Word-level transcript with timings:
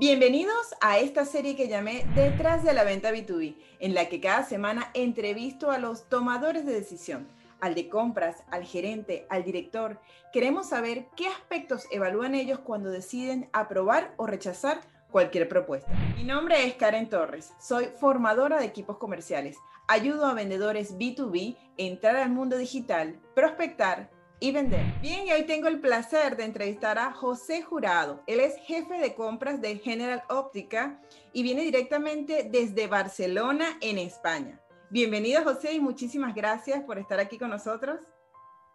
Bienvenidos 0.00 0.76
a 0.80 0.98
esta 0.98 1.24
serie 1.24 1.56
que 1.56 1.66
llamé 1.66 2.06
Detrás 2.14 2.62
de 2.62 2.72
la 2.72 2.84
venta 2.84 3.10
B2B, 3.10 3.56
en 3.80 3.94
la 3.94 4.08
que 4.08 4.20
cada 4.20 4.44
semana 4.44 4.92
entrevisto 4.94 5.72
a 5.72 5.78
los 5.78 6.08
tomadores 6.08 6.64
de 6.64 6.72
decisión, 6.72 7.26
al 7.58 7.74
de 7.74 7.88
compras, 7.88 8.44
al 8.52 8.62
gerente, 8.62 9.26
al 9.28 9.42
director. 9.42 9.98
Queremos 10.32 10.68
saber 10.68 11.06
qué 11.16 11.26
aspectos 11.26 11.88
evalúan 11.90 12.36
ellos 12.36 12.60
cuando 12.60 12.92
deciden 12.92 13.50
aprobar 13.52 14.14
o 14.18 14.28
rechazar 14.28 14.82
cualquier 15.10 15.48
propuesta. 15.48 15.92
Mi 16.14 16.22
nombre 16.22 16.64
es 16.64 16.74
Karen 16.74 17.08
Torres, 17.08 17.52
soy 17.58 17.86
formadora 17.98 18.60
de 18.60 18.66
equipos 18.66 18.98
comerciales. 18.98 19.56
Ayudo 19.88 20.26
a 20.26 20.34
vendedores 20.34 20.96
B2B 20.96 21.56
a 21.56 21.60
entrar 21.76 22.14
al 22.14 22.30
mundo 22.30 22.56
digital, 22.56 23.18
prospectar, 23.34 24.10
y 24.40 24.52
vender. 24.52 24.84
Bien, 25.00 25.26
y 25.26 25.32
hoy 25.32 25.44
tengo 25.44 25.68
el 25.68 25.80
placer 25.80 26.36
de 26.36 26.44
entrevistar 26.44 26.98
a 26.98 27.12
José 27.12 27.62
Jurado. 27.62 28.22
Él 28.26 28.40
es 28.40 28.56
jefe 28.58 28.98
de 28.98 29.14
compras 29.14 29.60
de 29.60 29.76
General 29.78 30.22
Óptica 30.28 31.00
y 31.32 31.42
viene 31.42 31.62
directamente 31.62 32.48
desde 32.50 32.86
Barcelona, 32.86 33.66
en 33.80 33.98
España. 33.98 34.60
Bienvenido, 34.90 35.42
José, 35.42 35.74
y 35.74 35.80
muchísimas 35.80 36.34
gracias 36.34 36.82
por 36.84 36.98
estar 36.98 37.18
aquí 37.18 37.38
con 37.38 37.50
nosotros. 37.50 37.98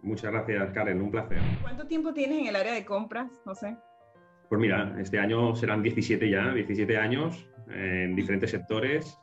Muchas 0.02 0.32
gracias, 0.32 0.72
Karen, 0.74 1.02
un 1.02 1.12
placer. 1.12 1.40
¿Cuánto 1.62 1.88
tiempo 1.88 2.14
tienes 2.14 2.40
en 2.40 2.48
el 2.48 2.56
área 2.56 2.74
de 2.74 2.84
compras, 2.84 3.32
José? 3.46 3.78
Pues 4.50 4.60
mira, 4.60 4.96
este 5.00 5.18
año 5.18 5.56
serán 5.56 5.82
17 5.82 6.30
ya, 6.30 6.54
17 6.54 6.98
años 6.98 7.48
en 7.70 8.16
diferentes 8.16 8.52
sectores 8.52 9.18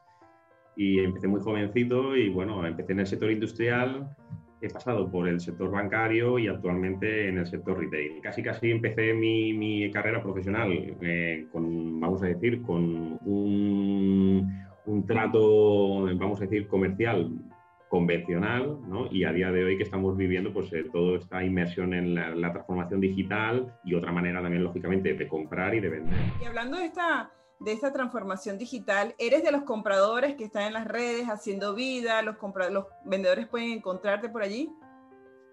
y 0.76 1.00
empecé 1.00 1.28
muy 1.28 1.40
jovencito 1.40 2.16
y 2.16 2.30
bueno, 2.30 2.66
empecé 2.66 2.92
en 2.92 3.00
el 3.00 3.06
sector 3.06 3.30
industrial, 3.30 4.16
he 4.60 4.68
pasado 4.68 5.10
por 5.10 5.28
el 5.28 5.40
sector 5.40 5.70
bancario 5.70 6.38
y 6.38 6.48
actualmente 6.48 7.28
en 7.28 7.38
el 7.38 7.46
sector 7.46 7.78
retail. 7.78 8.20
Casi 8.22 8.42
casi 8.42 8.70
empecé 8.70 9.14
mi, 9.14 9.52
mi 9.52 9.90
carrera 9.90 10.22
profesional 10.22 10.70
eh, 11.00 11.46
con, 11.50 12.00
vamos 12.00 12.22
a 12.22 12.26
decir, 12.26 12.62
con 12.62 13.18
un, 13.24 14.64
un, 14.86 15.06
trato, 15.06 16.04
vamos 16.16 16.40
a 16.40 16.44
decir, 16.44 16.66
comercial 16.68 17.30
convencional, 17.88 18.78
¿no? 18.88 19.10
Y 19.10 19.24
a 19.24 19.32
día 19.32 19.50
de 19.50 19.64
hoy 19.64 19.76
que 19.76 19.82
estamos 19.82 20.16
viviendo, 20.16 20.52
pues 20.52 20.72
eh, 20.72 20.84
toda 20.92 21.18
esta 21.18 21.42
inmersión 21.42 21.92
en 21.92 22.14
la, 22.14 22.34
la 22.34 22.52
transformación 22.52 23.00
digital 23.00 23.74
y 23.84 23.94
otra 23.94 24.12
manera 24.12 24.40
también, 24.40 24.62
lógicamente, 24.62 25.14
de 25.14 25.26
comprar 25.26 25.74
y 25.74 25.80
de 25.80 25.88
vender. 25.88 26.18
Y 26.40 26.44
hablando 26.44 26.78
de 26.78 26.84
esta 26.84 27.30
de 27.60 27.72
esta 27.72 27.92
transformación 27.92 28.58
digital? 28.58 29.14
¿Eres 29.18 29.44
de 29.44 29.52
los 29.52 29.62
compradores 29.62 30.34
que 30.34 30.44
están 30.44 30.64
en 30.64 30.72
las 30.72 30.86
redes 30.86 31.28
haciendo 31.28 31.74
vida? 31.74 32.22
¿Los, 32.22 32.36
los 32.70 32.86
vendedores 33.04 33.46
pueden 33.46 33.70
encontrarte 33.70 34.28
por 34.28 34.42
allí? 34.42 34.70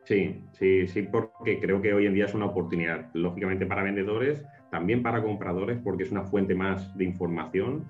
Sí, 0.05 0.41
sí, 0.53 0.87
sí, 0.87 1.03
porque 1.03 1.59
creo 1.59 1.81
que 1.81 1.93
hoy 1.93 2.05
en 2.05 2.13
día 2.13 2.25
es 2.25 2.33
una 2.33 2.45
oportunidad, 2.45 3.09
lógicamente 3.13 3.65
para 3.65 3.83
vendedores, 3.83 4.41
también 4.71 5.03
para 5.03 5.21
compradores, 5.21 5.79
porque 5.83 6.03
es 6.03 6.11
una 6.11 6.23
fuente 6.23 6.55
más 6.55 6.97
de 6.97 7.03
información, 7.03 7.85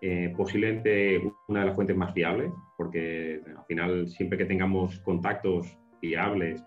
eh, 0.00 0.32
posiblemente 0.34 1.30
una 1.48 1.60
de 1.60 1.66
las 1.66 1.74
fuentes 1.74 1.94
más 1.94 2.14
fiables, 2.14 2.50
porque 2.78 3.42
al 3.46 3.64
final 3.66 4.08
siempre 4.08 4.38
que 4.38 4.46
tengamos 4.46 4.98
contactos 5.00 5.78
fiables 6.00 6.64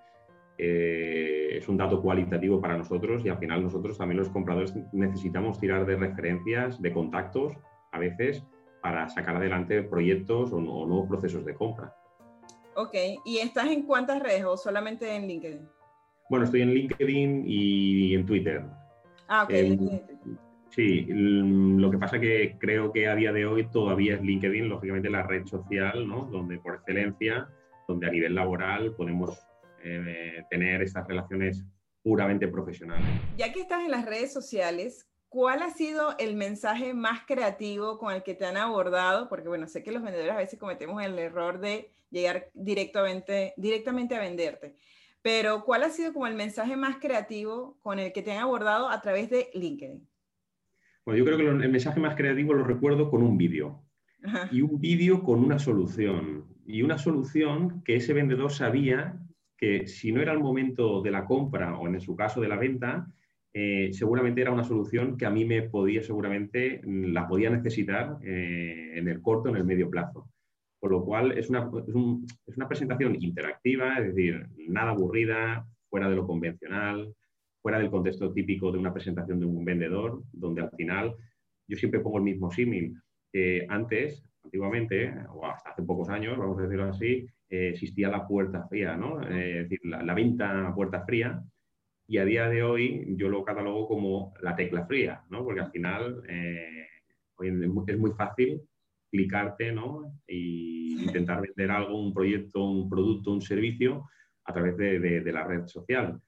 eh, 0.57 1.57
es 1.57 1.67
un 1.67 1.77
dato 1.77 2.01
cualitativo 2.01 2.61
para 2.61 2.77
nosotros 2.77 3.25
y 3.25 3.29
al 3.29 3.37
final 3.39 3.63
nosotros 3.63 3.97
también 3.97 4.19
los 4.19 4.29
compradores 4.29 4.73
necesitamos 4.91 5.59
tirar 5.59 5.85
de 5.85 5.95
referencias, 5.95 6.81
de 6.81 6.93
contactos 6.93 7.53
a 7.91 7.99
veces 7.99 8.43
para 8.81 9.07
sacar 9.09 9.37
adelante 9.37 9.81
proyectos 9.81 10.51
o, 10.51 10.59
nuevos 10.59 11.07
procesos 11.07 11.45
de 11.45 11.53
compra. 11.53 11.95
Ok, 12.75 12.95
¿y 13.25 13.37
estás 13.37 13.67
en 13.67 13.83
cuántas 13.83 14.21
redes 14.21 14.43
o 14.45 14.57
solamente 14.57 15.15
en 15.15 15.27
LinkedIn? 15.27 15.67
Bueno, 16.29 16.45
estoy 16.45 16.61
en 16.61 16.73
LinkedIn 16.73 17.43
y 17.45 18.15
en 18.15 18.25
Twitter. 18.25 18.63
Ah, 19.27 19.43
ok. 19.43 19.49
Eh, 19.51 19.77
sí, 20.69 21.05
lo 21.09 21.89
que 21.91 21.97
pasa 21.97 22.19
que 22.19 22.57
creo 22.59 22.91
que 22.91 23.07
a 23.07 23.15
día 23.15 23.31
de 23.31 23.45
hoy 23.45 23.65
todavía 23.69 24.15
es 24.15 24.21
LinkedIn, 24.21 24.69
lógicamente 24.69 25.09
la 25.09 25.23
red 25.23 25.45
social, 25.45 26.07
¿no? 26.07 26.25
Donde 26.25 26.57
por 26.57 26.75
excelencia, 26.75 27.47
donde 27.87 28.07
a 28.07 28.11
nivel 28.11 28.35
laboral 28.35 28.93
podemos 28.95 29.37
eh, 29.83 30.43
tener 30.49 30.81
estas 30.81 31.07
relaciones 31.07 31.63
puramente 32.01 32.47
profesionales. 32.47 33.05
Ya 33.37 33.51
que 33.53 33.61
estás 33.61 33.83
en 33.83 33.91
las 33.91 34.05
redes 34.05 34.31
sociales, 34.33 35.07
¿cuál 35.29 35.61
ha 35.63 35.69
sido 35.69 36.15
el 36.19 36.35
mensaje 36.35 36.93
más 36.93 37.21
creativo 37.25 37.97
con 37.97 38.13
el 38.13 38.23
que 38.23 38.35
te 38.35 38.45
han 38.45 38.57
abordado? 38.57 39.29
Porque 39.29 39.47
bueno, 39.47 39.67
sé 39.67 39.83
que 39.83 39.91
los 39.91 40.03
vendedores 40.03 40.33
a 40.33 40.37
veces 40.37 40.59
cometemos 40.59 41.03
el 41.03 41.17
error 41.17 41.59
de 41.59 41.89
llegar 42.11 42.49
directamente, 42.53 43.53
directamente 43.57 44.15
a 44.15 44.19
venderte. 44.19 44.75
Pero 45.21 45.63
¿cuál 45.63 45.83
ha 45.83 45.89
sido 45.89 46.11
como 46.11 46.27
el 46.27 46.35
mensaje 46.35 46.75
más 46.75 46.97
creativo 46.97 47.77
con 47.81 47.97
el 47.97 48.11
que 48.11 48.21
te 48.21 48.33
han 48.33 48.39
abordado 48.39 48.89
a 48.89 49.01
través 49.01 49.29
de 49.29 49.49
LinkedIn? 49.53 50.05
Bueno, 51.05 51.17
yo 51.17 51.25
creo 51.25 51.37
que 51.37 51.47
el 51.47 51.71
mensaje 51.71 51.99
más 51.99 52.15
creativo 52.15 52.53
lo 52.53 52.63
recuerdo 52.63 53.09
con 53.09 53.23
un 53.23 53.37
vídeo. 53.37 53.81
Y 54.51 54.61
un 54.61 54.79
vídeo 54.79 55.23
con 55.23 55.43
una 55.43 55.59
solución. 55.59 56.45
Y 56.65 56.81
una 56.81 56.97
solución 56.97 57.81
que 57.83 57.95
ese 57.95 58.13
vendedor 58.13 58.51
sabía 58.51 59.19
que 59.63 59.87
si 59.87 60.11
no 60.11 60.21
era 60.21 60.33
el 60.33 60.39
momento 60.39 61.01
de 61.01 61.09
la 61.09 61.23
compra 61.23 61.77
o 61.77 61.87
en 61.87 62.01
su 62.01 62.17
caso 62.17 62.41
de 62.41 62.49
la 62.49 62.57
venta, 62.57 63.07
eh, 63.53 63.91
seguramente 63.93 64.41
era 64.41 64.51
una 64.51 64.65
solución 64.65 65.15
que 65.15 65.25
a 65.25 65.29
mí 65.29 65.45
me 65.45 65.61
podía 65.61 66.03
seguramente, 66.03 66.81
mm, 66.83 67.13
la 67.13 67.25
podía 67.29 67.49
necesitar 67.49 68.17
eh, 68.25 68.91
en 68.95 69.07
el 69.07 69.21
corto, 69.21 69.47
en 69.47 69.55
el 69.55 69.63
medio 69.63 69.89
plazo. 69.89 70.29
Por 70.81 70.91
lo 70.91 71.05
cual 71.05 71.37
es 71.37 71.49
una, 71.49 71.71
es, 71.87 71.95
una 72.57 72.67
presentación 72.67 73.15
interactiva, 73.23 73.99
es 73.99 74.13
decir, 74.13 74.45
nada 74.67 74.91
aburrida, 74.91 75.65
fuera 75.89 76.09
de 76.09 76.17
lo 76.17 76.27
convencional, 76.27 77.15
fuera 77.61 77.79
del 77.79 77.89
contexto 77.89 78.33
típico 78.33 78.69
de 78.69 78.79
una 78.79 78.93
presentación 78.93 79.39
de 79.39 79.45
un 79.45 79.63
vendedor, 79.63 80.23
donde 80.33 80.61
al 80.61 80.71
final 80.71 81.15
yo 81.69 81.77
siempre 81.77 82.01
pongo 82.01 82.17
el 82.17 82.25
mismo 82.25 82.51
símil. 82.51 82.97
antes, 83.69 84.25
antiguamente, 84.43 85.13
o 85.29 85.45
hasta 85.45 85.71
hace 85.71 85.83
pocos 85.83 86.09
años, 86.09 86.37
vamos 86.37 86.59
a 86.59 86.63
decirlo 86.63 86.85
así, 86.85 87.27
eh, 87.49 87.69
existía 87.69 88.09
la 88.09 88.27
puerta 88.27 88.67
fría, 88.67 88.95
¿no? 88.95 89.21
Eh, 89.21 89.61
es 89.61 89.69
decir, 89.69 89.79
la, 89.83 90.13
venta 90.13 90.67
a 90.67 90.75
puerta 90.75 91.05
fría. 91.05 91.41
Y 92.07 92.17
a 92.17 92.25
día 92.25 92.49
de 92.49 92.63
hoy 92.63 93.05
yo 93.15 93.29
lo 93.29 93.43
catalogo 93.45 93.87
como 93.87 94.33
la 94.41 94.55
tecla 94.55 94.85
fría, 94.85 95.21
¿no? 95.29 95.43
Porque 95.43 95.61
al 95.61 95.71
final 95.71 96.23
eh, 96.27 96.87
es 97.39 97.97
muy 97.99 98.11
fácil 98.11 98.61
clicarte, 99.09 99.71
¿no? 99.71 100.19
Y 100.27 101.03
intentar 101.03 101.41
vender 101.41 101.71
algo, 101.71 102.01
un 102.01 102.13
proyecto, 102.13 102.63
un 102.63 102.89
producto, 102.89 103.31
un 103.31 103.41
servicio 103.41 104.09
a 104.45 104.53
través 104.53 104.75
de, 104.75 105.31
la 105.31 105.45
red 105.45 105.65
social. 105.67 106.19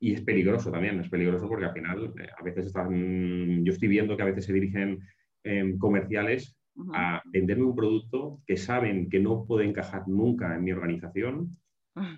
Y 0.00 0.14
es 0.14 0.22
peligroso 0.22 0.72
también, 0.72 0.98
es 1.00 1.08
peligroso 1.08 1.48
porque 1.48 1.66
al 1.66 1.74
final 1.74 2.12
a 2.36 2.42
veces 2.42 2.66
están, 2.66 3.64
yo 3.64 3.72
estoy 3.72 3.88
viendo 3.88 4.16
que 4.16 4.22
a 4.22 4.26
veces 4.26 4.46
se 4.46 4.52
dirigen 4.52 5.00
comerciales 5.78 6.56
a 6.94 7.22
venderme 7.26 7.64
un 7.64 7.76
producto 7.76 8.40
que 8.46 8.56
saben 8.56 9.08
que 9.08 9.20
no 9.20 9.44
puede 9.44 9.66
encajar 9.66 10.08
nunca 10.08 10.54
en 10.54 10.64
mi 10.64 10.72
organización 10.72 11.50
ah. 11.96 12.16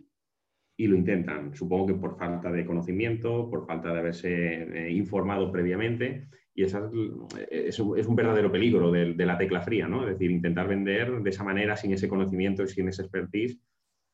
y 0.77 0.87
lo 0.87 0.97
intentan. 0.97 1.55
Supongo 1.55 1.87
que 1.87 1.95
por 1.95 2.17
falta 2.17 2.51
de 2.51 2.65
conocimiento, 2.65 3.49
por 3.51 3.67
falta 3.67 3.93
de 3.93 3.99
haberse 3.99 4.63
eh, 4.63 4.93
informado 4.93 5.51
previamente. 5.51 6.29
Y 6.55 6.63
esa 6.63 6.89
es, 7.51 7.79
un 7.81 8.17
verdadero 8.17 8.53
peligro 8.53 8.93
de, 8.93 9.15
la 9.27 9.37
tecla 9.37 9.61
fría, 9.61 9.89
¿no? 9.89 10.03
Es 10.03 10.13
decir, 10.13 10.31
intentar 10.31 10.69
vender 10.69 11.21
de 11.21 11.31
esa 11.31 11.43
manera, 11.43 11.77
sin 11.77 11.93
ese 11.93 12.07
conocimiento 12.07 12.63
y 12.63 12.69
sin 12.69 12.89
ese 12.89 13.03
expertise. 13.03 13.59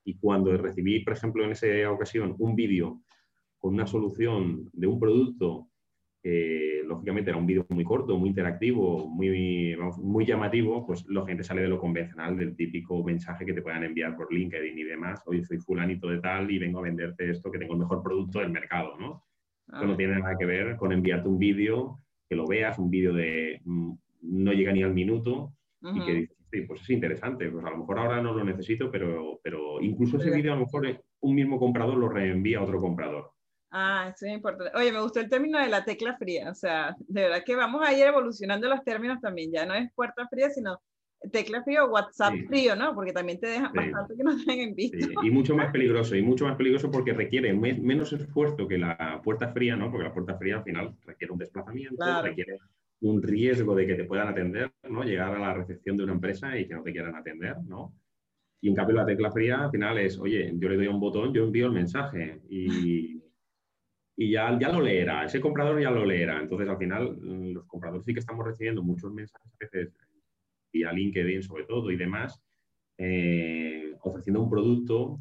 Y 0.04 0.16
cuando 0.16 0.56
recibí, 0.56 1.00
por 1.00 1.12
ejemplo, 1.12 1.44
en 1.44 1.50
esa 1.50 1.90
ocasión, 1.90 2.34
un 2.38 2.56
vídeo 2.56 3.02
con 3.58 3.74
una 3.74 3.86
solución 3.86 4.70
de 4.72 4.86
un 4.86 4.98
producto 4.98 5.68
lógicamente 6.22 7.30
era 7.30 7.38
un 7.38 7.46
vídeo 7.46 7.64
muy 7.70 7.84
corto, 7.84 8.18
muy 8.18 8.28
interactivo, 8.28 9.08
muy, 9.08 9.76
muy 9.98 10.26
llamativo, 10.26 10.86
pues 10.86 11.06
gente 11.26 11.44
sale 11.44 11.62
de 11.62 11.68
lo 11.68 11.78
convencional, 11.78 12.36
del 12.36 12.56
típico 12.56 13.02
mensaje 13.02 13.46
que 13.46 13.54
te 13.54 13.62
puedan 13.62 13.84
enviar 13.84 14.16
por 14.16 14.32
LinkedIn 14.32 14.78
y 14.78 14.84
demás. 14.84 15.22
Oye, 15.26 15.44
soy 15.44 15.58
fulanito 15.58 16.08
de 16.08 16.18
tal 16.18 16.50
y 16.50 16.58
vengo 16.58 16.80
a 16.80 16.82
venderte 16.82 17.30
esto, 17.30 17.50
que 17.50 17.58
tengo 17.58 17.74
el 17.74 17.80
mejor 17.80 18.02
producto 18.02 18.40
del 18.40 18.50
mercado, 18.50 18.98
¿no? 18.98 19.24
Eso 19.72 19.86
no 19.86 19.92
ah. 19.92 19.96
tiene 19.96 20.18
nada 20.18 20.36
que 20.36 20.46
ver 20.46 20.76
con 20.76 20.92
enviarte 20.92 21.28
un 21.28 21.38
vídeo, 21.38 22.00
que 22.28 22.36
lo 22.36 22.46
veas, 22.46 22.78
un 22.78 22.90
vídeo 22.90 23.12
de 23.14 23.60
mm, 23.64 23.92
no 24.22 24.52
llega 24.52 24.72
ni 24.72 24.82
al 24.82 24.92
minuto 24.92 25.54
y 25.82 26.04
que 26.04 26.12
dices, 26.12 26.36
sí, 26.50 26.60
pues 26.62 26.82
es 26.82 26.90
interesante, 26.90 27.48
pues 27.48 27.64
a 27.64 27.70
lo 27.70 27.78
mejor 27.78 27.98
ahora 27.98 28.20
no 28.20 28.34
lo 28.34 28.44
necesito, 28.44 28.90
pero, 28.90 29.40
pero 29.42 29.80
incluso 29.80 30.18
ese 30.18 30.30
vídeo 30.30 30.52
a 30.52 30.56
lo 30.56 30.62
mejor 30.62 31.02
un 31.20 31.34
mismo 31.34 31.58
comprador 31.58 31.96
lo 31.96 32.08
reenvía 32.08 32.58
a 32.58 32.62
otro 32.62 32.78
comprador. 32.80 33.30
Ah, 33.70 34.10
eso 34.14 34.26
es 34.26 34.32
importante. 34.32 34.76
Oye, 34.76 34.92
me 34.92 35.00
gustó 35.00 35.20
el 35.20 35.28
término 35.28 35.58
de 35.60 35.68
la 35.68 35.84
tecla 35.84 36.16
fría. 36.16 36.50
O 36.50 36.54
sea, 36.54 36.96
de 36.98 37.22
verdad 37.22 37.44
que 37.44 37.54
vamos 37.54 37.86
a 37.86 37.92
ir 37.92 38.04
evolucionando 38.04 38.68
los 38.68 38.82
términos 38.82 39.20
también. 39.20 39.52
Ya 39.52 39.64
no 39.64 39.74
es 39.74 39.92
puerta 39.94 40.26
fría, 40.28 40.50
sino 40.50 40.80
tecla 41.30 41.62
fría 41.62 41.84
o 41.84 41.90
WhatsApp 41.90 42.34
frío, 42.48 42.74
¿no? 42.74 42.94
Porque 42.94 43.12
también 43.12 43.38
te 43.38 43.46
dejan 43.46 43.72
bastante 43.72 44.16
que 44.16 44.24
no 44.24 44.36
tengan 44.44 44.74
visto. 44.74 44.98
Sí. 44.98 45.14
Y 45.22 45.30
mucho 45.30 45.54
más 45.54 45.70
peligroso, 45.70 46.16
y 46.16 46.22
mucho 46.22 46.46
más 46.46 46.56
peligroso 46.56 46.90
porque 46.90 47.12
requiere 47.12 47.52
menos 47.52 48.12
esfuerzo 48.12 48.66
que 48.66 48.78
la 48.78 49.20
puerta 49.22 49.52
fría, 49.52 49.76
¿no? 49.76 49.90
Porque 49.90 50.04
la 50.04 50.14
puerta 50.14 50.36
fría 50.36 50.56
al 50.56 50.64
final 50.64 50.94
requiere 51.04 51.32
un 51.32 51.38
desplazamiento, 51.38 52.22
requiere 52.22 52.58
un 53.02 53.22
riesgo 53.22 53.74
de 53.74 53.86
que 53.86 53.94
te 53.94 54.04
puedan 54.04 54.28
atender, 54.28 54.72
¿no? 54.88 55.02
Llegar 55.04 55.34
a 55.34 55.38
la 55.38 55.54
recepción 55.54 55.96
de 55.96 56.04
una 56.04 56.14
empresa 56.14 56.58
y 56.58 56.66
que 56.66 56.74
no 56.74 56.82
te 56.82 56.92
quieran 56.92 57.14
atender, 57.14 57.56
¿no? 57.66 57.94
Y 58.62 58.68
en 58.68 58.74
cambio 58.74 58.96
la 58.96 59.06
tecla 59.06 59.30
fría 59.30 59.64
al 59.64 59.70
final 59.70 59.98
es, 59.98 60.18
oye, 60.18 60.52
yo 60.54 60.68
le 60.68 60.76
doy 60.76 60.86
un 60.86 61.00
botón, 61.00 61.32
yo 61.32 61.44
envío 61.44 61.66
el 61.66 61.72
mensaje 61.72 62.40
y 62.48 63.19
y 64.20 64.32
ya, 64.32 64.54
ya 64.60 64.68
lo 64.68 64.82
leerá, 64.82 65.24
ese 65.24 65.40
comprador 65.40 65.80
ya 65.80 65.90
lo 65.90 66.04
leerá. 66.04 66.42
Entonces, 66.42 66.68
al 66.68 66.76
final, 66.76 67.16
mm, 67.16 67.54
los 67.54 67.64
compradores 67.64 68.04
sí 68.04 68.12
que 68.12 68.20
estamos 68.20 68.44
recibiendo 68.44 68.82
muchos 68.82 69.10
mensajes, 69.10 69.50
a 69.50 69.56
veces, 69.58 69.94
vía 70.70 70.92
LinkedIn 70.92 71.42
sobre 71.42 71.64
todo 71.64 71.90
y 71.90 71.96
demás, 71.96 72.38
eh, 72.98 73.94
ofreciendo 74.02 74.42
un 74.42 74.50
producto 74.50 75.20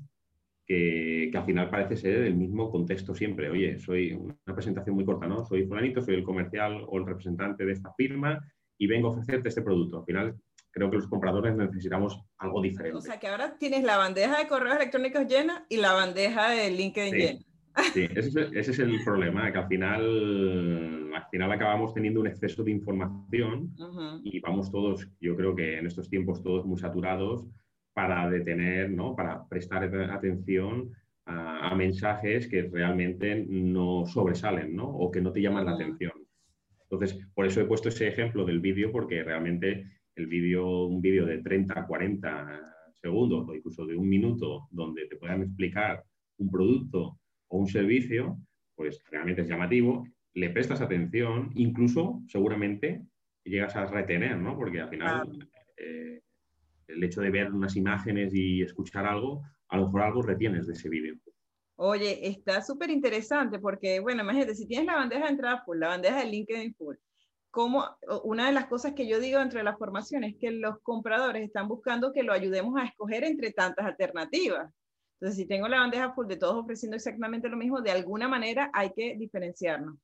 que, 0.65 1.29
que, 1.31 1.37
al 1.37 1.45
final 1.45 1.69
parece 1.69 1.95
ser 1.95 2.23
el 2.23 2.35
mismo 2.35 2.69
contexto 2.69 3.15
siempre. 3.15 3.49
Oye, 3.49 3.79
soy 3.79 4.11
una 4.11 4.53
presentación 4.53 4.95
muy 4.97 5.05
corta, 5.05 5.27
¿no? 5.27 5.45
Soy 5.45 5.65
fulanito, 5.65 6.01
soy 6.01 6.15
el 6.15 6.23
comercial 6.23 6.83
o 6.85 6.97
el 6.97 7.05
representante 7.05 7.65
de 7.65 7.71
esta 7.71 7.93
firma 7.93 8.37
y 8.77 8.87
vengo 8.87 9.07
a 9.07 9.11
ofrecerte 9.11 9.47
este 9.47 9.61
producto. 9.61 9.99
Al 9.99 10.05
final, 10.05 10.35
creo 10.71 10.89
que 10.89 10.97
los 10.97 11.07
compradores 11.07 11.55
necesitamos 11.55 12.19
algo 12.37 12.61
diferente. 12.61 12.97
O 12.97 13.01
sea, 13.01 13.17
que 13.17 13.29
ahora 13.29 13.57
tienes 13.57 13.85
la 13.85 13.95
bandeja 13.95 14.39
de 14.39 14.49
correos 14.49 14.75
electrónicos 14.75 15.25
llena 15.25 15.65
y 15.69 15.77
la 15.77 15.93
bandeja 15.93 16.49
de 16.49 16.69
LinkedIn 16.71 17.13
llena. 17.13 17.48
Sí, 17.93 18.07
ese 18.15 18.49
es, 18.53 18.79
el 18.79 19.03
problema, 19.03 19.51
que 19.51 19.57
al 19.57 19.67
final, 19.67 21.13
al 21.13 21.25
final 21.31 21.51
acabamos 21.51 21.93
teniendo 21.93 22.19
un 22.19 22.27
exceso 22.27 22.63
de 22.63 22.71
información 22.71 23.73
y 24.23 24.39
vamos 24.39 24.71
todos, 24.71 25.07
yo 25.19 25.35
creo 25.35 25.55
que 25.55 25.77
en 25.77 25.87
estos 25.87 26.09
tiempos 26.09 26.43
todos 26.43 26.65
muy 26.65 26.77
saturados 26.77 27.47
para 27.93 28.29
detener, 28.29 28.91
¿no? 28.91 29.15
para 29.15 29.47
prestar 29.47 29.83
atención 29.83 30.91
a, 31.25 31.75
mensajes 31.75 32.47
que 32.47 32.63
realmente 32.63 33.45
no 33.47 34.05
sobresalen 34.05 34.75
¿no? 34.75 34.85
o 34.87 35.11
que 35.11 35.21
no 35.21 35.31
te 35.31 35.41
llaman 35.41 35.65
la 35.65 35.73
atención. 35.73 36.13
Entonces, 36.83 37.19
por 37.33 37.45
eso 37.45 37.61
he 37.61 37.65
puesto 37.65 37.89
ese 37.89 38.07
ejemplo 38.07 38.45
del 38.45 38.59
vídeo, 38.59 38.91
porque 38.91 39.23
realmente 39.23 39.85
el 40.15 40.27
vídeo, 40.27 40.85
un 40.85 41.01
vídeo 41.01 41.25
de 41.25 41.37
30, 41.37 41.85
40 41.85 42.61
segundos 43.01 43.47
o 43.47 43.55
incluso 43.55 43.85
de 43.85 43.95
un 43.95 44.09
minuto 44.09 44.67
donde 44.71 45.05
te 45.07 45.15
puedan 45.15 45.43
explicar 45.43 46.03
un 46.37 46.49
producto 46.49 47.19
o 47.49 47.57
un 47.57 47.67
servicio, 47.67 48.37
pues 48.75 49.03
realmente 49.11 49.41
es 49.41 49.49
llamativo, 49.49 50.07
le 50.33 50.49
prestas 50.49 50.81
atención, 50.81 51.51
incluso 51.55 52.21
seguramente 52.27 53.03
llegas 53.43 53.75
a 53.75 53.85
retener, 53.85 54.37
¿no? 54.37 54.55
Porque 54.55 54.81
al 54.81 54.89
final 54.89 55.49
eh, 55.77 56.21
el 56.87 57.03
hecho 57.03 57.21
de 57.21 57.29
ver 57.29 57.51
unas 57.51 57.75
imágenes 57.75 58.33
y 58.33 58.61
escuchar 58.61 59.05
algo, 59.05 59.43
a 59.67 59.77
lo 59.77 59.85
mejor 59.85 60.01
algo 60.01 60.21
retienes 60.21 60.67
de 60.67 60.73
ese 60.73 60.89
vídeo. 60.89 61.15
Oye, 61.75 62.27
está 62.27 62.61
súper 62.61 62.89
interesante 62.89 63.59
porque, 63.59 63.99
bueno, 63.99 64.23
imagínate, 64.23 64.55
si 64.55 64.67
tienes 64.67 64.87
la 64.87 64.95
bandeja 64.95 65.25
de 65.25 65.31
entrada 65.31 65.63
full, 65.63 65.79
la 65.79 65.87
bandeja 65.87 66.19
de 66.19 66.25
LinkedIn 66.25 66.75
full, 66.75 66.95
como 67.51 67.85
una 68.23 68.47
de 68.47 68.51
las 68.51 68.67
cosas 68.67 68.93
que 68.93 69.07
yo 69.07 69.19
digo 69.19 69.39
entre 69.39 69.63
las 69.63 69.77
formaciones 69.77 70.33
es 70.33 70.39
que 70.39 70.51
los 70.51 70.79
compradores 70.81 71.43
están 71.43 71.67
buscando 71.67 72.11
que 72.11 72.23
lo 72.23 72.33
ayudemos 72.33 72.79
a 72.79 72.85
escoger 72.85 73.23
entre 73.23 73.51
tantas 73.51 73.85
alternativas. 73.85 74.71
Entonces, 75.19 75.37
si 75.37 75.45
tengo 75.45 75.67
la 75.67 75.79
bandeja 75.79 76.13
full 76.13 76.27
de 76.27 76.37
todos 76.37 76.55
ofreciendo 76.55 76.95
exactamente 76.95 77.49
lo 77.49 77.57
mismo, 77.57 77.81
de 77.81 77.91
alguna 77.91 78.29
manera 78.29 78.71
hay 78.73 78.91
que 78.93 79.17
diferenciarnos. 79.17 79.97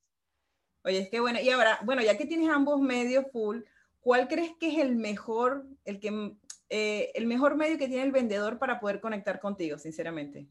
Oye, 0.84 1.00
es 1.00 1.10
que 1.10 1.22
bueno, 1.22 1.40
y 1.42 1.50
ahora, 1.50 1.80
bueno, 1.86 2.02
ya 2.02 2.18
que 2.18 2.26
tienes 2.26 2.50
ambos 2.50 2.82
medios 2.82 3.26
full, 3.32 3.62
¿cuál 4.02 4.28
crees 4.28 4.52
que 4.60 4.68
es 4.68 4.78
el 4.80 4.98
mejor, 4.98 5.66
el 5.86 6.02
que, 6.02 6.34
eh, 6.70 7.12
el 7.16 7.28
mejor 7.28 7.56
medio 7.56 7.78
que 7.78 7.88
tiene 7.88 8.04
el 8.04 8.12
vendedor 8.12 8.60
para 8.60 8.80
poder 8.80 9.00
conectar 9.00 9.40
contigo, 9.40 9.78
sinceramente? 9.78 10.48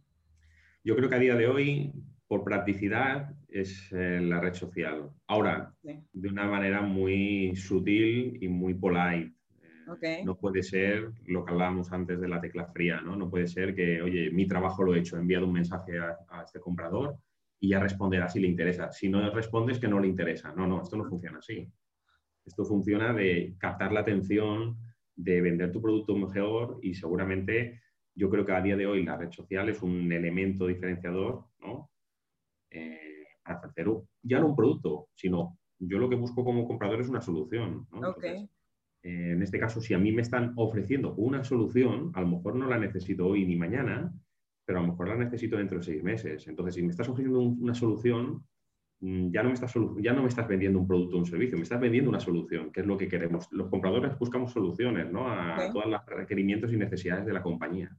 Yo 0.83 0.97
creo 0.97 1.11
que 1.11 1.17
a 1.17 1.21
día 1.21 1.37
de 1.37 1.47
hoy, 1.47 1.93
por 2.27 2.43
practicidad, 2.43 3.35
es 3.49 3.93
eh, 3.93 4.19
la 4.23 4.41
red 4.41 4.55
social. 4.55 5.11
Ahora, 5.27 5.75
de 5.83 6.29
una 6.29 6.47
manera 6.47 6.81
muy 6.81 7.55
sutil 7.55 8.39
y 8.43 8.49
muy 8.49 8.73
polite. 8.73 9.34
No 10.25 10.37
puede 10.37 10.63
ser 10.63 11.13
lo 11.27 11.45
que 11.45 11.53
hablábamos 11.53 11.93
antes 11.93 12.21
de 12.21 12.29
la 12.29 12.41
tecla 12.41 12.67
fría, 12.67 13.01
¿no? 13.01 13.17
No 13.17 13.29
puede 13.29 13.47
ser 13.47 13.75
que, 13.75 14.01
oye, 14.01 14.31
mi 14.31 14.47
trabajo 14.47 14.83
lo 14.83 14.95
he 14.95 15.01
hecho, 15.01 15.17
he 15.17 15.21
enviado 15.21 15.47
un 15.47 15.53
mensaje 15.53 15.99
a, 15.99 16.43
este 16.43 16.61
comprador 16.61 17.19
y 17.61 17.71
ya 17.71 17.81
responderá 17.81 18.29
si 18.29 18.41
le 18.41 18.49
interesa. 18.49 18.93
Si 18.93 19.09
no 19.09 19.31
respondes, 19.31 19.79
que 19.79 19.89
no 19.89 20.01
le 20.01 20.09
interesa. 20.09 20.53
No, 20.55 20.67
no, 20.67 20.83
esto 20.83 20.97
no 20.97 21.05
funciona 21.05 21.39
así. 21.39 21.71
Esto 22.45 22.65
funciona 22.65 23.13
de 23.13 23.55
captar 23.59 23.93
la 23.93 24.01
atención, 24.01 24.77
de 25.17 25.41
vender 25.41 25.73
tu 25.73 25.81
producto 25.81 26.17
mejor 26.17 26.79
y 26.83 26.95
seguramente 26.95 27.81
yo 28.15 28.29
creo 28.31 28.45
que 28.45 28.53
a 28.53 28.63
día 28.63 28.77
de 28.77 28.87
hoy 28.87 29.05
la 29.05 29.17
red 29.17 29.31
social 29.31 29.69
es 29.69 29.83
un 29.83 30.11
elemento 30.13 30.67
diferenciador, 30.67 31.45
¿no? 31.61 31.91
Eh, 32.71 33.25
para 33.43 33.59
ofrecer 33.59 33.87
ya 34.23 34.41
no 34.41 34.49
un 34.49 34.57
producto, 34.57 35.09
sino 35.15 35.59
yo 35.79 35.99
lo 35.99 36.09
que 36.09 36.17
busco 36.17 36.45
como 36.45 36.67
comprador 36.67 37.01
es 37.01 37.09
una 37.09 37.21
solución. 37.21 37.87
¿no? 37.93 38.15
Eh, 39.05 39.33
en 39.33 39.43
este 39.43 39.61
caso, 39.61 39.83
si 39.83 39.93
a 39.93 39.99
mí 39.99 40.12
me 40.12 40.23
están 40.23 40.55
ofreciendo 40.56 41.15
una 41.15 41.45
solución, 41.45 42.11
a 42.15 42.23
lo 42.23 42.27
mejor 42.27 42.56
no 42.56 42.67
la 42.67 42.79
necesito 42.79 43.27
hoy 43.27 43.45
ni 43.45 43.55
mañana, 43.55 44.11
pero 44.65 44.79
a 44.79 44.83
lo 44.83 44.89
mejor 44.89 45.09
la 45.09 45.17
necesito 45.17 45.59
dentro 45.59 45.77
de 45.77 45.85
seis 45.85 46.03
meses. 46.03 46.49
Entonces, 46.49 46.75
si 46.75 46.83
me 46.83 46.89
estás 46.91 47.09
ofreciendo 47.11 47.41
una 47.41 47.75
solución, 47.75 48.47
mm, 49.01 49.31
ya 49.31 49.43
no, 49.43 49.51
me 49.51 49.55
estás, 49.55 49.75
ya 50.01 50.15
no 50.15 50.23
me 50.23 50.29
estás 50.29 50.49
vendiendo 50.49 50.79
un 50.79 50.87
producto 50.87 51.17
o 51.17 51.19
un 51.19 51.27
servicio, 51.27 51.59
me 51.59 51.65
estás 51.65 51.81
vendiendo 51.81 52.09
una 52.09 52.19
solución, 52.19 52.73
que 52.73 52.81
es 52.81 52.87
lo 52.87 52.97
que 52.97 53.06
queremos. 53.06 53.47
Los 53.53 53.69
compradores 53.69 54.19
buscamos 54.19 54.53
soluciones 54.53 55.12
¿no? 55.12 55.29
a 55.29 55.71
todos 55.71 55.87
los 55.87 56.06
requerimientos 56.06 56.73
y 56.73 56.79
necesidades 56.79 57.27
de 57.27 57.33
la 57.35 57.43
compañía. 57.43 57.95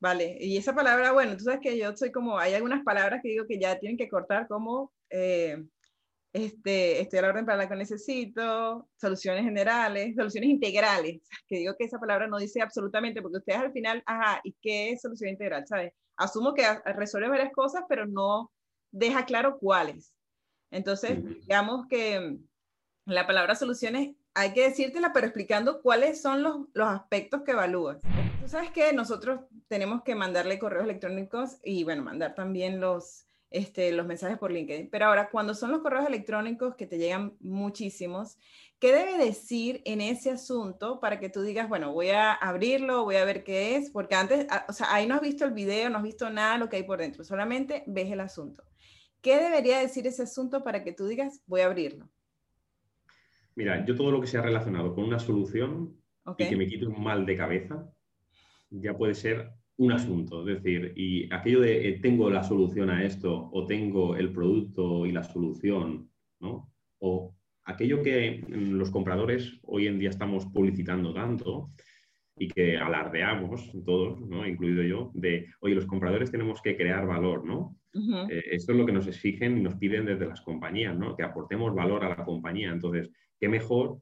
Vale, 0.00 0.36
y 0.40 0.56
esa 0.56 0.74
palabra, 0.74 1.12
bueno, 1.12 1.36
tú 1.36 1.44
sabes 1.44 1.60
que 1.60 1.78
yo 1.78 1.94
soy 1.94 2.10
como, 2.10 2.38
hay 2.38 2.54
algunas 2.54 2.82
palabras 2.82 3.20
que 3.22 3.28
digo 3.28 3.46
que 3.46 3.60
ya 3.60 3.78
tienen 3.78 3.96
que 3.96 4.08
cortar 4.08 4.48
como 4.48 4.92
eh, 5.10 5.62
este, 6.32 7.00
estoy 7.00 7.18
a 7.18 7.22
la 7.22 7.28
orden 7.28 7.44
para 7.44 7.58
la 7.58 7.68
que 7.68 7.76
necesito, 7.76 8.88
soluciones 8.96 9.44
generales, 9.44 10.14
soluciones 10.16 10.50
integrales, 10.50 11.20
que 11.48 11.58
digo 11.58 11.74
que 11.78 11.84
esa 11.84 11.98
palabra 11.98 12.26
no 12.26 12.38
dice 12.38 12.62
absolutamente, 12.62 13.20
porque 13.20 13.38
ustedes 13.38 13.60
al 13.60 13.72
final, 13.72 14.02
ajá, 14.06 14.40
¿y 14.44 14.54
qué 14.60 14.90
es 14.92 15.02
solución 15.02 15.30
integral? 15.30 15.66
¿Sabes? 15.66 15.92
Asumo 16.16 16.54
que 16.54 16.64
resuelve 16.94 17.28
varias 17.28 17.52
cosas, 17.52 17.84
pero 17.88 18.06
no 18.06 18.50
deja 18.90 19.24
claro 19.24 19.58
cuáles. 19.58 20.14
Entonces, 20.70 21.22
digamos 21.22 21.86
que 21.86 22.38
la 23.04 23.26
palabra 23.26 23.54
soluciones 23.54 24.14
hay 24.34 24.52
que 24.54 24.68
decírtela, 24.68 25.12
pero 25.12 25.26
explicando 25.26 25.82
cuáles 25.82 26.22
son 26.22 26.42
los, 26.42 26.66
los 26.72 26.88
aspectos 26.88 27.42
que 27.42 27.50
evalúas. 27.52 27.98
Tú 28.40 28.48
sabes 28.48 28.70
que 28.70 28.92
nosotros 28.92 29.40
tenemos 29.68 30.02
que 30.02 30.14
mandarle 30.14 30.58
correos 30.58 30.84
electrónicos 30.84 31.58
y, 31.62 31.84
bueno, 31.84 32.02
mandar 32.02 32.34
también 32.34 32.80
los, 32.80 33.26
este, 33.52 33.92
los 33.92 34.06
mensajes 34.06 34.38
por 34.38 34.50
LinkedIn. 34.50 34.88
Pero 34.90 35.06
ahora, 35.06 35.30
cuando 35.30 35.54
son 35.54 35.70
los 35.70 35.80
correos 35.80 36.06
electrónicos 36.06 36.74
que 36.74 36.86
te 36.86 36.98
llegan 36.98 37.34
muchísimos, 37.40 38.38
¿qué 38.78 38.92
debe 38.92 39.16
decir 39.16 39.82
en 39.84 40.00
ese 40.00 40.30
asunto 40.30 41.00
para 41.00 41.20
que 41.20 41.28
tú 41.28 41.42
digas, 41.42 41.68
bueno, 41.68 41.92
voy 41.92 42.08
a 42.08 42.32
abrirlo, 42.32 43.04
voy 43.04 43.16
a 43.16 43.24
ver 43.24 43.44
qué 43.44 43.76
es? 43.76 43.90
Porque 43.90 44.14
antes, 44.14 44.46
ah, 44.50 44.66
o 44.68 44.72
sea, 44.72 44.92
ahí 44.94 45.06
no 45.06 45.14
has 45.14 45.20
visto 45.20 45.44
el 45.44 45.52
video, 45.52 45.90
no 45.90 45.98
has 45.98 46.04
visto 46.04 46.28
nada 46.30 46.58
lo 46.58 46.68
que 46.68 46.76
hay 46.76 46.82
por 46.82 46.98
dentro, 46.98 47.24
solamente 47.24 47.84
ves 47.86 48.10
el 48.10 48.20
asunto. 48.20 48.64
¿Qué 49.20 49.38
debería 49.38 49.78
decir 49.78 50.06
ese 50.06 50.24
asunto 50.24 50.64
para 50.64 50.82
que 50.82 50.92
tú 50.92 51.06
digas, 51.06 51.42
voy 51.46 51.60
a 51.60 51.66
abrirlo? 51.66 52.10
Mira, 53.54 53.84
yo 53.84 53.96
todo 53.96 54.10
lo 54.10 54.20
que 54.20 54.26
sea 54.26 54.42
relacionado 54.42 54.94
con 54.94 55.04
una 55.04 55.18
solución 55.18 55.96
y 56.38 56.48
que 56.48 56.56
me 56.56 56.66
quite 56.66 56.86
un 56.86 57.02
mal 57.02 57.26
de 57.26 57.36
cabeza, 57.36 57.88
ya 58.70 58.96
puede 58.96 59.14
ser 59.14 59.52
un 59.82 59.92
asunto, 59.92 60.48
es 60.48 60.62
decir, 60.62 60.92
y 60.96 61.32
aquello 61.32 61.60
de 61.60 61.88
eh, 61.88 61.98
tengo 62.00 62.30
la 62.30 62.44
solución 62.44 62.88
a 62.88 63.04
esto 63.04 63.50
o 63.52 63.66
tengo 63.66 64.16
el 64.16 64.32
producto 64.32 65.06
y 65.06 65.12
la 65.12 65.24
solución, 65.24 66.08
¿no? 66.40 66.70
O 67.00 67.34
aquello 67.64 68.00
que 68.00 68.44
los 68.48 68.90
compradores 68.90 69.58
hoy 69.64 69.88
en 69.88 69.98
día 69.98 70.10
estamos 70.10 70.46
publicitando 70.46 71.12
tanto 71.12 71.70
y 72.36 72.48
que 72.48 72.78
alardeamos 72.78 73.70
todos, 73.84 74.20
¿no? 74.20 74.46
incluido 74.46 74.82
yo, 74.82 75.10
de, 75.14 75.48
oye, 75.60 75.74
los 75.74 75.86
compradores 75.86 76.30
tenemos 76.30 76.62
que 76.62 76.76
crear 76.76 77.06
valor, 77.06 77.44
¿no? 77.44 77.76
Eh, 78.30 78.44
esto 78.52 78.72
es 78.72 78.78
lo 78.78 78.86
que 78.86 78.92
nos 78.92 79.06
exigen 79.06 79.58
y 79.58 79.62
nos 79.62 79.74
piden 79.74 80.06
desde 80.06 80.26
las 80.26 80.40
compañías, 80.40 80.96
¿no? 80.96 81.14
Que 81.14 81.24
aportemos 81.24 81.74
valor 81.74 82.04
a 82.04 82.08
la 82.08 82.24
compañía. 82.24 82.70
Entonces, 82.70 83.10
qué 83.38 83.48
mejor 83.48 84.00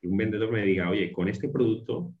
que 0.00 0.08
un 0.08 0.16
vendedor 0.16 0.52
me 0.52 0.66
diga, 0.66 0.90
oye, 0.90 1.12
con 1.12 1.28
este 1.28 1.48
producto 1.48 2.12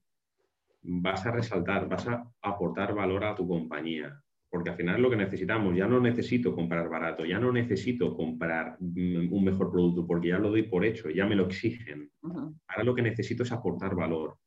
vas 0.86 1.26
a 1.26 1.32
resaltar, 1.32 1.88
vas 1.88 2.06
a 2.06 2.24
aportar 2.42 2.94
valor 2.94 3.24
a 3.24 3.34
tu 3.34 3.46
compañía. 3.46 4.20
Porque 4.48 4.70
al 4.70 4.76
final 4.76 4.96
es 4.96 5.02
lo 5.02 5.10
que 5.10 5.16
necesitamos, 5.16 5.76
ya 5.76 5.86
no 5.86 6.00
necesito 6.00 6.54
comprar 6.54 6.88
barato, 6.88 7.24
ya 7.24 7.38
no 7.38 7.52
necesito 7.52 8.14
comprar 8.14 8.76
mm, 8.78 9.32
un 9.32 9.44
mejor 9.44 9.70
producto 9.70 10.06
porque 10.06 10.28
ya 10.28 10.38
lo 10.38 10.50
doy 10.50 10.62
por 10.62 10.84
hecho, 10.84 11.10
ya 11.10 11.26
me 11.26 11.34
lo 11.34 11.46
exigen. 11.46 12.10
Ahora 12.22 12.84
lo 12.84 12.94
que 12.94 13.02
necesito 13.02 13.42
es 13.42 13.52
aportar 13.52 13.94
valor. 13.94 14.38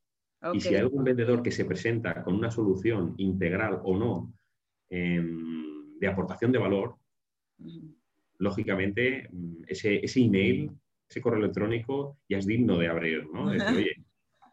Y 0.54 0.62
si 0.62 0.70
hay 0.70 0.78
algún 0.78 1.04
vendedor 1.04 1.44
que 1.44 1.52
se 1.52 1.66
presenta 1.66 2.24
con 2.24 2.34
una 2.34 2.50
solución 2.50 3.14
integral 3.18 3.82
o 3.84 3.98
no 3.98 4.34
em, 4.90 6.00
de 6.00 6.08
aportación 6.08 6.54
de 6.54 6.60
valor, 6.60 6.96
lógicamente 8.38 9.28
mm, 9.30 9.64
ese, 9.68 10.04
ese, 10.04 10.22
email, 10.22 10.72
ese 11.10 11.20
correo 11.20 11.40
electrónico 11.40 12.18
ya 12.30 12.38
es 12.38 12.46
digno 12.46 12.78
de 12.78 12.88
abrir, 12.88 13.28
¿no? 13.34 13.52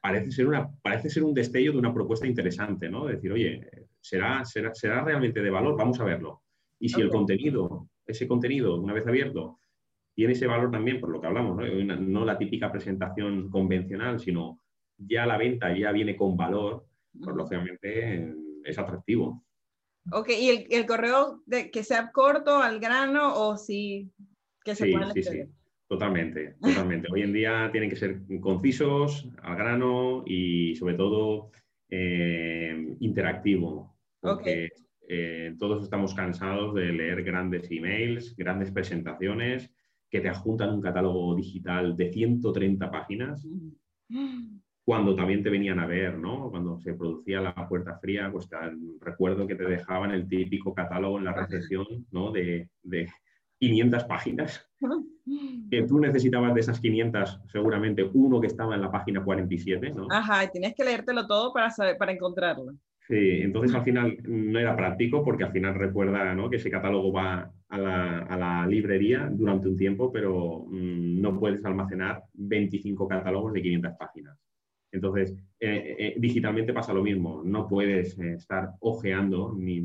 Parece 0.07 0.31
ser, 0.31 0.47
una, 0.47 0.71
parece 0.83 1.11
ser 1.11 1.25
un 1.25 1.35
destello 1.35 1.73
de 1.73 1.79
una 1.79 1.93
propuesta 1.93 2.29
interesante, 2.29 2.89
¿no? 2.89 3.07
Decir, 3.07 3.33
oye, 3.33 3.69
¿será, 4.01 4.45
será, 4.45 4.73
será 4.73 5.03
realmente 5.03 5.43
de 5.43 5.51
valor? 5.51 5.77
Vamos 5.77 5.99
a 5.99 6.05
verlo. 6.05 6.43
Y 6.79 6.89
si 6.89 7.01
el 7.01 7.09
contenido, 7.09 7.89
ese 8.07 8.29
contenido, 8.29 8.81
una 8.81 8.93
vez 8.93 9.05
abierto, 9.05 9.59
tiene 10.15 10.35
ese 10.35 10.47
valor 10.47 10.71
también, 10.71 11.01
por 11.01 11.11
lo 11.11 11.21
que 11.21 11.27
hablamos, 11.27 11.57
¿no? 11.57 11.97
no 11.97 12.25
la 12.25 12.39
típica 12.39 12.71
presentación 12.71 13.51
convencional, 13.51 14.21
sino 14.21 14.61
ya 14.97 15.27
la 15.27 15.39
venta 15.39 15.77
ya 15.77 15.91
viene 15.91 16.15
con 16.15 16.37
valor, 16.37 16.87
pues 17.13 17.35
lógicamente 17.35 18.33
es 18.65 18.79
atractivo. 18.79 19.43
Ok, 20.13 20.29
¿y 20.39 20.73
el, 20.73 20.87
correo 20.87 21.43
de, 21.47 21.73
que 21.73 21.83
sea 21.83 22.13
corto, 22.13 22.59
al 22.59 22.79
grano 22.79 23.35
o 23.35 23.57
si 23.57 24.13
que 24.65 24.77
se 24.77 24.85
sí, 24.85 24.95
sí, 25.15 25.23
sí, 25.25 25.43
totalmente, 25.89 26.57
totalmente. 26.61 27.09
Hoy 27.13 27.23
en 27.23 27.33
día 27.33 27.69
tienen 27.71 27.91
que 27.91 27.97
ser 27.97 28.21
concisos, 28.41 29.29
al 29.43 29.57
grano 29.57 30.25
y 30.27 30.75
sobre 30.77 30.95
todo 30.95 31.51
eh, 31.91 32.97
interactivo. 33.01 33.97
Porque 34.21 34.71
eh, 35.09 35.55
todos 35.59 35.85
estamos 35.85 36.15
cansados 36.15 36.75
de 36.75 36.93
leer 36.93 37.23
grandes 37.23 37.71
emails, 37.71 38.35
grandes 38.37 38.73
presentaciones 38.73 39.71
que 40.11 40.21
te 40.21 40.29
adjuntan 40.29 40.75
un 40.75 40.81
catálogo 40.81 41.35
digital 41.35 41.97
de 41.97 42.13
130 42.13 42.91
páginas. 42.91 43.47
Cuando 44.85 45.17
también 45.17 45.43
te 45.43 45.51
venían 45.51 45.81
a 45.81 45.87
ver, 45.87 46.17
¿no? 46.17 46.49
Cuando 46.51 46.79
se 46.79 46.95
producía 46.95 47.41
la 47.41 47.69
puerta 47.69 47.99
fría, 47.99 48.31
pues 48.31 48.49
recuerdo 49.01 49.47
que 49.47 49.57
te 49.57 49.65
dejaban 49.65 50.13
el 50.13 50.29
típico 50.29 50.75
catálogo 50.75 51.19
en 51.19 51.25
la 51.25 51.33
recepción, 51.33 51.87
¿no? 52.13 52.31
De, 52.31 52.69
500 53.59 54.05
páginas, 54.05 54.69
que 55.71 55.83
tú 55.83 55.99
necesitabas 55.99 56.55
de 56.55 56.61
esas 56.61 56.81
500, 56.81 57.41
seguramente 57.51 58.05
uno 58.15 58.41
que 58.41 58.47
estaba 58.47 58.75
en 58.75 58.83
la 58.83 58.91
página 58.91 59.25
47, 59.25 59.91
¿no? 59.91 60.09
Ajá, 60.11 60.45
y 60.45 60.51
tienes 60.51 60.75
que 60.75 60.85
leértelo 60.85 61.27
todo 61.27 61.53
para, 61.53 61.71
saber, 61.71 61.97
para 61.97 62.13
encontrarlo. 62.13 62.73
Sí, 63.09 63.41
entonces 63.41 63.75
al 63.75 63.85
final 63.85 64.19
no 64.25 64.59
era 64.59 64.75
práctico 64.75 65.23
porque 65.23 65.45
al 65.45 65.53
final 65.53 65.77
recuerda 65.77 66.35
¿no? 66.35 66.51
que 66.51 66.57
ese 66.57 66.71
catálogo 66.71 67.13
va 67.13 67.53
a 67.69 67.79
la, 67.79 68.67
librería 68.69 69.31
durante 69.33 69.69
un 69.69 69.77
tiempo, 69.77 70.11
pero 70.13 70.67
mm, 70.69 71.21
no 71.21 71.39
puedes 71.39 71.65
almacenar 71.65 72.25
25 72.35 73.07
catálogos 73.07 73.53
de 73.53 73.63
500 73.63 73.93
páginas. 73.97 74.39
Entonces, 74.91 75.37
eh, 75.61 75.97
eh, 75.99 76.15
digitalmente 76.19 76.73
pasa 76.73 76.93
lo 76.93 77.03
mismo. 77.03 77.43
No 77.45 77.69
puedes 77.69 78.19
eh, 78.19 78.35
estar 78.35 78.71
ojeando 78.81 79.55
ni, 79.57 79.81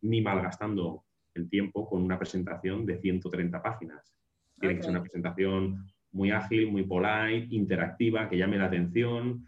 ni, 0.00 0.20
malgastando 0.22 1.04
el 1.36 1.48
tiempo 1.48 1.88
con 1.88 2.02
una 2.02 2.18
presentación 2.18 2.86
de 2.86 2.98
130 2.98 3.62
páginas. 3.62 4.14
Tiene 4.58 4.76
que 4.76 4.82
ser 4.82 4.90
una 4.90 5.02
presentación 5.02 5.86
muy 6.12 6.30
ágil, 6.30 6.70
muy 6.70 6.84
polite, 6.84 7.48
interactiva, 7.50 8.28
que 8.28 8.38
llame 8.38 8.58
la 8.58 8.66
atención, 8.66 9.46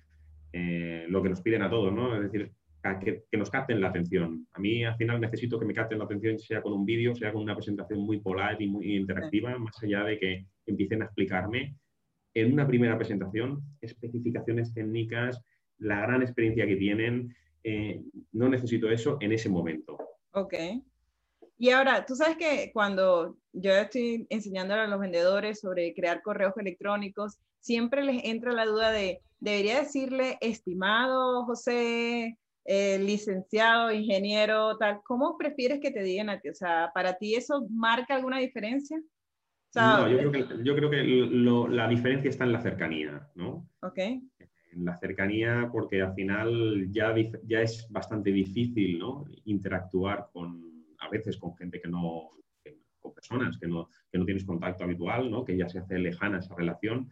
lo 1.08 1.22
que 1.22 1.28
nos 1.28 1.40
piden 1.40 1.62
a 1.62 1.70
todos, 1.70 1.92
¿no? 1.92 2.14
Es 2.14 2.30
decir, 2.30 2.52
que, 3.00 3.24
que, 3.30 3.36
nos 3.36 3.50
capten 3.50 3.80
la 3.80 3.88
atención. 3.88 4.46
A 4.52 4.60
mí 4.60 4.84
al 4.84 4.96
final 4.96 5.20
necesito 5.20 5.58
que 5.58 5.66
me 5.66 5.74
capten 5.74 5.98
la 5.98 6.04
atención, 6.04 6.38
sea 6.38 6.62
con 6.62 6.72
un 6.72 6.84
vídeo, 6.84 7.14
sea 7.14 7.32
con 7.32 7.42
una 7.42 7.54
presentación 7.54 8.00
muy 8.00 8.20
polite 8.20 8.64
y 8.64 8.68
muy 8.68 8.96
interactiva, 8.96 9.58
más 9.58 9.82
allá 9.82 10.04
de 10.04 10.18
que 10.18 10.46
empiecen 10.66 11.02
a 11.02 11.06
explicarme 11.06 11.76
en 12.34 12.52
una 12.52 12.66
primera 12.66 12.96
presentación, 12.96 13.62
especificaciones 13.80 14.72
técnicas, 14.72 15.42
la 15.78 16.00
gran 16.00 16.22
experiencia 16.22 16.66
que 16.66 16.76
tienen. 16.76 17.34
Eh, 17.64 18.02
no 18.32 18.48
necesito 18.48 18.90
eso 18.90 19.18
en 19.20 19.32
ese 19.32 19.48
momento. 19.48 19.98
Ok. 20.32 20.54
Y 21.58 21.70
ahora, 21.70 22.06
tú 22.06 22.14
sabes 22.14 22.36
que 22.36 22.70
cuando 22.72 23.36
yo 23.52 23.72
estoy 23.72 24.26
enseñando 24.30 24.74
a 24.74 24.86
los 24.86 25.00
vendedores 25.00 25.58
sobre 25.60 25.92
crear 25.92 26.22
correos 26.22 26.56
electrónicos, 26.56 27.38
siempre 27.58 28.04
les 28.04 28.24
entra 28.24 28.52
la 28.52 28.64
duda 28.64 28.92
de, 28.92 29.20
debería 29.40 29.80
decirle, 29.80 30.38
estimado 30.40 31.44
José, 31.46 32.38
eh, 32.64 32.98
licenciado, 33.00 33.90
ingeniero, 33.90 34.78
tal. 34.78 35.00
¿Cómo 35.04 35.36
prefieres 35.36 35.80
que 35.80 35.90
te 35.90 36.02
digan 36.02 36.30
a 36.30 36.38
ti? 36.38 36.48
O 36.48 36.54
sea, 36.54 36.92
¿para 36.94 37.14
ti 37.14 37.34
eso 37.34 37.66
marca 37.70 38.14
alguna 38.14 38.38
diferencia? 38.38 39.00
no, 39.74 40.08
yo 40.08 40.18
creo 40.18 40.32
que, 40.32 40.64
yo 40.64 40.74
creo 40.76 40.90
que 40.90 41.02
la 41.02 41.88
diferencia 41.88 42.30
está 42.30 42.44
en 42.44 42.52
la 42.52 42.60
cercanía, 42.60 43.28
¿no? 43.34 43.68
Ok. 43.82 43.98
En 43.98 44.84
la 44.84 44.96
cercanía, 44.96 45.68
porque 45.72 46.02
al 46.02 46.14
final 46.14 46.88
ya, 46.90 47.14
ya 47.44 47.62
es 47.62 47.86
bastante 47.90 48.30
difícil, 48.30 48.98
¿no? 48.98 49.24
Interactuar 49.44 50.28
con, 50.32 50.77
a 50.98 51.08
veces 51.08 51.36
con 51.36 51.56
gente 51.56 51.80
que 51.80 51.88
no, 51.88 52.30
con 52.98 53.14
personas 53.14 53.58
que 53.58 53.68
no, 53.68 53.88
que 54.10 54.18
no 54.18 54.24
tienes 54.24 54.44
contacto 54.44 54.84
habitual, 54.84 55.30
¿no? 55.30 55.44
Que 55.44 55.56
ya 55.56 55.68
se 55.68 55.78
hace 55.78 55.98
lejana 55.98 56.38
esa 56.38 56.54
relación. 56.54 57.08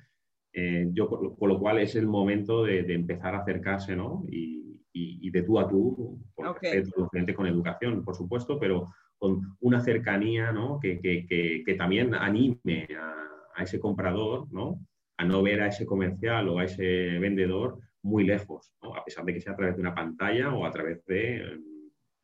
Eh, 0.53 0.89
yo, 0.93 1.09
con 1.09 1.49
lo 1.49 1.59
cual 1.59 1.79
es 1.79 1.97
el 1.97 2.07
momento 2.07 2.65
de, 2.65 2.81
empezar 2.93 3.35
a 3.35 3.41
acercarse, 3.41 3.95
¿no? 3.95 4.25
Y, 4.29 4.81
y, 4.93 5.31
de 5.31 5.43
tú 5.43 5.59
a 5.59 5.69
tú, 5.69 6.19
con 6.35 6.47
okay. 6.47 6.83
con 7.35 7.47
educación, 7.47 8.03
por 8.03 8.17
supuesto, 8.17 8.59
pero 8.59 8.89
con 9.19 9.57
una 9.61 9.81
cercanía 9.81 10.53
¿no? 10.53 10.79
que, 10.81 11.01
que, 11.01 11.63
que, 11.65 11.75
también 11.75 12.15
anime 12.15 12.89
a, 12.99 13.63
ese 13.63 13.81
comprador 13.81 14.53
¿no? 14.53 14.81
a 15.17 15.25
no 15.25 15.43
ver 15.43 15.63
a 15.63 15.69
ese 15.69 15.87
comercial 15.87 16.49
o 16.49 16.59
a 16.59 16.65
ese 16.65 17.19
vendedor 17.19 17.79
muy 18.03 18.25
lejos, 18.25 18.73
¿no? 18.83 18.95
a 18.95 19.05
pesar 19.05 19.25
de 19.25 19.35
que 19.35 19.41
sea 19.41 19.53
a 19.53 19.57
través 19.57 19.77
de 19.77 19.81
una 19.83 19.95
pantalla 19.95 20.55
o 20.55 20.67
a 20.67 20.71
través 20.71 21.05
de 21.07 21.59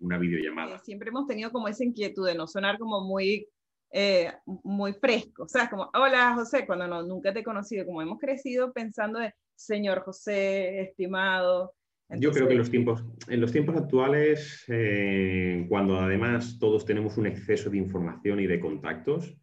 una 0.03 0.19
videollamada. 0.19 0.79
Siempre 0.81 1.09
hemos 1.09 1.27
tenido 1.27 1.51
como 1.51 1.69
esa 1.69 1.85
inquietud 1.85 2.27
de 2.27 2.35
no 2.35 2.47
sonar 2.47 2.79
como 2.79 3.01
muy, 3.01 3.49
eh, 3.93 4.33
muy 4.65 4.93
fresco, 4.93 5.45
o 5.45 5.49
sea, 5.49 5.71
como, 5.71 5.91
hola 5.95 6.35
José, 6.35 6.67
cuando 6.67 6.87
no, 6.87 7.03
nunca 7.03 7.33
te 7.33 7.41
he 7.41 7.45
conocido, 7.45 7.87
como 7.87 8.03
hemos 8.03 8.19
crecido 8.19 8.73
pensando 8.73 9.19
de, 9.19 9.35
señor 9.55 10.01
José, 10.01 10.81
estimado, 10.83 11.75
yo 12.19 12.31
creo 12.31 12.47
que 12.47 12.53
en 12.53 12.59
los 12.59 12.71
tiempos, 12.71 13.05
en 13.29 13.41
los 13.41 13.53
tiempos 13.53 13.77
actuales, 13.77 14.65
eh, 14.69 15.65
cuando 15.69 15.99
además 15.99 16.59
todos 16.59 16.85
tenemos 16.85 17.17
un 17.17 17.27
exceso 17.27 17.71
de 17.71 17.79
información 17.79 18.39
y 18.41 18.47
de 18.47 18.61
contactos, 18.61 19.35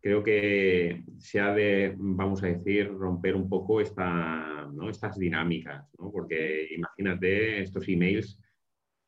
creo 0.00 0.22
que 0.24 1.04
se 1.18 1.40
ha 1.40 1.54
de, 1.54 1.94
vamos 1.96 2.42
a 2.42 2.48
decir, 2.48 2.88
romper 2.92 3.36
un 3.36 3.48
poco 3.48 3.80
esta, 3.80 4.68
estas 4.90 5.16
dinámicas, 5.16 5.88
porque 5.96 6.66
imagínate 6.74 7.62
estos 7.62 7.88
emails 7.88 8.38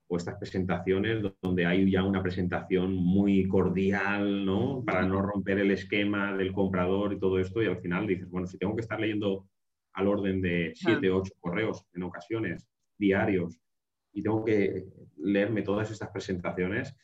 o 0.07 0.17
estas 0.17 0.39
presentaciones 0.39 1.23
donde 1.41 1.67
hay 1.67 1.91
ya 1.91 2.03
una 2.03 2.23
presentación 2.23 2.95
muy 2.95 3.49
cordial, 3.49 4.45
¿no? 4.45 4.83
Para 4.85 5.07
no 5.07 5.23
romper 5.23 5.59
el 5.59 5.71
esquema 5.71 6.37
del 6.37 6.53
comprador 6.53 7.13
y 7.13 7.19
todo 7.19 7.39
esto, 7.39 7.63
y 7.63 7.67
al 7.67 7.81
final 7.81 8.07
dices, 8.07 8.29
bueno, 8.29 8.47
si 8.47 8.59
tengo 8.59 8.75
que 8.75 8.83
estar 8.83 9.01
leyendo 9.01 9.49
al 9.95 10.09
orden 10.09 10.43
de 10.43 10.73
siete, 10.75 11.11
ocho 11.11 11.33
correos 11.41 11.87
en 11.95 12.03
ocasiones 12.03 12.67
diarios 12.99 13.59
y 14.13 14.23
tengo 14.23 14.45
que 14.45 14.85
leerme 15.17 15.63
todas 15.63 15.91
estas 15.91 16.11
presentaciones, 16.11 16.95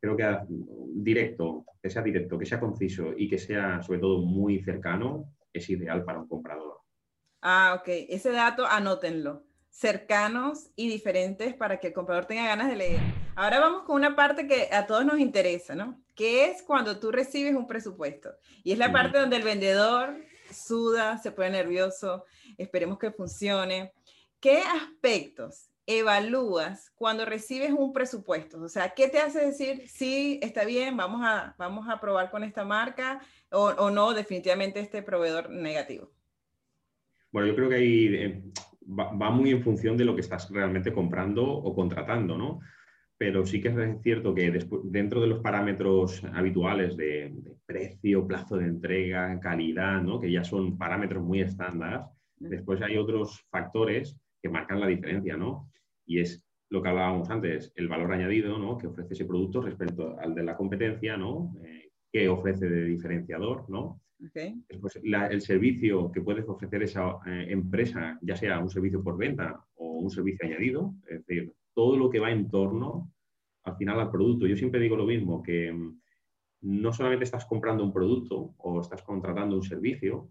creo 0.00 0.16
que 0.16 0.38
directo, 0.94 1.64
que 1.82 1.90
sea 1.90 2.02
directo, 2.02 2.38
que 2.38 2.46
sea 2.46 2.60
conciso 2.60 3.14
y 3.16 3.28
que 3.28 3.38
sea 3.38 3.82
sobre 3.82 4.00
todo 4.00 4.22
muy 4.22 4.60
cercano, 4.62 5.32
es 5.52 5.68
ideal 5.70 6.04
para 6.04 6.20
un 6.20 6.28
comprador. 6.28 6.78
Ah, 7.40 7.76
ok. 7.80 7.88
Ese 8.08 8.30
dato 8.32 8.66
anótenlo. 8.66 9.47
Cercanos 9.70 10.70
y 10.76 10.88
diferentes 10.88 11.54
para 11.54 11.78
que 11.78 11.88
el 11.88 11.92
comprador 11.92 12.26
tenga 12.26 12.46
ganas 12.46 12.68
de 12.68 12.76
leer. 12.76 13.00
Ahora 13.36 13.60
vamos 13.60 13.84
con 13.84 13.96
una 13.96 14.16
parte 14.16 14.46
que 14.48 14.68
a 14.72 14.86
todos 14.86 15.04
nos 15.04 15.20
interesa, 15.20 15.74
¿no? 15.74 16.02
Que 16.16 16.46
es 16.46 16.62
cuando 16.62 16.98
tú 16.98 17.12
recibes 17.12 17.54
un 17.54 17.68
presupuesto. 17.68 18.30
Y 18.64 18.72
es 18.72 18.78
la 18.78 18.90
parte 18.90 19.18
donde 19.18 19.36
el 19.36 19.44
vendedor 19.44 20.16
suda, 20.52 21.18
se 21.18 21.30
pone 21.30 21.50
nervioso, 21.50 22.24
esperemos 22.56 22.98
que 22.98 23.10
funcione. 23.10 23.92
¿Qué 24.40 24.58
aspectos 24.62 25.70
evalúas 25.86 26.90
cuando 26.94 27.24
recibes 27.24 27.72
un 27.72 27.92
presupuesto? 27.92 28.60
O 28.60 28.68
sea, 28.68 28.90
¿qué 28.90 29.08
te 29.08 29.18
hace 29.18 29.44
decir, 29.46 29.88
sí, 29.88 30.38
está 30.42 30.64
bien, 30.64 30.96
vamos 30.96 31.22
a, 31.24 31.54
vamos 31.58 31.88
a 31.88 32.00
probar 32.00 32.30
con 32.30 32.44
esta 32.44 32.64
marca 32.64 33.20
o, 33.50 33.90
no, 33.90 34.12
definitivamente 34.14 34.80
este 34.80 35.02
proveedor 35.02 35.50
negativo? 35.50 36.10
Bueno, 37.30 37.48
yo 37.48 37.54
creo 37.56 37.68
que 37.68 37.74
ahí 37.76 38.52
va, 38.88 39.30
muy 39.30 39.50
en 39.50 39.62
función 39.62 39.96
de 39.96 40.04
lo 40.04 40.14
que 40.14 40.22
estás 40.22 40.50
realmente 40.50 40.92
comprando 40.92 41.44
o 41.44 41.74
contratando, 41.74 42.36
¿no? 42.36 42.60
Pero 43.16 43.44
sí 43.44 43.60
que 43.60 43.68
es 43.68 44.02
cierto 44.02 44.34
que 44.34 44.50
dentro 44.84 45.20
de 45.20 45.26
los 45.26 45.40
parámetros 45.40 46.22
habituales 46.32 46.96
de, 46.96 47.32
de, 47.34 47.56
precio, 47.66 48.26
plazo 48.26 48.56
de 48.56 48.66
entrega, 48.66 49.40
calidad, 49.40 50.00
¿no? 50.00 50.20
que 50.20 50.30
ya 50.30 50.44
son 50.44 50.78
parámetros 50.78 51.24
muy 51.24 51.40
estándar, 51.40 52.06
después 52.36 52.80
hay 52.80 52.96
otros 52.96 53.44
factores 53.50 54.16
que 54.40 54.48
marcan 54.48 54.78
la 54.78 54.86
diferencia, 54.86 55.36
¿no? 55.36 55.68
Y 56.06 56.20
es 56.20 56.48
lo 56.70 56.82
que 56.82 56.88
hablábamos 56.88 57.28
antes, 57.30 57.72
el 57.74 57.88
valor 57.88 58.12
añadido 58.12 58.58
¿no? 58.58 58.76
que 58.76 58.86
ofrece 58.86 59.14
ese 59.14 59.24
producto 59.24 59.62
respecto 59.62 60.16
al 60.18 60.34
de 60.34 60.44
la 60.44 60.56
competencia, 60.56 61.16
¿no? 61.16 61.54
Eh, 61.64 61.90
¿Qué 62.12 62.28
ofrece 62.28 62.68
de 62.68 62.84
diferenciador, 62.84 63.68
¿no? 63.68 64.00
Después, 64.18 64.98
el 65.02 65.40
servicio 65.40 66.10
que 66.10 66.20
puedes 66.20 66.48
ofrecer 66.48 66.82
esa 66.82 67.18
eh, 67.26 67.46
empresa, 67.50 68.18
ya 68.22 68.36
sea 68.36 68.58
un 68.58 68.68
servicio 68.68 69.02
por 69.02 69.16
venta 69.16 69.64
o 69.76 69.98
un 69.98 70.10
servicio 70.10 70.46
añadido, 70.46 70.94
es 71.08 71.24
decir, 71.24 71.52
todo 71.72 71.96
lo 71.96 72.10
que 72.10 72.18
va 72.18 72.32
en 72.32 72.48
torno 72.48 73.12
al 73.64 73.76
final 73.76 74.00
al 74.00 74.10
producto. 74.10 74.46
Yo 74.46 74.56
siempre 74.56 74.80
digo 74.80 74.96
lo 74.96 75.06
mismo, 75.06 75.42
que 75.42 75.72
mm, 75.72 76.00
no 76.62 76.92
solamente 76.92 77.24
estás 77.24 77.46
comprando 77.46 77.84
un 77.84 77.92
producto 77.92 78.54
o 78.58 78.80
estás 78.80 79.02
contratando 79.02 79.56
un 79.56 79.62
servicio, 79.62 80.30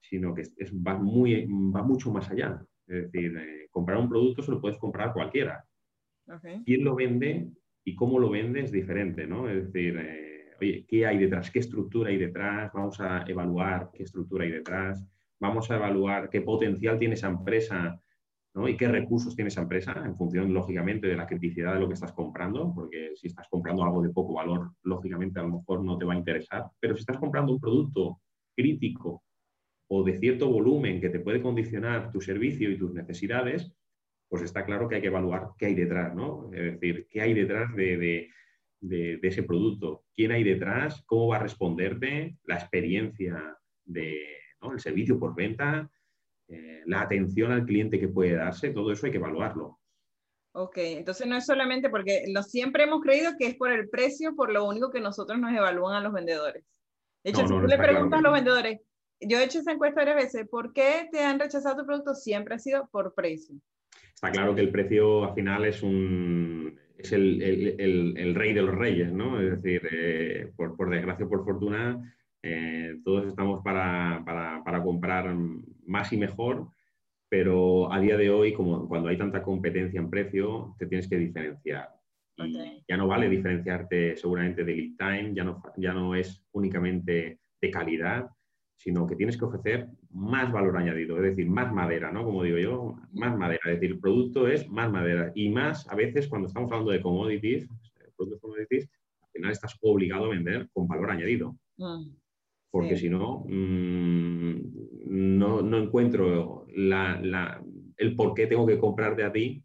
sino 0.00 0.34
que 0.34 0.42
es, 0.42 0.74
va, 0.74 0.98
muy, 0.98 1.46
va 1.46 1.82
mucho 1.82 2.10
más 2.10 2.30
allá. 2.30 2.60
Es 2.86 3.12
decir, 3.12 3.36
eh, 3.36 3.68
comprar 3.70 3.98
un 3.98 4.08
producto 4.08 4.42
se 4.42 4.50
lo 4.50 4.60
puedes 4.60 4.78
comprar 4.78 5.12
cualquiera. 5.12 5.64
Quién 6.64 6.84
lo 6.84 6.94
vende 6.94 7.50
y 7.84 7.94
cómo 7.94 8.18
lo 8.18 8.30
vende 8.30 8.60
es 8.60 8.72
diferente, 8.72 9.26
¿no? 9.26 9.48
Es 9.48 9.72
decir, 9.72 9.96
eh, 9.98 10.27
¿qué 10.58 11.06
hay 11.06 11.18
detrás? 11.18 11.50
¿Qué 11.50 11.60
estructura 11.60 12.10
hay 12.10 12.18
detrás? 12.18 12.72
Vamos 12.72 13.00
a 13.00 13.24
evaluar 13.26 13.90
qué 13.92 14.02
estructura 14.02 14.44
hay 14.44 14.50
detrás. 14.50 15.04
Vamos 15.40 15.70
a 15.70 15.76
evaluar 15.76 16.28
qué 16.30 16.40
potencial 16.40 16.98
tiene 16.98 17.14
esa 17.14 17.28
empresa 17.28 18.00
¿no? 18.54 18.68
y 18.68 18.76
qué 18.76 18.88
recursos 18.88 19.34
tiene 19.36 19.48
esa 19.48 19.62
empresa 19.62 20.02
en 20.04 20.16
función, 20.16 20.52
lógicamente, 20.52 21.06
de 21.06 21.16
la 21.16 21.26
criticidad 21.26 21.74
de 21.74 21.80
lo 21.80 21.88
que 21.88 21.94
estás 21.94 22.12
comprando, 22.12 22.72
porque 22.74 23.12
si 23.14 23.28
estás 23.28 23.46
comprando 23.48 23.84
algo 23.84 24.02
de 24.02 24.10
poco 24.10 24.34
valor, 24.34 24.72
lógicamente 24.82 25.38
a 25.38 25.44
lo 25.44 25.58
mejor 25.58 25.84
no 25.84 25.96
te 25.96 26.04
va 26.04 26.14
a 26.14 26.18
interesar, 26.18 26.64
pero 26.80 26.94
si 26.94 27.00
estás 27.00 27.18
comprando 27.18 27.52
un 27.52 27.60
producto 27.60 28.20
crítico 28.56 29.22
o 29.88 30.02
de 30.02 30.18
cierto 30.18 30.50
volumen 30.50 31.00
que 31.00 31.08
te 31.08 31.20
puede 31.20 31.40
condicionar 31.40 32.10
tu 32.10 32.20
servicio 32.20 32.70
y 32.70 32.78
tus 32.78 32.92
necesidades, 32.92 33.72
pues 34.28 34.42
está 34.42 34.64
claro 34.64 34.88
que 34.88 34.96
hay 34.96 35.00
que 35.00 35.06
evaluar 35.06 35.50
qué 35.56 35.66
hay 35.66 35.74
detrás, 35.74 36.14
¿no? 36.14 36.50
Es 36.52 36.74
decir, 36.74 37.06
qué 37.08 37.22
hay 37.22 37.32
detrás 37.32 37.74
de, 37.74 38.28
ese 38.80 39.42
producto, 39.42 40.04
quién 40.14 40.32
hay 40.32 40.44
detrás, 40.44 41.02
cómo 41.06 41.28
va 41.28 41.36
a 41.36 41.42
responderte, 41.42 42.36
la 42.44 42.56
experiencia 42.56 43.56
del 43.84 44.18
el 44.72 44.80
servicio 44.80 45.18
por 45.18 45.34
venta, 45.34 45.90
eh, 46.48 46.82
la 46.86 47.02
atención 47.02 47.52
al 47.52 47.64
cliente 47.64 48.00
que 48.00 48.08
puede 48.08 48.34
darse, 48.34 48.70
todo 48.70 48.92
eso 48.92 49.06
hay 49.06 49.12
que 49.12 49.18
evaluarlo. 49.18 49.78
Ok, 50.52 50.78
entonces 50.78 51.26
no 51.26 51.36
es 51.36 51.46
solamente 51.46 51.90
porque 51.90 52.24
lo, 52.32 52.42
siempre 52.42 52.84
hemos 52.84 53.02
creído 53.02 53.32
que 53.38 53.46
es 53.46 53.54
por 53.54 53.70
el 53.70 53.88
precio, 53.88 54.34
por 54.34 54.52
lo 54.52 54.66
único 54.66 54.90
que 54.90 55.00
nosotros 55.00 55.38
nos 55.38 55.52
evalúan 55.52 55.94
a 55.94 56.00
los 56.00 56.12
vendedores. 56.12 56.64
De 57.22 57.30
hecho, 57.30 57.42
si 57.42 57.48
tú 57.48 57.66
le 57.66 57.76
preguntas 57.76 58.18
a 58.18 58.22
los 58.22 58.32
vendedores, 58.32 58.80
yo 59.20 59.38
he 59.38 59.44
hecho 59.44 59.58
esa 59.58 59.72
encuesta 59.72 60.00
varias 60.00 60.16
veces, 60.16 60.48
¿por 60.48 60.72
qué 60.72 61.08
te 61.12 61.20
han 61.20 61.38
rechazado 61.38 61.76
tu 61.76 61.86
producto? 61.86 62.14
Siempre 62.14 62.54
ha 62.54 62.58
sido 62.58 62.88
por 62.90 63.14
precio. 63.14 63.56
Está 64.14 64.30
claro 64.32 64.54
que 64.54 64.62
el 64.62 64.70
precio 64.70 65.24
al 65.24 65.34
final 65.34 65.64
es 65.64 65.82
un 65.82 66.78
es 66.98 67.12
el, 67.12 67.40
el, 67.42 68.14
el, 68.18 68.34
rey 68.34 68.52
de 68.52 68.62
los 68.62 68.74
reyes, 68.74 69.12
¿no? 69.12 69.40
Es 69.40 69.62
decir, 69.62 69.88
eh, 69.90 70.50
por, 70.56 70.76
por, 70.76 70.90
desgracia 70.90 71.26
o 71.26 71.28
por 71.28 71.44
fortuna, 71.44 72.12
eh, 72.42 72.98
todos 73.04 73.26
estamos 73.26 73.62
para, 73.62 74.22
para, 74.24 74.62
para, 74.64 74.82
comprar 74.82 75.34
más 75.86 76.12
y 76.12 76.16
mejor, 76.16 76.68
pero 77.28 77.92
a 77.92 78.00
día 78.00 78.16
de 78.16 78.30
hoy, 78.30 78.52
como 78.52 78.88
cuando 78.88 79.08
hay 79.08 79.16
tanta 79.16 79.42
competencia 79.42 80.00
en 80.00 80.10
precio, 80.10 80.74
te 80.78 80.86
tienes 80.86 81.08
que 81.08 81.18
diferenciar. 81.18 81.88
Y 82.36 82.84
ya 82.88 82.96
no 82.96 83.08
vale 83.08 83.28
diferenciarte 83.28 84.16
seguramente 84.16 84.64
de 84.64 84.74
lead 84.74 84.96
time, 84.96 85.34
ya 85.34 85.44
no, 85.44 85.62
ya 85.76 85.92
no 85.92 86.14
es 86.14 86.44
únicamente 86.52 87.40
de 87.60 87.70
calidad, 87.70 88.28
sino 88.78 89.06
que 89.06 89.16
tienes 89.16 89.36
que 89.36 89.44
ofrecer 89.44 89.88
más 90.10 90.50
valor 90.50 90.76
añadido, 90.78 91.16
es 91.18 91.22
decir, 91.22 91.50
más 91.50 91.72
madera, 91.72 92.10
¿no? 92.10 92.24
Como 92.24 92.42
digo 92.42 92.58
yo, 92.58 92.96
más 93.12 93.36
madera, 93.36 93.60
es 93.66 93.74
decir, 93.74 93.90
el 93.90 94.00
producto 94.00 94.48
es 94.48 94.68
más 94.70 94.90
madera. 94.90 95.30
Y 95.34 95.50
más, 95.50 95.86
a 95.90 95.94
veces, 95.94 96.28
cuando 96.28 96.48
estamos 96.48 96.72
hablando 96.72 96.92
de 96.92 97.02
commodities, 97.02 97.68
productos 98.16 98.40
commodities, 98.40 98.88
al 99.20 99.28
final 99.32 99.50
estás 99.52 99.76
obligado 99.82 100.24
a 100.24 100.30
vender 100.30 100.68
con 100.72 100.88
valor 100.88 101.10
añadido. 101.10 101.56
Mm 101.76 102.08
porque 102.70 102.96
si 102.96 103.08
no, 103.08 103.44
mm, 103.48 105.38
no, 105.38 105.62
no, 105.62 105.78
encuentro 105.78 106.66
la, 106.74 107.62
el 107.96 108.14
por 108.14 108.34
qué 108.34 108.46
tengo 108.46 108.66
que 108.66 108.78
comprar 108.78 109.16
de 109.16 109.24
a 109.24 109.32
ti 109.32 109.64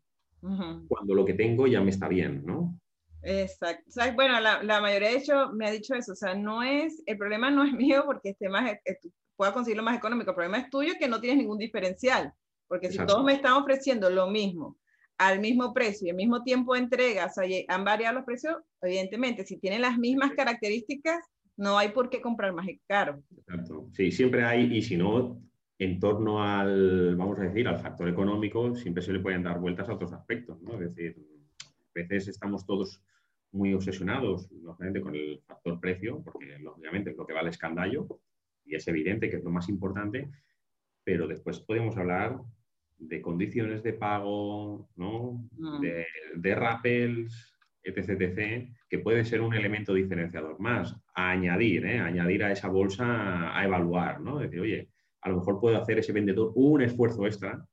cuando 0.88 1.14
lo 1.14 1.24
que 1.24 1.34
tengo 1.34 1.68
ya 1.68 1.82
me 1.82 1.90
está 1.90 2.08
bien, 2.10 2.44
¿no? 2.46 2.78
Exacto. 3.24 3.84
Bueno, 4.16 4.40
la, 4.40 4.62
la, 4.64 4.82
mayoría 4.82 5.10
de 5.10 5.18
hecho 5.18 5.52
me 5.54 5.68
ha 5.68 5.72
dicho 5.72 5.96
eso, 5.96 6.14
o 6.14 6.16
sea, 6.16 6.36
no 6.36 6.62
es, 6.62 7.02
el 7.06 7.18
problema 7.18 7.50
no 7.50 7.64
es 7.64 7.74
mío 7.74 8.04
porque 8.06 8.30
esté 8.30 8.50
más, 8.50 8.72
e, 8.72 8.82
e, 8.86 9.00
pueda 9.36 9.54
conseguirlo 9.54 9.84
más 9.84 9.98
económico, 9.98 10.32
el 10.32 10.36
problema 10.36 10.60
es 10.60 10.70
tuyo 10.70 10.94
que 11.00 11.08
no 11.08 11.22
tienes 11.22 11.40
ningún 11.40 11.58
diferencial, 11.58 12.34
porque 12.68 12.92
si 12.92 12.98
todos 12.98 13.24
me 13.24 13.34
están 13.34 13.54
ofreciendo 13.54 14.10
lo 14.10 14.28
mismo, 14.28 14.78
al 15.18 15.40
mismo 15.40 15.74
precio 15.74 16.08
y 16.08 16.10
al 16.10 16.16
mismo 16.18 16.44
tiempo 16.44 16.74
de 16.74 16.82
entrega, 16.82 17.28
o 17.28 17.30
sea, 17.30 17.46
han 17.68 17.84
variado 17.86 18.16
los 18.16 18.26
precios, 18.26 18.58
evidentemente, 18.82 19.46
si 19.46 19.58
tienen 19.58 19.82
las 19.82 19.98
mismas 19.98 20.32
características, 20.32 21.24
no 21.56 21.78
hay 21.78 21.90
por 21.90 22.10
qué 22.10 22.20
comprar 22.22 22.52
más 22.54 22.66
caro. 22.88 23.24
Exacto. 23.38 23.88
Sí, 23.94 24.12
siempre 24.12 24.44
hay, 24.44 24.76
y 24.76 24.82
si 24.82 24.98
no, 24.98 25.40
en 25.78 26.00
torno 26.00 26.44
al, 26.44 27.16
vamos 27.16 27.38
a 27.40 27.44
decir, 27.44 27.68
al 27.68 27.80
factor 27.80 28.10
económico, 28.10 28.76
siempre 28.76 29.04
se 29.04 29.14
le 29.14 29.20
pueden 29.20 29.44
dar 29.44 29.60
vueltas 29.60 29.88
a 29.88 29.94
otros 29.94 30.14
aspectos, 30.14 30.62
¿no? 30.62 30.74
Es 30.74 30.96
decir, 30.96 31.16
a 31.64 31.92
veces 31.94 32.28
estamos 32.28 32.66
todos 32.66 33.02
muy 33.54 33.74
obsesionados, 33.74 34.52
lógicamente, 34.52 35.02
con 35.02 35.16
el 35.16 35.42
factor 35.48 35.80
precio, 35.80 36.22
porque 36.24 36.58
lógicamente 36.60 37.12
es 37.12 37.18
lo 37.18 37.26
que 37.26 37.34
vale 37.34 37.50
escandallo, 37.50 38.08
y 38.66 38.76
es 38.76 38.88
evidente 38.88 39.30
que 39.30 39.38
es 39.38 39.44
lo 39.44 39.52
más 39.52 39.70
importante, 39.70 40.30
pero 41.04 41.28
después 41.28 41.60
podemos 41.60 41.96
hablar 41.98 42.40
de 42.98 43.22
condiciones 43.22 43.84
de 43.84 43.94
pago, 43.94 44.90
¿no? 44.96 45.48
Mm. 45.58 45.82
De, 45.82 46.06
de 46.36 46.56
rappels, 46.56 47.54
etc, 47.84 48.10
etc, 48.22 48.70
que 48.90 49.00
puede 49.00 49.26
ser 49.26 49.42
un 49.42 49.54
elemento 49.54 49.94
diferenciador 49.94 50.60
más, 50.60 50.96
a 51.14 51.32
añadir, 51.32 51.86
¿eh? 51.86 52.00
añadir 52.00 52.44
a 52.44 52.52
esa 52.52 52.70
bolsa 52.70 53.58
a 53.58 53.64
evaluar, 53.64 54.22
¿no? 54.22 54.40
Decir, 54.40 54.60
oye, 54.62 54.90
a 55.22 55.30
lo 55.30 55.38
mejor 55.38 55.60
puede 55.60 55.78
hacer 55.78 56.00
ese 56.00 56.14
vendedor 56.14 56.52
un 56.56 56.82
esfuerzo 56.82 57.26
extra, 57.26 57.66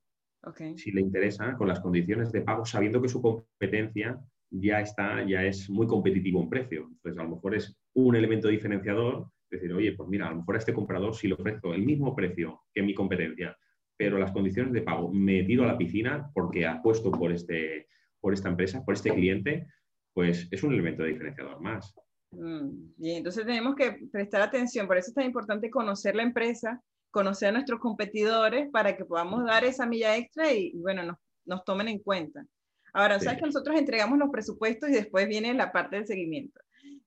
si 0.76 0.90
le 0.90 1.02
interesa, 1.02 1.55
con 1.57 1.68
las 1.68 1.81
condiciones 1.81 2.33
de 2.33 2.40
pago, 2.40 2.64
sabiendo 2.64 3.02
que 3.02 3.09
su 3.09 3.20
competencia 3.20 4.18
ya 4.50 4.80
está, 4.80 5.24
ya 5.26 5.44
es 5.44 5.70
muy 5.70 5.86
competitivo 5.86 6.42
en 6.42 6.48
precio. 6.48 6.88
Entonces, 6.90 7.18
a 7.18 7.24
lo 7.24 7.36
mejor 7.36 7.54
es 7.54 7.76
un 7.94 8.16
elemento 8.16 8.48
diferenciador, 8.48 9.28
decir, 9.50 9.72
oye, 9.72 9.92
pues 9.92 10.08
mira, 10.08 10.28
a 10.28 10.30
lo 10.30 10.38
mejor 10.38 10.54
a 10.56 10.58
este 10.58 10.74
comprador 10.74 11.14
si 11.14 11.28
le 11.28 11.34
ofrezco 11.34 11.74
el 11.74 11.82
mismo 11.82 12.14
precio 12.14 12.62
que 12.72 12.82
mi 12.82 12.94
competencia, 12.94 13.56
pero 13.96 14.18
las 14.18 14.32
condiciones 14.32 14.72
de 14.72 14.82
pago 14.82 15.12
me 15.12 15.42
tiro 15.42 15.64
a 15.64 15.66
la 15.66 15.78
piscina 15.78 16.30
porque 16.32 16.66
apuesto 16.66 17.10
por, 17.10 17.32
este, 17.32 17.88
por 18.20 18.32
esta 18.32 18.48
empresa, 18.48 18.84
por 18.84 18.94
este 18.94 19.12
cliente, 19.12 19.66
pues 20.14 20.48
es 20.50 20.62
un 20.62 20.72
elemento 20.72 21.04
diferenciador 21.04 21.60
más. 21.60 21.94
Mm, 22.32 22.92
y 22.98 23.10
entonces 23.12 23.44
tenemos 23.44 23.74
que 23.74 24.08
prestar 24.10 24.42
atención, 24.42 24.86
por 24.86 24.96
eso 24.96 25.08
es 25.08 25.14
tan 25.14 25.26
importante 25.26 25.70
conocer 25.70 26.14
la 26.14 26.22
empresa, 26.22 26.80
conocer 27.10 27.48
a 27.48 27.52
nuestros 27.52 27.80
competidores 27.80 28.70
para 28.70 28.96
que 28.96 29.04
podamos 29.04 29.44
dar 29.44 29.64
esa 29.64 29.86
milla 29.86 30.16
extra 30.16 30.52
y, 30.52 30.72
bueno, 30.76 31.02
nos, 31.02 31.16
nos, 31.44 31.64
tomen 31.64 31.88
en 31.88 31.98
cuenta. 31.98 32.44
Ahora, 32.92 33.20
sabes 33.20 33.38
que 33.38 33.46
nosotros 33.46 33.79
entregamos 33.79 34.18
los 34.18 34.31
presupuestos 34.31 34.88
y 34.90 34.92
después 34.92 35.29
viene 35.29 35.55
la 35.55 35.72
parte 35.72 35.96
del 35.96 36.07
seguimiento, 36.07 36.61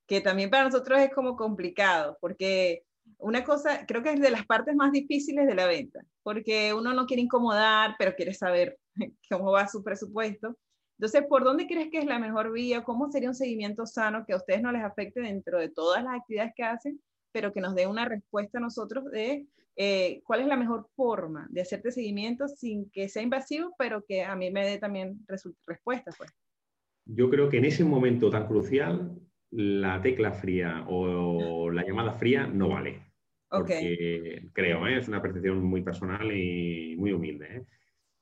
que 0.08 0.22
también 0.22 0.50
para 0.50 0.66
nosotros 0.66 1.00
es 1.00 1.12
como 1.14 1.36
complicado, 1.36 2.18
porque 2.22 2.84
una 3.18 3.44
cosa, 3.44 3.86
creo 3.86 4.04
que 4.04 4.14
es 4.14 4.20
de 4.20 4.32
las 4.32 4.46
partes 4.46 4.76
más 4.76 4.92
difíciles 4.92 5.48
de 5.48 5.56
la 5.56 5.66
venta, 5.66 6.02
porque 6.24 6.74
uno 6.74 6.94
no 6.94 7.06
quiere 7.06 7.24
incomodar, 7.24 7.96
pero 7.98 8.16
quiere 8.16 8.34
saber 8.34 8.78
cómo 9.30 9.52
va 9.52 9.68
su 9.68 9.84
presupuesto. 9.84 10.58
Entonces, 10.98 11.24
¿por 11.28 11.44
dónde 11.44 11.68
crees 11.68 11.90
que 11.90 12.00
es 12.00 12.06
la 12.06 12.20
mejor 12.20 12.52
vía? 12.52 12.84
¿Cómo 12.84 13.12
sería 13.12 13.30
un 13.30 13.36
seguimiento 13.36 13.86
sano 13.86 14.26
que 14.26 14.34
a 14.34 14.38
ustedes 14.38 14.62
no 14.62 14.72
les 14.72 14.84
afecte 14.84 15.22
dentro 15.22 15.60
de 15.60 15.70
todas 15.70 16.04
las 16.04 16.16
actividades 16.20 16.54
que 16.56 16.64
hacen, 16.64 17.02
pero 17.32 17.52
que 17.52 17.62
nos 17.62 17.76
dé 17.76 17.88
una 17.88 18.06
respuesta 18.06 18.60
a 18.60 18.62
nosotros 18.62 19.06
de 19.06 19.48
eh, 19.76 20.22
cuál 20.26 20.42
es 20.42 20.48
la 20.48 20.58
mejor 20.58 20.88
forma 20.96 21.48
de 21.50 21.62
hacerte 21.62 21.92
seguimiento 21.92 22.48
sin 22.48 22.90
que 22.92 23.10
sea 23.10 23.24
invasivo, 23.24 23.74
pero 23.78 24.04
que 24.06 24.24
a 24.24 24.36
mí 24.36 24.52
me 24.52 24.66
dé 24.66 24.78
también 24.78 25.20
respuestas? 25.68 26.16
Pues? 26.18 26.32
Yo 27.06 27.30
creo 27.30 27.50
que 27.50 27.58
en 27.58 27.66
ese 27.66 27.84
momento 27.84 28.30
tan 28.30 28.48
crucial, 28.48 29.20
la 29.52 30.02
tecla 30.02 30.32
fría 30.32 30.86
o 30.88 31.70
la 31.70 31.86
llamada 31.86 32.14
fría 32.14 32.48
no 32.48 32.70
vale. 32.70 33.14
Porque 33.50 34.50
creo, 34.52 34.88
¿eh? 34.88 34.98
es 34.98 35.08
una 35.08 35.22
percepción 35.22 35.64
muy 35.64 35.84
personal 35.84 36.32
y 36.36 36.96
muy 36.98 37.12
humilde. 37.12 37.58
¿eh? 37.58 37.66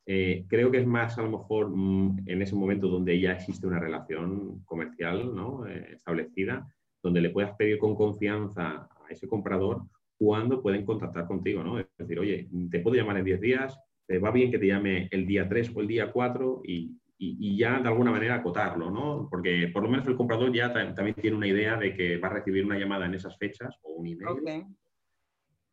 Eh, 0.06 0.46
creo 0.50 0.72
que 0.72 0.80
es 0.80 0.86
más 0.86 1.18
a 1.18 1.22
lo 1.22 1.30
mejor 1.30 1.70
mm, 1.70 2.24
en 2.26 2.42
ese 2.42 2.56
momento 2.56 2.90
donde 2.90 3.18
ya 3.20 3.32
existe 3.32 3.66
una 3.66 3.80
relación 3.80 4.62
comercial 4.66 5.34
¿no? 5.34 5.66
Eh, 5.68 5.94
establecida, 5.94 6.68
donde 7.02 7.22
le 7.22 7.30
puedas 7.30 7.56
pedir 7.56 7.78
con 7.78 7.96
confianza 7.96 8.90
a 8.90 9.08
ese 9.10 9.28
comprador 9.28 9.84
cuándo 10.22 10.62
pueden 10.62 10.86
contactar 10.86 11.26
contigo. 11.26 11.64
¿no? 11.64 11.80
Es 11.80 11.88
decir, 11.98 12.20
oye, 12.20 12.48
te 12.70 12.80
puedo 12.80 12.96
llamar 12.96 13.18
en 13.18 13.26
10 13.26 13.42
días, 13.42 13.80
te 14.06 14.20
va 14.20 14.30
bien 14.30 14.52
que 14.52 14.60
te 14.60 14.68
llame 14.68 15.08
el 15.10 15.26
día 15.26 15.50
3 15.50 15.72
o 15.76 15.82
el 15.82 15.88
día 15.88 16.12
4 16.12 16.62
y, 16.64 16.96
y, 17.18 17.58
ya 17.58 17.80
de 17.80 17.88
alguna 17.88 18.12
manera 18.12 18.36
acotarlo, 18.36 18.92
¿no? 18.92 19.28
porque 19.32 19.72
por 19.74 19.82
lo 19.82 19.90
menos 19.90 20.08
el 20.08 20.16
comprador 20.16 20.54
ya 20.54 20.72
también 20.72 21.16
tiene 21.16 21.38
una 21.38 21.48
idea 21.48 21.76
de 21.76 21.96
que 21.96 22.18
va 22.18 22.28
a 22.28 22.34
recibir 22.34 22.64
una 22.64 22.78
llamada 22.78 23.08
en 23.08 23.16
esas 23.16 23.36
fechas 23.40 23.76
o 23.82 23.94
un 23.94 24.08
email. 24.08 24.66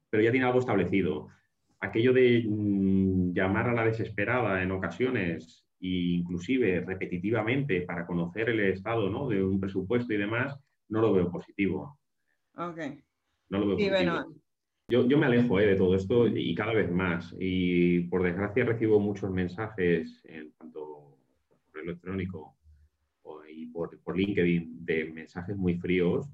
Pero 0.08 0.22
ya 0.22 0.30
tiene 0.30 0.46
algo 0.46 0.60
establecido 0.60 1.28
aquello 1.80 2.14
de 2.14 2.44
mm, 2.48 3.34
llamar 3.34 3.68
a 3.68 3.74
la 3.74 3.84
desesperada 3.84 4.62
en 4.62 4.72
ocasiones 4.72 5.66
e 5.80 6.16
inclusive 6.16 6.80
repetitivamente 6.80 7.82
para 7.82 8.06
conocer 8.06 8.48
el 8.48 8.60
estado 8.60 9.10
¿no? 9.10 9.28
de 9.28 9.44
un 9.44 9.60
presupuesto 9.60 10.12
y 10.12 10.16
demás, 10.16 10.58
no 10.88 11.02
lo 11.02 11.12
veo 11.12 11.30
positivo. 11.30 11.98
Ok. 12.56 12.80
No 13.50 13.58
lo 13.58 13.66
veo 13.68 13.76
positivo. 13.76 14.34
yo, 14.88 15.06
yo, 15.06 15.18
me 15.18 15.26
alejo 15.26 15.60
¿eh? 15.60 15.66
de 15.66 15.76
todo 15.76 15.94
esto 15.94 16.26
y 16.26 16.54
cada 16.54 16.74
vez 16.74 16.90
más. 16.90 17.34
Y 17.38 18.00
por 18.08 18.22
desgracia 18.22 18.64
recibo 18.64 19.00
muchos 19.00 19.30
mensajes, 19.30 20.20
en 20.24 20.52
tanto 20.52 21.18
por 21.72 21.82
electrónico 21.82 22.54
y 23.48 23.66
por, 23.66 23.98
por 24.00 24.16
LinkedIn, 24.16 24.84
de 24.84 25.06
mensajes 25.06 25.56
muy 25.56 25.78
fríos 25.78 26.28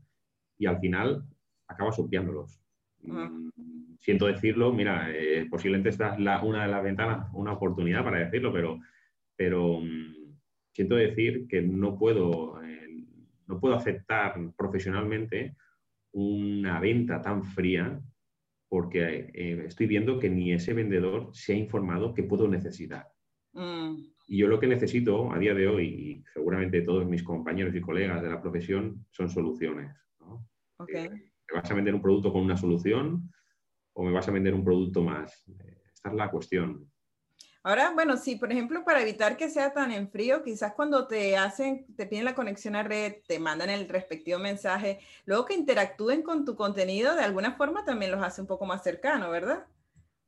y 0.58 0.66
al 0.66 0.78
final 0.78 1.24
acabas 1.68 1.98
obviándolos. 1.98 2.60
Mm, 3.02 3.50
siento 3.98 4.26
decirlo, 4.26 4.72
mira, 4.72 5.10
eh, 5.10 5.46
posiblemente 5.50 5.90
esta 5.90 6.14
es 6.14 6.42
una 6.42 6.64
de 6.64 6.70
las 6.70 6.82
ventanas, 6.82 7.28
una 7.32 7.52
oportunidad 7.52 8.04
para 8.04 8.18
decirlo, 8.18 8.52
pero, 8.52 8.80
pero 9.36 9.80
mm, 9.80 10.34
siento 10.72 10.96
decir 10.96 11.46
que 11.48 11.62
no 11.62 11.98
puedo, 11.98 12.62
eh, 12.62 13.04
no 13.46 13.60
puedo 13.60 13.74
aceptar 13.74 14.34
profesionalmente 14.56 15.56
una 16.14 16.80
venta 16.80 17.20
tan 17.20 17.44
fría 17.44 18.00
porque 18.68 19.30
eh, 19.34 19.64
estoy 19.66 19.86
viendo 19.86 20.18
que 20.18 20.30
ni 20.30 20.52
ese 20.52 20.72
vendedor 20.72 21.30
se 21.32 21.52
ha 21.52 21.56
informado 21.56 22.14
que 22.14 22.22
puedo 22.22 22.48
necesitar. 22.48 23.08
Mm. 23.52 23.96
Y 24.26 24.38
yo 24.38 24.48
lo 24.48 24.58
que 24.58 24.66
necesito 24.66 25.32
a 25.32 25.38
día 25.38 25.54
de 25.54 25.68
hoy, 25.68 25.86
y 25.86 26.24
seguramente 26.32 26.82
todos 26.82 27.06
mis 27.06 27.22
compañeros 27.22 27.74
y 27.74 27.80
colegas 27.80 28.22
de 28.22 28.30
la 28.30 28.40
profesión, 28.40 29.06
son 29.10 29.28
soluciones. 29.28 29.94
Eh, 30.88 31.10
¿Me 31.10 31.60
vas 31.60 31.70
a 31.70 31.74
vender 31.74 31.94
un 31.94 32.02
producto 32.02 32.32
con 32.32 32.42
una 32.42 32.56
solución 32.56 33.30
o 33.92 34.04
me 34.04 34.12
vas 34.12 34.28
a 34.28 34.32
vender 34.32 34.54
un 34.54 34.64
producto 34.64 35.02
más? 35.02 35.44
Esta 35.92 36.08
es 36.08 36.14
la 36.14 36.30
cuestión. 36.30 36.90
Ahora, 37.66 37.92
bueno, 37.94 38.18
sí, 38.18 38.36
por 38.36 38.52
ejemplo, 38.52 38.84
para 38.84 39.00
evitar 39.00 39.38
que 39.38 39.48
sea 39.48 39.72
tan 39.72 39.90
en 39.90 40.10
frío, 40.10 40.42
quizás 40.42 40.74
cuando 40.74 41.06
te 41.06 41.38
hacen, 41.38 41.86
te 41.96 42.04
piden 42.04 42.26
la 42.26 42.34
conexión 42.34 42.76
a 42.76 42.82
red, 42.82 43.14
te 43.26 43.38
mandan 43.38 43.70
el 43.70 43.88
respectivo 43.88 44.38
mensaje, 44.38 45.00
luego 45.24 45.46
que 45.46 45.54
interactúen 45.54 46.22
con 46.22 46.44
tu 46.44 46.56
contenido, 46.56 47.14
de 47.14 47.22
alguna 47.24 47.56
forma 47.56 47.82
también 47.82 48.10
los 48.10 48.22
hace 48.22 48.42
un 48.42 48.46
poco 48.46 48.66
más 48.66 48.82
cercano, 48.82 49.30
¿verdad? 49.30 49.64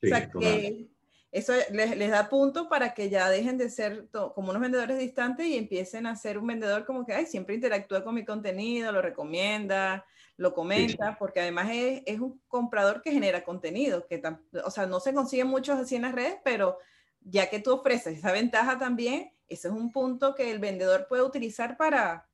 o 0.03 0.07
sea, 0.07 0.31
que 0.31 0.89
eso 1.31 1.53
les, 1.73 2.11
da 2.11 2.31
punto 2.31 2.71
para 2.71 2.95
que 2.95 3.11
ya 3.11 3.29
dejen 3.29 3.59
de 3.59 3.69
ser 3.69 4.09
como 4.11 4.49
unos 4.49 4.63
vendedores 4.63 4.99
distantes 4.99 5.47
y 5.47 5.59
empiecen 5.59 6.07
a 6.07 6.17
ser 6.17 6.39
un 6.39 6.47
vendedor 6.47 6.87
como 6.87 7.05
que, 7.05 7.13
ay, 7.13 7.27
siempre 7.27 7.55
interactúa 7.55 8.03
con 8.03 8.15
mi 8.15 8.25
contenido, 8.25 8.93
lo 8.93 9.03
recomienda, 9.03 10.07
lo 10.39 10.55
comenta, 10.55 11.19
porque 11.19 11.41
además 11.41 11.69
es, 11.71 12.03
es, 12.07 12.19
un 12.19 12.41
comprador 12.49 13.03
que 13.03 13.13
genera 13.13 13.45
contenido, 13.45 14.07
que, 14.07 14.23
o 14.65 14.71
sea, 14.71 14.87
no 14.87 15.01
se 15.01 15.13
consigue 15.13 15.45
muchos 15.45 15.79
así 15.79 15.97
en 15.97 16.03
las 16.03 16.15
redes, 16.15 16.37
pero 16.43 16.79
ya 17.29 17.51
que 17.51 17.61
tú 17.61 17.73
ofreces 17.73 18.19
esa 18.19 18.33
ventaja 18.33 18.79
también, 18.79 19.31
ese 19.49 19.69
es 19.69 19.75
un 19.75 19.93
punto 19.93 20.35
que 20.35 20.51
el 20.51 20.59
vendedor 20.59 21.07
puede 21.09 21.23
utilizar 21.23 21.77
para 21.77 22.29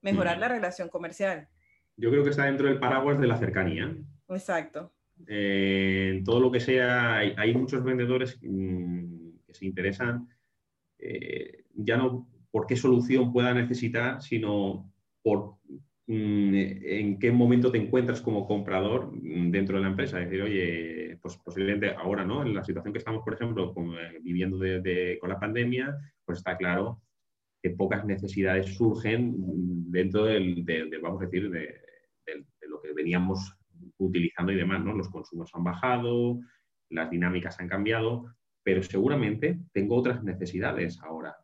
mejorar 0.00 0.38
mm. 0.38 0.40
la 0.40 0.48
relación 0.48 0.88
comercial. 0.88 1.48
Yo 1.96 2.10
creo 2.10 2.24
que 2.24 2.30
está 2.30 2.44
dentro 2.44 2.68
del 2.68 2.78
paraguas 2.78 3.20
de 3.20 3.26
la 3.26 3.38
cercanía. 3.38 3.96
Exacto. 4.28 4.92
Eh, 5.26 6.22
todo 6.24 6.40
lo 6.40 6.50
que 6.50 6.60
sea, 6.60 7.16
hay, 7.16 7.54
muchos 7.54 7.82
vendedores 7.82 8.38
mm, 8.40 9.30
que 9.46 9.54
se 9.54 9.66
interesan 9.66 10.28
eh, 10.98 11.64
ya 11.74 11.96
no 11.96 12.28
por 12.50 12.66
qué 12.66 12.76
solución 12.76 13.32
pueda 13.32 13.52
necesitar, 13.52 14.22
sino 14.22 14.90
por 15.22 15.58
Mm, 16.10 16.54
en 16.54 17.18
qué 17.18 17.30
momento 17.30 17.70
te 17.70 17.76
encuentras 17.76 18.22
como 18.22 18.46
comprador 18.46 19.12
dentro 19.12 19.76
de 19.76 19.82
la 19.82 19.90
empresa. 19.90 20.18
Es 20.18 20.30
decir, 20.30 20.42
oye, 20.42 21.07
pues 21.20 21.36
posiblemente 21.38 21.94
ahora, 21.94 22.24
¿no? 22.24 22.42
En 22.42 22.54
la 22.54 22.64
situación 22.64 22.92
que 22.92 22.98
estamos, 22.98 23.22
por 23.22 23.34
ejemplo, 23.34 23.74
eh, 23.98 24.18
viviendo 24.22 24.58
con 25.20 25.28
la 25.30 25.40
pandemia, 25.40 25.96
pues 26.24 26.38
está 26.38 26.56
claro 26.56 27.02
que 27.62 27.70
pocas 27.70 28.04
necesidades 28.04 28.76
surgen 28.76 29.34
dentro 29.90 30.24
del, 30.24 30.64
vamos 31.02 31.22
a 31.22 31.26
decir, 31.26 31.50
de, 31.50 31.74
lo 32.68 32.80
que 32.80 32.92
veníamos 32.92 33.56
utilizando 33.98 34.52
y 34.52 34.56
demás, 34.56 34.84
¿no? 34.84 34.94
Los 34.94 35.08
consumos 35.08 35.50
han 35.54 35.64
bajado, 35.64 36.38
las 36.90 37.10
dinámicas 37.10 37.58
han 37.58 37.68
cambiado, 37.68 38.26
pero 38.62 38.82
seguramente 38.82 39.58
tengo 39.72 39.96
otras 39.96 40.22
necesidades 40.22 41.00
ahora. 41.02 41.36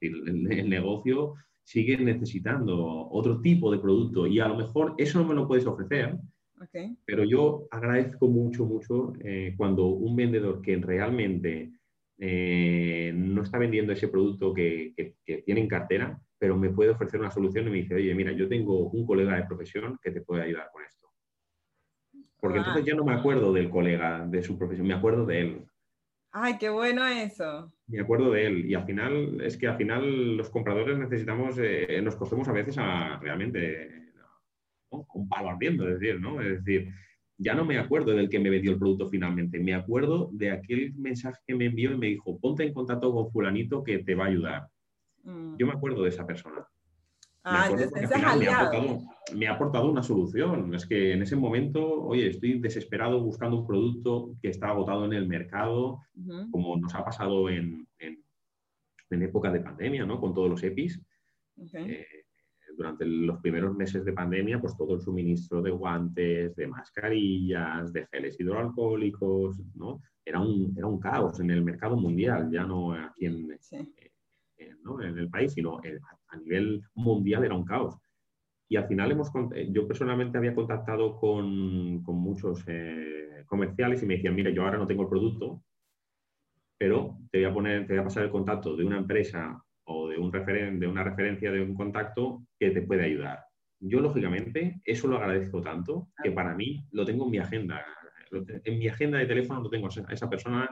Decir, 0.00 0.22
el 0.26 0.68
negocio 0.68 1.34
siguen 1.64 2.04
necesitando 2.04 3.08
otro 3.10 3.40
tipo 3.40 3.70
de 3.70 3.78
producto 3.78 4.26
y 4.26 4.40
a 4.40 4.48
lo 4.48 4.56
mejor 4.56 4.94
eso 4.98 5.20
no 5.20 5.28
me 5.28 5.34
lo 5.34 5.46
puedes 5.46 5.66
ofrecer, 5.66 6.18
pero 7.04 7.24
yo 7.24 7.66
agradezco 7.70 8.28
mucho, 8.28 8.64
mucho 8.64 9.12
eh, 9.20 9.54
cuando 9.56 9.86
un 9.86 10.16
vendedor 10.16 10.60
que 10.60 10.76
realmente 10.76 11.72
eh, 12.18 13.12
no 13.14 13.42
está 13.42 13.58
vendiendo 13.58 13.92
ese 13.92 14.08
producto 14.08 14.54
que, 14.54 14.94
tiene 15.44 15.60
en 15.60 15.68
cartera, 15.68 16.20
pero 16.38 16.56
me 16.56 16.70
puede 16.70 16.90
ofrecer 16.90 17.20
una 17.20 17.30
solución 17.30 17.66
y 17.66 17.70
me 17.70 17.76
dice, 17.78 17.94
oye, 17.94 18.14
mira, 18.14 18.32
yo 18.32 18.48
tengo 18.48 18.90
un 18.90 19.06
colega 19.06 19.36
de 19.36 19.46
profesión 19.46 19.98
que 20.02 20.10
te 20.10 20.20
puede 20.20 20.42
ayudar 20.42 20.68
con 20.72 20.84
esto. 20.84 21.08
Porque 22.38 22.58
ah. 22.58 22.62
entonces 22.62 22.84
ya 22.84 22.94
no 22.94 23.04
me 23.04 23.14
acuerdo 23.14 23.52
del 23.52 23.70
colega, 23.70 24.26
de 24.26 24.42
su 24.42 24.58
profesión, 24.58 24.86
me 24.86 24.94
acuerdo 24.94 25.26
de 25.26 25.40
él. 25.40 25.66
Ay, 26.34 26.56
qué 26.58 26.70
bueno 26.70 27.06
eso. 27.06 27.72
Me 27.88 28.00
acuerdo 28.00 28.30
de 28.30 28.46
él. 28.46 28.66
Y 28.66 28.74
al 28.74 28.86
final, 28.86 29.40
es 29.42 29.56
que 29.56 29.68
al 29.68 29.76
final 29.76 30.36
los 30.36 30.48
compradores 30.48 30.96
necesitamos, 30.98 31.58
eh, 31.58 32.00
nos 32.02 32.16
costemos 32.16 32.48
a 32.48 32.52
veces 32.52 32.78
a 32.78 33.18
realmente 33.18 34.01
un 34.92 35.28
palo 35.28 35.50
ardiendo, 35.50 35.88
es 35.88 35.98
decir, 35.98 36.20
¿no? 36.20 36.40
Es 36.40 36.64
decir, 36.64 36.92
ya 37.38 37.54
no 37.54 37.64
me 37.64 37.78
acuerdo 37.78 38.12
del 38.12 38.28
que 38.28 38.38
me 38.38 38.50
vendió 38.50 38.72
el 38.72 38.78
producto 38.78 39.08
finalmente, 39.08 39.58
me 39.58 39.74
acuerdo 39.74 40.30
de 40.32 40.50
aquel 40.50 40.94
mensaje 40.94 41.40
que 41.46 41.54
me 41.54 41.66
envió 41.66 41.92
y 41.92 41.98
me 41.98 42.06
dijo, 42.08 42.38
ponte 42.38 42.62
en 42.62 42.72
contacto 42.72 43.12
con 43.12 43.30
fulanito 43.30 43.82
que 43.82 43.98
te 43.98 44.14
va 44.14 44.24
a 44.24 44.28
ayudar. 44.28 44.68
Mm. 45.24 45.56
Yo 45.56 45.66
me 45.66 45.72
acuerdo 45.72 46.02
de 46.02 46.10
esa 46.10 46.26
persona. 46.26 46.66
Ah, 47.44 47.68
me, 49.34 49.46
ha 49.48 49.52
aportado, 49.52 49.90
una 49.90 50.02
solución. 50.02 50.72
Es 50.74 50.86
que 50.86 51.12
en 51.12 51.22
ese 51.22 51.34
momento, 51.34 52.04
oye, 52.04 52.28
estoy 52.28 52.60
desesperado 52.60 53.20
buscando 53.20 53.58
un 53.58 53.66
producto 53.66 54.36
que 54.40 54.48
está 54.48 54.68
agotado 54.68 55.06
en 55.06 55.12
el 55.12 55.26
mercado, 55.26 55.98
como 56.52 56.76
nos 56.76 56.94
ha 56.94 57.04
pasado 57.04 57.48
en, 57.48 57.88
en, 57.98 58.22
época 59.10 59.50
de 59.50 59.60
pandemia, 59.60 60.06
¿no? 60.06 60.20
Con 60.20 60.32
todos 60.32 60.48
los 60.48 60.62
EPIs. 60.62 61.02
Eh, 61.74 62.06
durante 62.76 63.04
los 63.04 63.40
primeros 63.40 63.74
meses 63.76 64.04
de 64.04 64.12
pandemia, 64.12 64.60
pues 64.60 64.76
todo 64.76 64.94
el 64.94 65.00
suministro 65.00 65.62
de 65.62 65.70
guantes, 65.70 66.54
de 66.56 66.66
mascarillas, 66.66 67.92
de 67.92 68.06
geles 68.06 68.38
hidroalcohólicos, 68.38 69.60
¿no? 69.74 70.00
Era 70.24 70.40
un, 70.40 70.72
era 70.76 70.86
un 70.86 71.00
caos 71.00 71.40
en 71.40 71.50
el 71.50 71.62
mercado 71.62 71.96
mundial, 71.96 72.50
ya 72.50 72.64
no 72.64 72.92
aquí 72.92 73.26
en, 73.26 73.50
en 74.58 75.18
el 75.18 75.28
país, 75.28 75.52
sino 75.52 75.80
a 76.28 76.36
nivel 76.36 76.82
mundial 76.94 77.44
era 77.44 77.54
un 77.54 77.64
caos. 77.64 77.96
Y 78.68 78.76
al 78.76 78.86
final 78.86 79.12
hemos, 79.12 79.30
yo 79.70 79.86
personalmente 79.86 80.38
había 80.38 80.54
contactado 80.54 81.16
con, 81.16 82.02
con 82.02 82.16
muchos 82.16 82.64
eh, 82.68 83.44
comerciales 83.46 84.02
y 84.02 84.06
me 84.06 84.14
decían, 84.14 84.34
mira, 84.34 84.50
yo 84.50 84.64
ahora 84.64 84.78
no 84.78 84.86
tengo 84.86 85.02
el 85.02 85.08
producto, 85.08 85.62
pero 86.78 87.18
te 87.30 87.38
voy 87.38 87.44
a, 87.44 87.52
poner, 87.52 87.86
te 87.86 87.92
voy 87.92 88.00
a 88.00 88.04
pasar 88.04 88.24
el 88.24 88.30
contacto 88.30 88.74
de 88.74 88.84
una 88.84 88.98
empresa 88.98 89.62
o 89.84 90.08
de, 90.08 90.18
un 90.18 90.32
referen 90.32 90.78
de 90.78 90.86
una 90.86 91.04
referencia 91.04 91.50
de 91.50 91.62
un 91.62 91.74
contacto 91.74 92.46
que 92.58 92.70
te 92.70 92.82
puede 92.82 93.04
ayudar. 93.04 93.44
Yo, 93.80 94.00
lógicamente, 94.00 94.80
eso 94.84 95.08
lo 95.08 95.16
agradezco 95.16 95.60
tanto 95.60 96.08
que 96.22 96.30
para 96.30 96.54
mí 96.54 96.86
lo 96.92 97.04
tengo 97.04 97.24
en 97.24 97.30
mi 97.30 97.38
agenda. 97.38 97.84
En 98.64 98.78
mi 98.78 98.88
agenda 98.88 99.18
de 99.18 99.26
teléfono 99.26 99.60
lo 99.60 99.70
tengo 99.70 99.88
a 99.88 100.12
esa 100.12 100.30
persona 100.30 100.68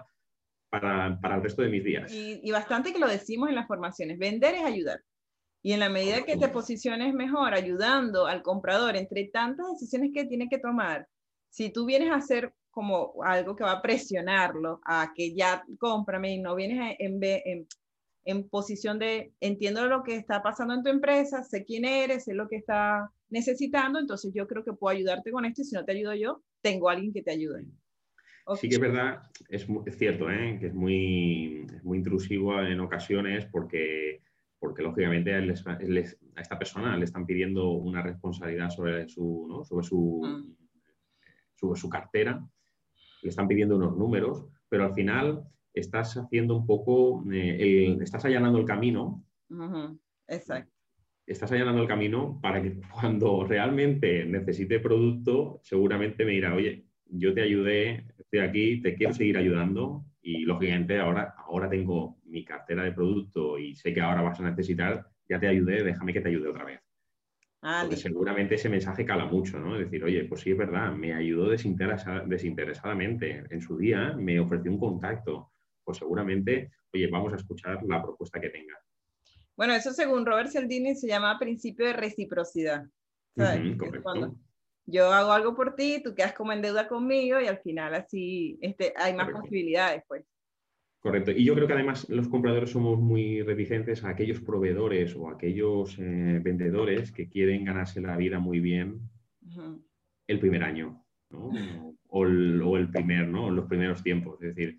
para, 0.70 1.18
para 1.20 1.36
el 1.36 1.42
resto 1.42 1.62
de 1.62 1.68
mis 1.68 1.84
días. 1.84 2.12
Y, 2.12 2.40
y, 2.42 2.52
bastante 2.52 2.92
que 2.92 3.00
lo 3.00 3.08
decimos 3.08 3.48
en 3.48 3.56
las 3.56 3.66
formaciones, 3.66 4.18
vender 4.18 4.54
es 4.54 4.62
ayudar. 4.62 5.00
Y 5.62 5.72
en 5.72 5.80
la 5.80 5.90
medida 5.90 6.22
que 6.22 6.36
te 6.36 6.48
posiciones 6.48 7.12
mejor 7.12 7.52
ayudando 7.52 8.26
al 8.26 8.42
comprador 8.42 8.96
entre 8.96 9.24
tantas 9.24 9.66
decisiones 9.72 10.10
que 10.14 10.24
tiene 10.24 10.48
que 10.48 10.58
tomar, 10.58 11.06
si 11.50 11.70
tú 11.70 11.84
vienes 11.84 12.10
a 12.10 12.16
hacer 12.16 12.54
como 12.70 13.12
algo 13.24 13.56
que 13.56 13.64
va 13.64 13.72
a 13.72 13.82
presionarlo 13.82 14.80
a 14.84 15.12
que 15.14 15.34
ya 15.34 15.64
cómprame 15.78 16.34
y 16.34 16.40
no 16.40 16.54
vienes 16.54 16.96
en, 16.98 17.20
en, 17.22 17.66
en 18.24 18.48
posición 18.48 18.98
de 18.98 19.32
entiendo 19.40 19.86
lo 19.86 20.02
que 20.02 20.16
está 20.16 20.42
pasando 20.42 20.74
en 20.74 20.82
tu 20.82 20.90
empresa, 20.90 21.42
sé 21.42 21.64
quién 21.64 21.84
eres, 21.84 22.24
sé 22.24 22.34
lo 22.34 22.48
que 22.48 22.56
está 22.56 23.10
necesitando, 23.28 23.98
entonces 23.98 24.32
yo 24.34 24.46
creo 24.46 24.64
que 24.64 24.72
puedo 24.72 24.96
ayudarte 24.96 25.30
con 25.30 25.44
esto 25.44 25.62
y 25.62 25.64
si 25.64 25.74
no 25.74 25.84
te 25.84 25.92
ayudo 25.92 26.14
yo, 26.14 26.42
tengo 26.60 26.88
a 26.88 26.92
alguien 26.92 27.12
que 27.12 27.22
te 27.22 27.30
ayude. 27.30 27.64
Sí 28.56 28.68
que 28.68 28.74
es 28.74 28.80
verdad, 28.80 29.22
es, 29.48 29.66
es 29.86 29.98
cierto, 29.98 30.30
¿eh? 30.30 30.58
que 30.58 30.66
es 30.66 30.74
muy, 30.74 31.66
muy 31.82 31.98
intrusivo 31.98 32.60
en 32.60 32.80
ocasiones 32.80 33.46
porque, 33.46 34.22
porque 34.58 34.82
lógicamente 34.82 35.34
a 35.34 35.40
esta 36.40 36.58
persona 36.58 36.96
le 36.96 37.04
están 37.04 37.26
pidiendo 37.26 37.70
una 37.70 38.02
responsabilidad 38.02 38.70
sobre 38.70 39.08
su, 39.08 39.64
sobre 39.68 39.86
su, 39.86 40.22
mm. 40.24 40.56
sobre 41.54 41.80
su 41.80 41.88
cartera, 41.88 42.44
le 43.22 43.28
están 43.28 43.46
pidiendo 43.46 43.76
unos 43.76 43.96
números, 43.96 44.46
pero 44.68 44.84
al 44.84 44.94
final 44.94 45.44
estás 45.74 46.16
haciendo 46.16 46.56
un 46.56 46.66
poco, 46.66 47.24
eh, 47.32 47.96
estás 48.00 48.24
allanando 48.24 48.58
el 48.58 48.64
camino. 48.64 49.24
Exacto. 50.28 50.72
Estás 51.26 51.52
allanando 51.52 51.82
el 51.82 51.88
camino 51.88 52.38
para 52.40 52.62
que 52.62 52.80
cuando 52.92 53.44
realmente 53.44 54.24
necesite 54.24 54.80
producto, 54.80 55.60
seguramente 55.62 56.24
me 56.24 56.32
dirá, 56.32 56.54
oye, 56.54 56.86
yo 57.06 57.34
te 57.34 57.42
ayudé, 57.42 58.06
estoy 58.18 58.40
aquí, 58.40 58.82
te 58.82 58.94
quiero 58.94 59.12
seguir 59.12 59.36
ayudando 59.36 60.04
y 60.22 60.44
lógicamente 60.44 60.98
ahora, 60.98 61.34
ahora 61.36 61.68
tengo 61.68 62.18
mi 62.24 62.44
cartera 62.44 62.84
de 62.84 62.92
producto 62.92 63.58
y 63.58 63.74
sé 63.74 63.92
que 63.92 64.00
ahora 64.00 64.22
vas 64.22 64.40
a 64.40 64.50
necesitar, 64.50 65.06
ya 65.28 65.40
te 65.40 65.48
ayudé, 65.48 65.82
déjame 65.82 66.12
que 66.12 66.20
te 66.20 66.28
ayude 66.28 66.48
otra 66.48 66.64
vez. 66.64 66.80
Ah, 67.62 67.80
Porque 67.82 67.96
seguramente 67.96 68.54
ese 68.54 68.70
mensaje 68.70 69.04
cala 69.04 69.26
mucho, 69.26 69.58
¿no? 69.58 69.76
Es 69.76 69.84
decir, 69.84 70.02
oye, 70.02 70.24
pues 70.24 70.40
sí 70.40 70.50
es 70.50 70.56
verdad, 70.56 70.94
me 70.94 71.12
ayudó 71.12 71.50
desinteresadamente 71.50 73.44
en 73.50 73.60
su 73.60 73.76
día, 73.76 74.14
me 74.14 74.40
ofreció 74.40 74.70
un 74.70 74.78
contacto, 74.78 75.49
pues 75.90 75.98
seguramente, 75.98 76.70
oye, 76.94 77.08
vamos 77.08 77.32
a 77.32 77.36
escuchar 77.36 77.82
la 77.84 78.02
propuesta 78.02 78.40
que 78.40 78.50
tenga. 78.50 78.78
Bueno, 79.56 79.74
eso 79.74 79.92
según 79.92 80.24
Robert 80.24 80.50
Cialdini 80.50 80.94
se 80.94 81.08
llama 81.08 81.38
principio 81.38 81.86
de 81.86 81.92
reciprocidad. 81.92 82.86
correcto 83.34 84.36
yo 84.90 85.12
hago 85.12 85.32
algo 85.32 85.54
por 85.54 85.74
ti, 85.76 86.02
tú 86.02 86.14
quedas 86.14 86.34
como 86.34 86.52
en 86.52 86.62
deuda 86.62 86.88
conmigo 86.88 87.40
y 87.40 87.46
al 87.46 87.58
final 87.58 87.94
así 87.94 88.58
este, 88.60 88.92
hay 88.96 89.14
más 89.14 89.30
posibilidades, 89.30 90.02
pues. 90.06 90.24
Correcto. 91.00 91.30
Y 91.30 91.44
yo 91.44 91.54
creo 91.54 91.66
que 91.66 91.72
además 91.72 92.08
los 92.10 92.28
compradores 92.28 92.70
somos 92.70 92.98
muy 92.98 93.40
reticentes 93.42 94.04
a 94.04 94.10
aquellos 94.10 94.40
proveedores 94.40 95.16
o 95.16 95.30
aquellos 95.30 95.98
eh, 95.98 96.40
vendedores 96.42 97.10
que 97.10 97.28
quieren 97.30 97.64
ganarse 97.64 98.02
la 98.02 98.16
vida 98.18 98.38
muy 98.38 98.60
bien 98.60 99.00
el 100.26 100.38
primer 100.38 100.62
año, 100.62 101.02
¿no? 101.30 101.50
o, 102.08 102.26
el, 102.26 102.90
primer, 102.90 103.28
¿no? 103.28 103.50
Los 103.50 103.66
primeros 103.66 104.02
tiempos. 104.02 104.42
Es 104.42 104.54
decir, 104.54 104.78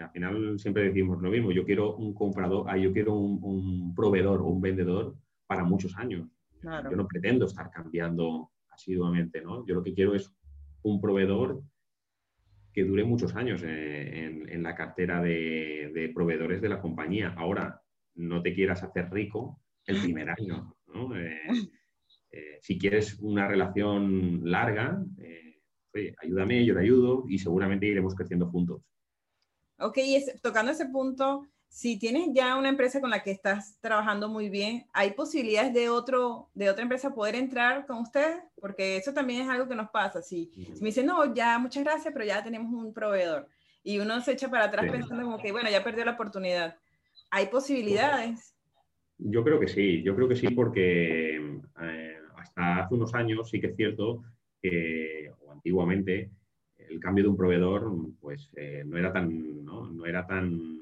Al 0.00 0.10
final 0.10 0.58
siempre 0.58 0.84
decimos 0.84 1.20
lo 1.20 1.30
mismo, 1.30 1.52
yo 1.52 1.64
quiero 1.64 1.96
un 1.96 2.14
comprador, 2.14 2.66
ah, 2.68 2.76
yo 2.76 2.92
quiero 2.92 3.14
un, 3.14 3.94
proveedor 3.94 4.40
o 4.40 4.46
un 4.46 4.60
vendedor 4.60 5.14
para 5.46 5.64
muchos 5.64 5.96
años. 5.96 6.28
Yo 6.62 6.96
no 6.96 7.08
pretendo 7.08 7.46
estar 7.46 7.70
cambiando 7.70 8.50
asiduamente, 8.70 9.40
¿no? 9.40 9.66
Yo 9.66 9.74
lo 9.74 9.82
que 9.82 9.94
quiero 9.94 10.14
es 10.14 10.32
un 10.82 11.00
proveedor 11.00 11.62
que 12.72 12.84
dure 12.84 13.04
muchos 13.04 13.34
años 13.34 13.62
eh, 13.64 14.46
en, 14.48 14.62
la 14.62 14.74
cartera 14.74 15.20
de, 15.22 16.10
proveedores 16.14 16.60
de 16.60 16.68
la 16.68 16.80
compañía. 16.80 17.34
Ahora, 17.36 17.82
no 18.14 18.42
te 18.42 18.54
quieras 18.54 18.82
hacer 18.82 19.10
rico 19.10 19.60
el 19.86 20.00
primer 20.02 20.30
año. 20.38 20.76
Eh, 21.16 21.40
eh, 22.32 22.58
si 22.60 22.78
quieres 22.78 23.18
una 23.20 23.48
relación 23.48 24.42
larga, 24.44 25.02
ayúdame, 26.22 26.64
yo 26.64 26.74
te 26.74 26.80
ayudo 26.80 27.24
y 27.28 27.38
seguramente 27.38 27.86
iremos 27.86 28.14
creciendo 28.14 28.46
juntos. 28.46 28.82
Ok, 29.80 29.98
y 29.98 30.24
tocando 30.42 30.72
ese 30.72 30.86
punto, 30.86 31.46
si 31.70 31.98
tienes 31.98 32.28
ya 32.34 32.56
una 32.56 32.68
empresa 32.68 33.00
con 33.00 33.10
la 33.10 33.22
que 33.22 33.30
estás 33.30 33.78
trabajando 33.80 34.28
muy 34.28 34.50
bien, 34.50 34.86
¿hay 34.92 35.12
posibilidades 35.12 35.72
de, 35.72 35.88
otro, 35.88 36.50
de 36.52 36.68
otra 36.68 36.82
empresa 36.82 37.14
poder 37.14 37.36
entrar 37.36 37.86
con 37.86 37.98
ustedes? 37.98 38.42
Porque 38.60 38.96
eso 38.96 39.14
también 39.14 39.42
es 39.42 39.48
algo 39.48 39.68
que 39.68 39.76
nos 39.76 39.88
pasa. 39.90 40.20
Si, 40.20 40.50
me 40.80 40.88
dicen, 40.88 41.06
no, 41.06 41.32
ya 41.32 41.58
muchas 41.58 41.84
gracias, 41.84 42.12
pero 42.12 42.26
ya 42.26 42.42
tenemos 42.42 42.72
un 42.72 42.92
proveedor. 42.92 43.46
Y 43.84 44.00
uno 44.00 44.20
se 44.20 44.32
echa 44.32 44.50
para 44.50 44.64
atrás 44.64 44.90
pensando 44.90 45.22
como 45.22 45.38
que, 45.38 45.52
bueno, 45.52 45.70
ya 45.70 45.84
perdió 45.84 46.04
la 46.04 46.12
oportunidad. 46.12 46.76
¿Hay 47.30 47.46
posibilidades? 47.46 48.56
Yo 49.16 49.44
creo 49.44 49.60
que 49.60 49.68
sí, 49.68 50.02
yo 50.02 50.16
creo 50.16 50.28
que 50.28 50.36
sí 50.36 50.48
porque 50.48 51.36
eh, 51.82 52.16
hasta 52.36 52.84
hace 52.84 52.94
unos 52.94 53.14
años 53.14 53.48
sí 53.48 53.60
que 53.60 53.68
es 53.68 53.76
cierto 53.76 54.24
que, 54.60 55.32
o 55.40 55.52
antiguamente, 55.52 56.30
el 56.90 57.00
cambio 57.00 57.24
de 57.24 57.30
un 57.30 57.36
proveedor 57.36 57.90
pues 58.20 58.50
eh, 58.56 58.82
no 58.84 58.98
era 58.98 59.12
tan, 59.12 59.64
¿no? 59.64 60.04
era 60.04 60.26
tan 60.26 60.80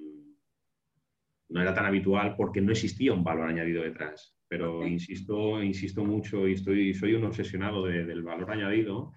no 1.50 1.62
era 1.62 1.74
tan 1.74 1.86
habitual 1.86 2.34
porque 2.36 2.60
no 2.60 2.72
existía 2.72 3.12
un 3.12 3.24
valor 3.24 3.48
añadido 3.48 3.82
detrás. 3.82 4.36
Pero 4.48 4.86
insisto, 4.86 5.62
insisto 5.62 6.04
mucho 6.04 6.46
y 6.46 6.54
estoy, 6.54 6.94
soy 6.94 7.14
un 7.14 7.24
obsesionado 7.24 7.84
del 7.84 8.22
valor 8.22 8.50
añadido 8.50 9.12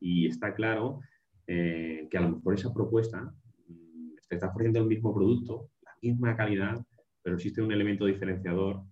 y 0.00 0.26
está 0.26 0.54
claro 0.54 1.00
eh, 1.46 2.08
que 2.10 2.18
a 2.18 2.20
lo 2.20 2.36
mejor 2.36 2.54
esa 2.54 2.72
propuesta 2.72 3.32
mm, 3.68 4.14
te 4.28 4.36
está 4.36 4.48
ofreciendo 4.48 4.80
el 4.80 4.86
mismo 4.86 5.14
producto, 5.14 5.70
la 5.82 5.92
misma 6.02 6.36
calidad, 6.36 6.84
pero 7.22 7.36
existe 7.36 7.62
un 7.62 7.72
elemento 7.72 8.06
diferenciador 8.06 8.82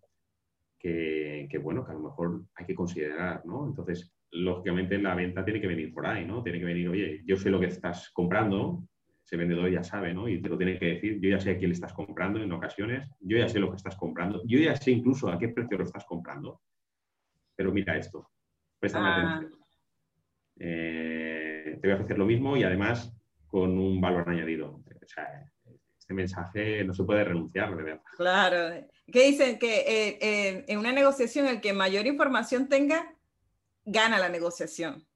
que, 0.79 1.47
que, 1.51 1.59
bueno, 1.59 1.85
que 1.85 1.93
a 1.93 1.95
lo 1.95 2.03
mejor 2.03 2.45
hay 2.55 2.67
que 2.67 2.75
considerar, 2.75 3.45
¿no? 3.45 3.67
Entonces, 3.67 4.13
lógicamente 4.33 4.99
la 4.99 5.15
venta 5.15 5.45
tiene 5.45 5.61
que 5.61 5.67
venir 5.67 5.93
por 5.93 6.07
ahí, 6.07 6.25
¿no? 6.25 6.43
Tiene 6.43 6.59
que 6.59 6.65
venir, 6.65 6.89
oye, 6.89 7.23
yo 7.25 7.37
sé 7.37 7.51
lo 7.51 7.61
que 7.61 7.67
estás 7.67 8.11
comprando, 8.11 8.85
ese 9.25 9.37
vendedor 9.37 9.71
ya 9.71 9.83
sabe, 9.83 10.13
¿no? 10.15 10.29
Y 10.29 10.41
te 10.41 10.49
lo 10.49 10.57
tiene 10.57 10.79
que 10.79 10.87
decir, 10.87 11.21
yo 11.21 11.31
ya 11.31 11.41
sé 11.41 11.51
a 11.51 11.59
quién 11.59 11.71
le 11.71 11.75
estás 11.75 11.93
comprando 11.93 12.43
en 12.43 12.51
ocasiones, 12.53 13.09
yo 13.21 13.39
ya 13.39 13.49
sé 13.49 13.59
lo 13.59 13.71
que 13.71 13.77
estás 13.77 13.97
comprando, 13.97 14.43
yo 14.47 14.59
ya 14.59 14.75
sé 14.77 14.91
incluso 14.91 15.29
a 15.29 15.39
qué 15.39 15.49
precio 15.49 15.79
lo 15.79 15.85
estás 15.85 16.05
comprando, 16.05 16.61
pero 17.55 17.73
mira 17.73 17.97
esto, 17.97 18.31
préstame 18.79 19.09
ah. 19.09 19.37
atención. 19.37 19.61
Eh, 20.63 21.79
te 21.81 21.89
voy 21.89 21.93
a 21.93 21.95
ofrecer 21.95 22.19
lo 22.19 22.27
mismo 22.27 22.57
y 22.57 22.65
además 22.65 23.17
con 23.47 23.79
un 23.79 24.01
valor 24.01 24.29
añadido. 24.29 24.77
O 24.77 25.07
sea, 25.07 25.51
este 25.99 26.15
mensaje 26.15 26.85
no 26.85 26.93
se 26.93 27.05
puede 27.05 27.25
renunciar, 27.25 27.77
de 27.77 27.83
verdad. 27.83 28.03
Claro. 28.17 28.87
¿Qué 29.11 29.27
dicen? 29.27 29.59
Que 29.59 29.81
eh, 29.81 30.19
eh, 30.21 30.65
en 30.69 30.79
una 30.79 30.93
negociación 30.93 31.47
el 31.47 31.61
que 31.61 31.73
mayor 31.73 32.07
información 32.07 32.69
tenga, 32.69 33.15
gana 33.91 34.19
la 34.19 34.29
negociación 34.29 35.07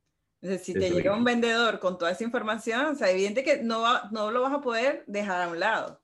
si 0.59 0.75
te 0.75 0.91
llega 0.91 1.17
un 1.17 1.25
vendedor 1.25 1.79
con 1.79 1.97
toda 1.99 2.11
esa 2.11 2.25
información, 2.25 2.87
o 2.87 2.95
sea, 2.95 3.11
evidente 3.11 3.43
que 3.43 3.63
no, 3.63 3.83
no 4.13 4.31
lo 4.31 4.43
vas 4.43 4.53
a 4.53 4.61
poder 4.61 5.05
dejar 5.07 5.43
a 5.43 5.51
un 5.51 5.59
lado. 5.59 6.01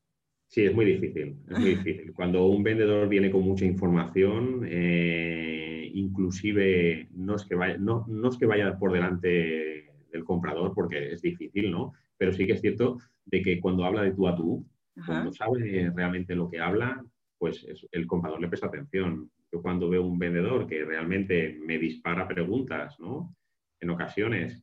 Sí, 0.46 0.64
es 0.64 0.74
muy 0.74 0.85
difícil, 0.85 1.37
es 1.48 1.59
muy 1.59 1.70
difícil. 1.70 2.12
Cuando 2.14 2.46
un 2.46 2.62
vendedor 2.62 3.09
viene 3.09 3.30
con 3.30 3.42
mucha 3.42 3.64
información, 3.64 4.66
eh, 4.66 5.90
inclusive 5.94 7.09
no 7.12 7.37
es, 7.37 7.44
que 7.44 7.54
vaya, 7.54 7.76
no, 7.76 8.04
no 8.09 8.28
es 8.30 8.37
que 8.37 8.46
vaya 8.46 8.76
por 8.78 8.92
delante 8.92 9.92
del 10.11 10.24
comprador, 10.24 10.72
porque 10.74 11.12
es 11.12 11.22
difícil, 11.22 11.70
¿no? 11.70 11.92
Pero 12.16 12.33
sí 12.33 12.46
que 12.46 12.54
es 12.54 12.61
cierto 12.61 12.98
de 13.26 13.42
que 13.42 13.61
cuando 13.61 13.85
habla 13.85 14.02
de 14.02 14.12
tú 14.12 14.26
a 14.26 14.35
tú, 14.35 14.66
cuando 15.06 15.33
sabe 15.33 15.90
realmente 15.94 16.35
lo 16.35 16.50
que 16.50 16.61
habla, 16.61 17.02
pues 17.38 17.64
el 17.92 18.06
comprador 18.06 18.40
le 18.40 18.48
presta 18.48 18.66
atención. 18.66 19.30
Yo 19.52 19.62
cuando 19.62 19.88
veo 19.88 20.04
un 20.04 20.18
vendedor 20.18 20.66
que 20.66 20.84
realmente 20.84 21.58
me 21.66 21.78
dispara 21.78 22.28
preguntas, 22.28 22.98
¿no? 23.00 23.34
en 23.80 23.90
ocasiones 23.90 24.62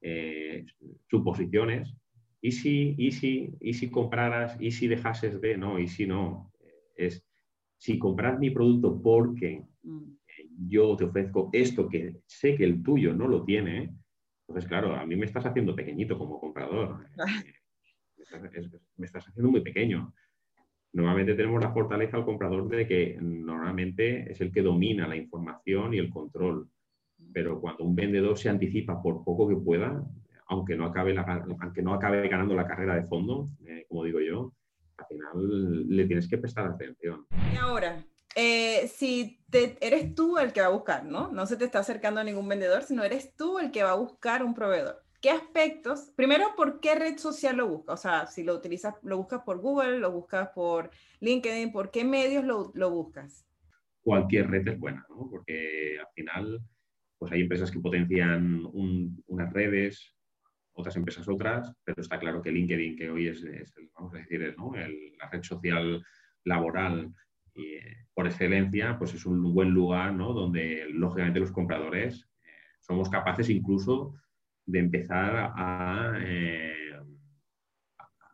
eh, 0.00 0.64
suposiciones. 1.10 1.94
¿Y 2.40 2.52
si, 2.52 2.94
y, 2.96 3.10
si, 3.10 3.52
¿Y 3.60 3.74
si 3.74 3.90
compraras? 3.90 4.56
¿Y 4.60 4.70
si 4.70 4.86
dejases 4.86 5.40
de? 5.40 5.56
No, 5.56 5.78
y 5.78 5.88
si 5.88 6.06
no. 6.06 6.52
Es 6.96 7.24
si 7.78 7.98
compras 7.98 8.38
mi 8.38 8.50
producto 8.50 9.00
porque 9.00 9.64
mm. 9.82 10.02
yo 10.68 10.96
te 10.96 11.04
ofrezco 11.04 11.48
esto 11.52 11.88
que 11.88 12.16
sé 12.26 12.56
que 12.56 12.64
el 12.64 12.82
tuyo 12.82 13.14
no 13.14 13.28
lo 13.28 13.44
tiene, 13.44 13.94
pues 14.46 14.66
claro, 14.66 14.94
a 14.94 15.06
mí 15.06 15.14
me 15.16 15.26
estás 15.26 15.46
haciendo 15.46 15.76
pequeñito 15.76 16.18
como 16.18 16.40
comprador. 16.40 17.06
me 18.96 19.06
estás 19.06 19.26
haciendo 19.28 19.50
muy 19.50 19.60
pequeño. 19.60 20.12
Normalmente 20.92 21.34
tenemos 21.34 21.62
la 21.62 21.72
fortaleza 21.72 22.16
al 22.16 22.24
comprador 22.24 22.68
de 22.68 22.86
que 22.86 23.18
normalmente 23.20 24.32
es 24.32 24.40
el 24.40 24.50
que 24.50 24.62
domina 24.62 25.06
la 25.06 25.16
información 25.16 25.94
y 25.94 25.98
el 25.98 26.10
control 26.10 26.68
pero 27.32 27.60
cuando 27.60 27.84
un 27.84 27.94
vendedor 27.94 28.38
se 28.38 28.48
anticipa 28.48 29.00
por 29.02 29.24
poco 29.24 29.48
que 29.48 29.56
pueda, 29.56 30.02
aunque 30.46 30.76
no 30.76 30.84
acabe, 30.84 31.12
ganando 31.14 32.54
la 32.54 32.66
carrera 32.66 32.94
de 32.94 33.06
fondo, 33.06 33.48
eh, 33.66 33.84
como 33.88 34.04
digo 34.04 34.20
yo, 34.20 34.52
al 34.96 35.06
final 35.06 35.88
le 35.88 36.06
tienes 36.06 36.28
que 36.28 36.38
prestar 36.38 36.66
atención. 36.66 37.26
Y 37.52 37.56
ahora, 37.56 38.04
eh, 38.34 38.88
si 38.88 39.40
eres 39.52 40.14
tú 40.14 40.38
el 40.38 40.52
que 40.52 40.60
va 40.60 40.66
a 40.68 40.70
buscar, 40.70 41.04
¿no? 41.04 41.30
No 41.32 41.46
se 41.46 41.56
te 41.56 41.64
está 41.64 41.80
acercando 41.80 42.20
a 42.20 42.24
ningún 42.24 42.48
vendedor, 42.48 42.82
sino 42.82 43.04
eres 43.04 43.34
tú 43.36 43.58
el 43.58 43.70
que 43.70 43.82
va 43.82 43.92
a 43.92 43.96
buscar 43.96 44.42
un 44.42 44.54
proveedor. 44.54 45.04
¿Qué 45.20 45.30
aspectos? 45.30 46.12
Primero, 46.14 46.54
¿por 46.56 46.78
qué 46.80 46.94
red 46.94 47.18
social 47.18 47.56
lo 47.56 47.68
buscas? 47.68 47.98
O 47.98 48.02
sea, 48.02 48.26
si 48.26 48.44
lo 48.44 48.54
utilizas, 48.54 48.94
lo 49.02 49.16
buscas 49.16 49.42
por 49.42 49.58
Google, 49.58 49.98
lo 49.98 50.12
buscas 50.12 50.50
por 50.50 50.90
LinkedIn, 51.20 51.72
¿por 51.72 51.90
qué 51.90 52.04
medios 52.04 52.44
lo, 52.44 52.70
lo 52.74 52.90
buscas? 52.90 53.44
Cualquier 54.00 54.48
red 54.48 54.68
es 54.68 54.78
buena, 54.78 55.04
¿no? 55.08 55.28
Porque 55.28 55.98
al 55.98 56.06
final 56.14 56.62
pues 57.18 57.32
hay 57.32 57.42
empresas 57.42 57.70
que 57.70 57.80
potencian 57.80 58.64
unas 58.72 59.52
redes, 59.52 60.14
otras 60.72 60.94
empresas 60.94 61.28
otras, 61.28 61.72
pero 61.84 62.00
está 62.00 62.18
claro 62.18 62.40
que 62.40 62.52
LinkedIn, 62.52 62.96
que 62.96 63.10
hoy 63.10 63.26
es, 63.26 63.44
vamos 63.94 64.14
a 64.14 64.18
decir, 64.18 64.54
la 64.56 65.30
red 65.30 65.42
social 65.42 66.00
laboral 66.44 67.12
eh, 67.56 68.06
por 68.14 68.26
excelencia, 68.26 68.96
pues 68.96 69.14
es 69.14 69.26
un 69.26 69.52
buen 69.52 69.70
lugar 69.70 70.16
donde 70.16 70.86
lógicamente 70.90 71.40
los 71.40 71.50
compradores 71.50 72.28
eh, 72.44 72.50
somos 72.80 73.08
capaces 73.10 73.50
incluso 73.50 74.14
de 74.68 74.78
empezar 74.78 75.54
eh, 76.22 76.92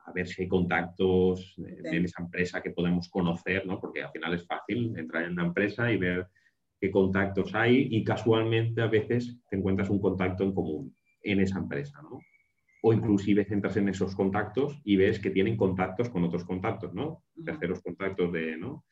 a, 0.06 0.12
ver 0.12 0.26
si 0.26 0.42
hay 0.42 0.48
contactos 0.48 1.54
en 1.58 2.04
esa 2.04 2.22
empresa 2.22 2.60
que 2.60 2.70
podemos 2.70 3.08
conocer, 3.08 3.64
¿no? 3.66 3.80
porque 3.80 4.02
al 4.02 4.10
final 4.10 4.34
es 4.34 4.44
fácil 4.44 4.98
entrar 4.98 5.24
en 5.24 5.32
una 5.32 5.46
empresa 5.46 5.90
y 5.90 5.96
ver 5.96 6.26
qué 6.80 6.90
contactos 6.90 7.54
hay 7.54 7.88
y 7.90 8.02
casualmente 8.02 8.82
a 8.82 8.88
veces 8.88 9.38
te 9.48 9.56
encuentras 9.56 9.90
un 9.90 10.00
contacto 10.00 10.42
en 10.42 10.52
común 10.52 10.96
en 11.22 11.40
esa 11.40 11.58
empresa, 11.58 12.02
¿no? 12.02 12.20
O 12.82 12.92
inclusive 12.92 13.46
entras 13.48 13.78
en 13.78 13.88
esos 13.88 14.14
contactos 14.14 14.78
y 14.84 14.96
ves 14.96 15.18
que 15.18 15.30
tienen 15.30 15.56
contactos 15.56 16.10
con 16.10 16.24
otros 16.24 16.44
contactos, 16.44 16.92
¿no? 16.92 17.22
Terceros 17.42 17.80
contactos 17.80 18.30
de, 18.30 18.58
¿no? 18.58 18.84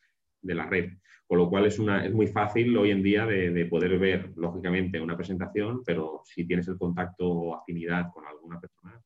De 0.42 0.54
la 0.54 0.66
red. 0.66 0.90
Con 1.26 1.38
lo 1.38 1.48
cual 1.48 1.64
es, 1.66 1.78
una, 1.78 2.04
es 2.04 2.12
muy 2.12 2.26
fácil 2.26 2.76
hoy 2.76 2.90
en 2.90 3.02
día 3.02 3.24
de, 3.24 3.64
poder 3.66 3.98
ver, 3.98 4.32
lógicamente, 4.36 5.00
una 5.00 5.16
presentación, 5.16 5.82
pero 5.84 6.22
si 6.24 6.46
tienes 6.46 6.68
el 6.68 6.76
contacto 6.76 7.26
o 7.26 7.54
afinidad 7.54 8.12
con 8.12 8.26
alguna 8.26 8.60
persona, 8.60 9.00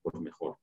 pues 0.00 0.14
mejor. 0.16 0.58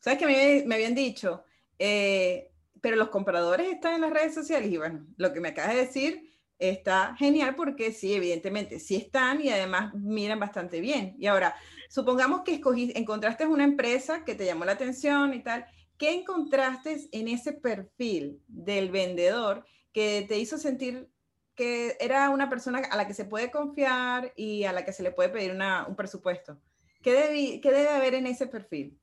¿Sabes 0.00 0.18
que 0.18 0.26
me, 0.26 0.64
me 0.66 0.74
habían 0.74 0.94
dicho? 0.94 1.44
Eh, 1.78 2.50
pero 2.80 2.96
los 2.96 3.08
compradores 3.08 3.68
están 3.68 3.94
en 3.94 4.00
las 4.00 4.12
redes 4.12 4.34
sociales 4.34 4.70
y 4.70 4.76
bueno, 4.76 5.06
lo 5.16 5.32
que 5.32 5.40
me 5.40 5.48
acabas 5.48 5.74
de 5.74 5.80
decir 5.80 6.36
está 6.58 7.14
genial 7.16 7.54
porque 7.54 7.92
sí, 7.92 8.14
evidentemente, 8.14 8.80
sí 8.80 8.96
están 8.96 9.40
y 9.40 9.50
además 9.50 9.94
miran 9.94 10.40
bastante 10.40 10.80
bien. 10.80 11.14
Y 11.18 11.26
ahora, 11.26 11.54
supongamos 11.88 12.42
que 12.42 12.54
escogiste, 12.54 12.98
encontraste 12.98 13.46
una 13.46 13.64
empresa 13.64 14.24
que 14.24 14.34
te 14.34 14.46
llamó 14.46 14.64
la 14.64 14.72
atención 14.72 15.34
y 15.34 15.42
tal. 15.42 15.66
¿Qué 15.98 16.14
encontraste 16.14 16.96
en 17.12 17.28
ese 17.28 17.52
perfil 17.52 18.40
del 18.48 18.90
vendedor 18.90 19.64
que 19.92 20.24
te 20.28 20.38
hizo 20.38 20.58
sentir 20.58 21.08
que 21.54 21.96
era 22.00 22.30
una 22.30 22.50
persona 22.50 22.78
a 22.78 22.96
la 22.96 23.06
que 23.06 23.14
se 23.14 23.24
puede 23.24 23.50
confiar 23.50 24.32
y 24.36 24.64
a 24.64 24.72
la 24.72 24.84
que 24.84 24.92
se 24.92 25.02
le 25.02 25.12
puede 25.12 25.30
pedir 25.30 25.56
un 25.88 25.96
presupuesto? 25.96 26.60
¿Qué, 27.02 27.60
¿Qué 27.62 27.70
debe 27.70 27.88
haber 27.88 28.14
en 28.14 28.26
ese 28.26 28.46
perfil? 28.46 28.98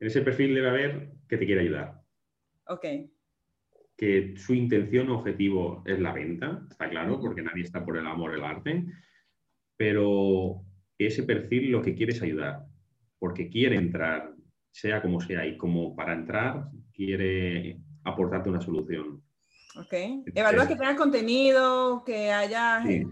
En 0.00 0.06
ese 0.06 0.22
perfil 0.22 0.54
debe 0.54 0.68
haber 0.68 1.12
que 1.28 1.38
te 1.38 1.46
quiera 1.46 1.62
ayudar. 1.62 2.02
Ok 2.66 2.84
que 3.98 4.36
su 4.36 4.54
intención 4.54 5.10
o 5.10 5.18
objetivo 5.18 5.82
es 5.84 5.98
la 5.98 6.12
venta, 6.12 6.64
está 6.70 6.88
claro, 6.88 7.20
porque 7.20 7.42
nadie 7.42 7.64
está 7.64 7.84
por 7.84 7.98
el 7.98 8.06
amor 8.06 8.32
el 8.32 8.44
arte, 8.44 8.86
pero 9.76 10.62
ese 10.96 11.24
perfil 11.24 11.72
lo 11.72 11.82
que 11.82 11.96
quiere 11.96 12.12
es 12.12 12.22
ayudar, 12.22 12.64
porque 13.18 13.48
quiere 13.48 13.74
entrar, 13.74 14.32
sea 14.78 15.02
como 15.02 15.20
sea, 15.20 15.44
y 15.44 15.56
como 15.56 15.96
para 15.96 16.12
entrar 16.12 16.68
quiere 16.92 17.80
aportarte 18.04 18.48
una 18.48 18.60
solución. 18.60 19.20
Ok. 19.76 19.92
Evalúa 20.34 20.68
que 20.68 20.76
tenga 20.76 20.94
contenido, 20.94 22.04
que 22.04 22.30
haya... 22.30 22.82
Sí. 22.86 23.04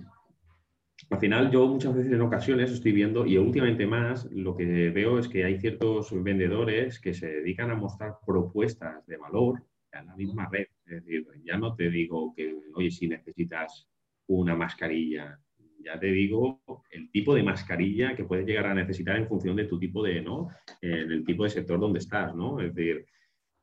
Al 1.11 1.19
final 1.19 1.51
yo 1.51 1.67
muchas 1.67 1.95
veces 1.95 2.13
en 2.13 2.23
ocasiones 2.23 2.71
estoy 2.71 2.93
viendo, 2.93 3.27
y 3.27 3.37
últimamente 3.37 3.87
más, 3.87 4.29
lo 4.31 4.57
que 4.57 4.91
veo 4.91 5.19
es 5.19 5.29
que 5.29 5.45
hay 5.45 5.59
ciertos 5.61 6.11
vendedores 6.23 7.01
que 7.01 7.15
se 7.15 7.27
dedican 7.27 7.71
a 7.71 7.75
mostrar 7.75 8.15
propuestas 8.25 9.05
de 9.07 9.17
valor 9.17 9.63
en 9.93 10.07
la 10.07 10.17
misma 10.17 10.49
red. 10.51 10.67
Es 10.87 11.05
decir, 11.05 11.27
ya 11.45 11.59
no 11.59 11.75
te 11.75 11.91
digo 11.91 12.33
que, 12.35 12.57
oye, 12.75 12.91
si 12.91 13.09
necesitas 13.09 13.89
una 14.29 14.55
mascarilla, 14.55 15.39
ya 15.83 15.99
te 15.99 16.07
digo 16.07 16.63
el 16.91 17.11
tipo 17.11 17.35
de 17.35 17.43
mascarilla 17.43 18.17
que 18.17 18.25
puedes 18.25 18.47
llegar 18.47 18.67
a 18.67 18.75
necesitar 18.75 19.17
en 19.17 19.29
función 19.29 19.57
de 19.57 19.65
tu 19.65 19.79
tipo 19.79 20.03
de, 20.03 20.21
¿no? 20.21 20.49
En 20.81 21.11
el 21.11 21.25
tipo 21.25 21.45
de 21.45 21.51
sector 21.51 21.79
donde 21.79 22.01
estás, 22.01 22.35
¿no? 22.35 22.61
Es 22.61 22.75
decir, 22.75 23.07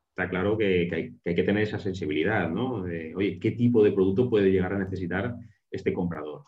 está 0.10 0.30
claro 0.30 0.58
que, 0.58 0.90
hay, 1.26 1.36
que 1.36 1.44
tener 1.44 1.64
esa 1.64 1.80
sensibilidad, 1.80 2.50
¿no? 2.50 2.84
De, 2.84 3.16
oye, 3.16 3.40
¿qué 3.40 3.52
tipo 3.52 3.84
de 3.84 3.92
producto 3.92 4.30
puede 4.30 4.52
llegar 4.52 4.74
a 4.74 4.80
necesitar 4.80 5.36
este 5.72 5.92
comprador? 5.92 6.44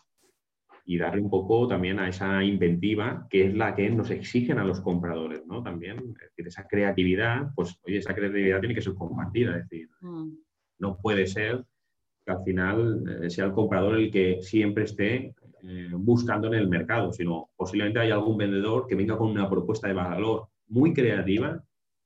Y 0.84 0.98
darle 0.98 1.20
un 1.20 1.30
poco 1.30 1.66
también 1.66 1.98
a 1.98 2.08
esa 2.08 2.44
inventiva 2.44 3.26
que 3.28 3.46
es 3.46 3.54
la 3.54 3.74
que 3.74 3.90
nos 3.90 4.10
exigen 4.10 4.58
a 4.58 4.64
los 4.64 4.80
compradores, 4.80 5.44
¿no? 5.46 5.62
También, 5.64 5.98
es 5.98 6.30
decir, 6.30 6.46
esa 6.46 6.68
creatividad, 6.68 7.50
pues, 7.56 7.76
oye, 7.82 7.98
esa 7.98 8.14
creatividad 8.14 8.60
tiene 8.60 8.74
que 8.74 8.82
ser 8.82 8.94
compartida, 8.94 9.56
es 9.58 9.68
decir, 9.68 9.88
mm. 10.00 10.30
no 10.78 10.96
puede 10.98 11.26
ser 11.26 11.64
que 12.24 12.32
al 12.32 12.44
final 12.44 13.04
eh, 13.22 13.30
sea 13.30 13.46
el 13.46 13.52
comprador 13.52 13.96
el 13.96 14.12
que 14.12 14.42
siempre 14.42 14.84
esté 14.84 15.34
eh, 15.68 15.88
buscando 15.92 16.46
en 16.48 16.54
el 16.54 16.68
mercado, 16.68 17.12
sino 17.12 17.50
posiblemente 17.56 17.98
hay 17.98 18.10
algún 18.10 18.36
vendedor 18.36 18.86
que 18.86 18.94
venga 18.94 19.18
con 19.18 19.30
una 19.30 19.50
propuesta 19.50 19.88
de 19.88 19.94
valor 19.94 20.48
muy 20.68 20.94
creativa 20.94 21.60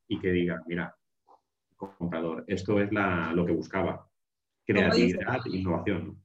y 0.07 0.19
que 0.19 0.31
diga, 0.31 0.63
mira, 0.65 0.95
comprador, 1.75 2.43
esto 2.47 2.79
es 2.79 2.89
lo 2.91 3.45
que 3.45 3.53
buscaba, 3.53 4.07
creatividad, 4.65 5.45
innovación. 5.45 6.21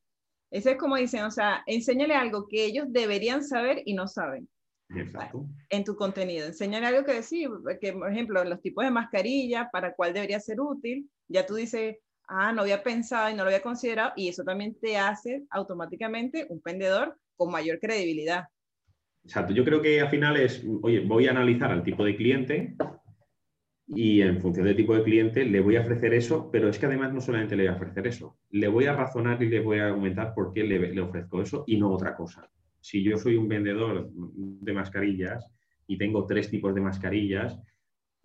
Eso 0.51 0.71
es 0.71 0.77
como 0.77 0.97
dicen, 0.97 1.25
o 1.25 1.31
sea, 1.31 1.63
enséñale 1.67 2.15
algo 2.15 2.47
que 2.49 2.65
ellos 2.65 2.87
deberían 2.89 3.45
saber 3.45 3.83
y 3.85 3.95
no 3.95 4.07
saben. 4.07 4.49
Exacto. 4.91 5.45
En 5.69 5.85
tu 5.85 5.97
contenido. 5.97 6.47
Enséñale 6.47 6.87
algo 6.87 7.05
que 7.05 7.15
decir, 7.15 7.51
que 7.81 7.93
por 7.93 8.11
ejemplo, 8.11 8.43
los 8.45 8.63
tipos 8.63 8.85
de 8.85 8.91
mascarilla, 8.91 9.69
para 9.73 9.95
cuál 9.95 10.15
debería 10.15 10.41
ser 10.41 10.61
útil. 10.61 11.11
Ya 11.29 11.45
tú 11.45 11.57
dices, 11.57 11.97
ah, 12.29 12.53
no 12.53 12.63
había 12.63 12.83
pensado 12.83 13.29
y 13.31 13.35
no 13.35 13.43
lo 13.43 13.49
había 13.49 13.63
considerado, 13.63 14.13
y 14.17 14.29
eso 14.29 14.45
también 14.45 14.79
te 14.81 14.97
hace 14.97 15.45
automáticamente 15.51 16.47
un 16.49 16.63
vendedor 16.65 17.19
con 17.37 17.51
mayor 17.51 17.79
credibilidad. 17.79 18.45
Exacto, 19.25 19.53
yo 19.53 19.65
creo 19.65 19.83
que 19.83 20.01
al 20.01 20.09
final 20.09 20.37
es, 20.37 20.65
oye, 20.83 21.01
voy 21.01 21.27
a 21.27 21.33
analizar 21.33 21.71
al 21.73 21.83
tipo 21.83 22.05
de 22.05 22.17
cliente 22.17 22.77
y 23.89 24.21
en 24.21 24.41
función 24.41 24.67
del 24.67 24.77
tipo 24.77 24.95
de 24.95 25.03
cliente 25.03 25.45
le 25.45 25.61
voy 25.61 25.77
a 25.77 25.81
ofrecer 25.81 26.15
eso, 26.15 26.51
pero 26.51 26.69
es 26.69 26.79
que 26.79 26.87
además 26.87 27.13
no 27.13 27.21
solamente 27.21 27.57
le 27.57 27.65
voy 27.65 27.73
a 27.73 27.77
ofrecer 27.77 28.07
eso, 28.07 28.39
le 28.51 28.69
voy 28.69 28.87
a 28.87 28.95
razonar 28.95 29.43
y 29.43 29.49
le 29.49 29.61
voy 29.61 29.79
a 29.79 29.87
argumentar 29.87 30.33
por 30.35 30.53
qué 30.53 30.65
le, 30.65 31.01
ofrezco 31.01 31.43
eso 31.43 31.65
y 31.67 31.77
no 31.77 31.93
otra 31.93 32.15
cosa. 32.15 32.51
Si 32.81 33.03
yo 33.03 33.17
soy 33.17 33.37
un 33.37 33.49
vendedor 33.49 34.11
de 34.13 34.73
mascarillas 34.73 35.53
y 35.87 35.99
tengo 35.99 36.27
tres 36.27 36.49
tipos 36.51 36.75
de 36.75 36.81
mascarillas, 36.81 37.59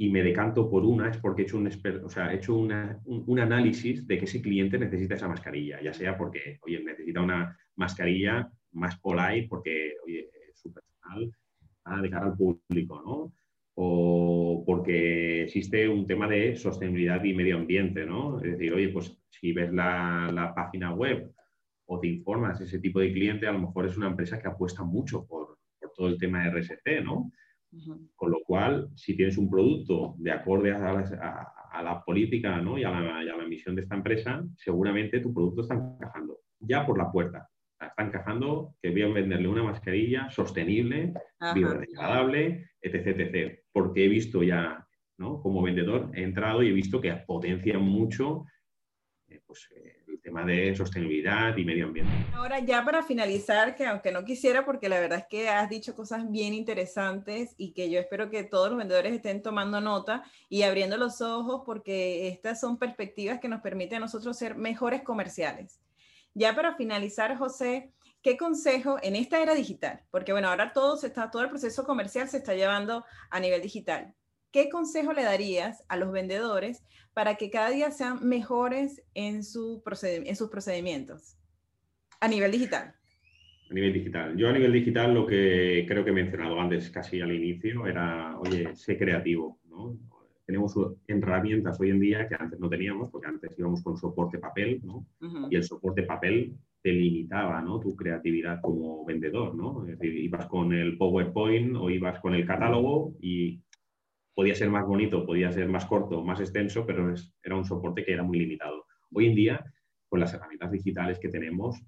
y 0.02 0.10
me 0.10 0.24
decanto 0.24 0.68
por 0.68 0.84
una 0.84 1.10
es 1.10 1.18
porque 1.18 1.44
he 1.44 1.46
hecho 1.46 1.58
un, 1.58 1.68
o 1.68 2.10
sea, 2.10 2.34
he 2.34 2.38
hecho 2.38 2.56
un, 2.56 3.40
análisis 3.40 4.08
de 4.08 4.18
que 4.18 4.26
ese 4.26 4.42
cliente 4.42 4.80
necesita 4.80 5.14
esa 5.14 5.28
mascarilla, 5.28 5.80
ya 5.80 5.94
sea 5.94 6.18
porque, 6.18 6.58
oye, 6.64 6.84
necesita 6.84 7.22
una 7.22 7.56
mascarilla 7.76 8.52
más 8.74 9.00
polite 9.00 9.48
porque, 9.50 9.94
oye, 10.06 10.30
es 10.50 10.60
su 10.60 10.72
personal 10.74 11.32
de 12.02 12.10
cara 12.10 12.28
al 12.28 12.38
público, 12.38 13.02
¿no? 13.06 13.34
O 13.76 14.64
porque 14.66 15.44
existe 15.44 15.88
un 15.88 16.06
tema 16.06 16.28
de 16.28 16.56
sostenibilidad 16.56 17.24
y 17.24 17.34
medio 17.34 17.58
ambiente, 17.58 18.06
¿no? 18.06 18.38
Es 18.40 18.52
decir, 18.52 18.74
oye, 18.74 18.90
pues 18.90 19.18
si 19.30 19.54
ves 19.54 19.72
la, 19.74 20.30
la 20.34 20.54
página 20.54 20.94
web 20.94 21.32
o 21.86 22.00
te 22.00 22.08
informas, 22.08 22.62
ese 22.62 22.80
tipo 22.80 23.00
de 23.00 23.12
cliente 23.12 23.48
a 23.48 23.52
lo 23.52 23.60
mejor 23.60 23.86
es 23.86 23.98
una 23.98 24.08
empresa 24.08 24.40
que 24.40 24.48
apuesta 24.48 24.84
mucho 24.84 25.26
por, 25.26 25.58
por 25.80 25.92
todo 25.94 26.08
el 26.08 26.18
tema 26.18 26.44
de 26.44 26.52
RSC, 26.52 27.04
¿no? 27.04 27.32
Con 28.16 28.32
lo 28.32 28.40
cual, 28.46 28.90
si 28.96 29.16
tienes 29.16 29.38
un 29.38 29.50
producto 29.50 30.16
de 30.18 30.32
acorde 30.32 30.74
a 30.74 31.82
la, 31.82 32.04
política 32.06 32.62
y, 32.78 32.84
a 32.84 32.92
la, 32.92 33.48
misión 33.48 33.76
de 33.76 33.84
esta 33.84 33.96
empresa, 33.96 34.44
seguramente 34.58 35.22
tu 35.22 35.34
producto 35.34 35.62
está 35.62 35.76
encajando 35.76 36.40
ya 36.60 36.86
por 36.86 36.98
la 36.98 37.10
puerta. 37.10 37.50
Está 37.82 38.04
encajando 38.04 38.76
que 38.82 38.92
voy 38.92 39.02
a 39.02 39.08
venderle 39.08 39.48
una 39.48 39.64
mascarilla 39.64 40.30
sostenible, 40.30 41.14
biodegradable, 41.56 42.70
etc, 42.82 43.08
etc. 43.08 43.60
Porque 43.72 44.06
he 44.06 44.08
visto 44.08 44.44
ya, 44.44 44.88
¿no? 45.18 45.42
como 45.42 45.62
vendedor, 45.62 46.12
he 46.14 46.24
entrado 46.24 46.62
y 46.62 46.70
he 46.70 46.74
visto 46.74 47.02
que 47.02 47.12
potencia 47.26 47.80
mucho 47.80 48.46
eh, 49.28 49.42
pues, 49.46 49.68
eh, 49.76 50.02
tema 50.22 50.46
de 50.46 50.76
sostenibilidad 50.76 51.56
y 51.58 51.66
medio 51.66 51.88
ambiente. 51.88 52.12
Ahora 52.34 52.60
ya 52.60 52.86
para 52.86 53.04
finalizar, 53.04 53.76
que 53.76 53.86
aunque 53.86 54.12
no 54.12 54.24
quisiera, 54.24 54.66
porque 54.66 54.90
la 54.90 55.00
verdad 55.00 55.20
es 55.20 55.26
que 55.28 55.50
has 55.50 55.70
dicho 55.70 55.96
cosas 55.96 56.30
bien 56.32 56.54
interesantes 56.54 57.56
y 57.58 57.74
que 57.74 57.90
yo 57.90 58.00
espero 58.00 58.30
que 58.30 58.44
todos 58.44 58.70
los 58.70 58.78
vendedores 58.78 59.14
estén 59.14 59.42
tomando 59.42 59.82
nota 59.82 60.24
y 60.50 60.64
abriendo 60.64 60.98
los 60.98 61.22
ojos 61.22 61.64
porque 61.66 62.28
estas 62.28 62.60
son 62.60 62.78
perspectivas 62.78 63.40
que 63.40 63.50
nos 63.50 63.62
permiten 63.62 63.98
a 63.98 64.02
nosotros 64.02 64.38
ser 64.38 64.56
mejores 64.56 65.02
comerciales. 65.02 65.80
Ya 66.34 66.56
para 66.56 66.76
finalizar, 66.76 67.38
José, 67.38 67.92
¿qué 68.22 68.38
consejo 68.38 68.98
en 69.02 69.16
esta 69.16 69.42
era 69.42 69.54
digital? 69.54 70.02
Porque 70.12 70.32
bueno, 70.32 70.48
ahora 70.48 70.74
todo, 70.74 70.98
se 70.98 71.08
está, 71.08 71.30
todo 71.30 71.42
el 71.42 71.50
proceso 71.50 71.84
comercial 71.84 72.30
se 72.30 72.38
está 72.38 72.56
llevando 72.56 73.06
a 73.30 73.40
nivel 73.40 73.62
digital. 73.62 74.16
¿qué 74.52 74.70
consejo 74.70 75.14
le 75.14 75.24
darías 75.24 75.84
a 75.88 75.98
los 75.98 76.12
vendedores 76.12 76.84
para 77.14 77.36
que 77.36 77.50
cada 77.50 77.70
día 77.70 77.92
sean 77.92 78.28
mejores 78.28 79.02
en, 79.14 79.36
en 79.36 79.44
sus 79.44 80.50
procedimientos 80.50 81.38
a 82.20 82.28
nivel 82.28 82.52
digital? 82.52 82.94
A 83.70 83.74
nivel 83.74 83.94
digital. 83.94 84.36
Yo 84.36 84.50
a 84.50 84.54
nivel 84.54 84.74
digital 84.74 85.14
lo 85.14 85.26
que 85.26 85.86
creo 85.88 86.04
que 86.04 86.12
he 86.12 86.14
mencionado 86.14 86.60
antes 86.60 86.90
casi 86.90 87.22
al 87.22 87.32
inicio 87.32 87.88
era, 87.88 88.38
oye, 88.40 88.76
sé 88.76 88.98
creativo. 88.98 89.60
¿no? 89.70 89.98
Tenemos 90.52 90.76
herramientas 91.08 91.80
hoy 91.80 91.92
en 91.92 92.02
día 92.02 92.28
que 92.28 92.36
antes 92.38 92.60
no 92.60 92.68
teníamos, 92.68 93.10
porque 93.10 93.30
antes 93.30 93.58
íbamos 93.58 93.82
con 93.82 93.96
soporte 93.96 94.38
papel, 94.38 94.82
¿no? 94.84 95.08
Y 95.50 95.56
el 95.56 95.64
soporte 95.64 96.04
papel 96.04 96.58
te 96.82 96.92
limitaba 96.92 97.62
¿no? 97.62 97.80
tu 97.80 97.96
creatividad 97.96 98.60
como 98.60 99.06
vendedor, 99.06 99.56
¿no? 99.56 99.86
Es 99.86 99.98
decir, 99.98 100.14
ibas 100.14 100.48
con 100.48 100.74
el 100.74 100.98
PowerPoint 100.98 101.78
o 101.78 101.90
ibas 101.90 102.20
con 102.20 102.36
el 102.36 102.46
catálogo 102.46 103.16
y 103.22 103.62
podía 104.36 104.54
ser 104.54 104.70
más 104.70 104.86
bonito, 104.86 105.26
podía 105.26 105.54
ser 105.54 105.70
más 105.70 105.86
corto, 105.86 106.22
más 106.22 106.42
extenso, 106.42 106.86
pero 106.86 107.14
era 107.42 107.56
un 107.56 107.64
soporte 107.64 108.04
que 108.04 108.12
era 108.12 108.24
muy 108.24 108.38
limitado. 108.38 108.88
Hoy 109.14 109.28
en 109.28 109.36
día, 109.36 109.74
con 110.10 110.20
las 110.20 110.34
herramientas 110.34 110.70
digitales 110.70 111.18
que 111.18 111.30
tenemos, 111.30 111.82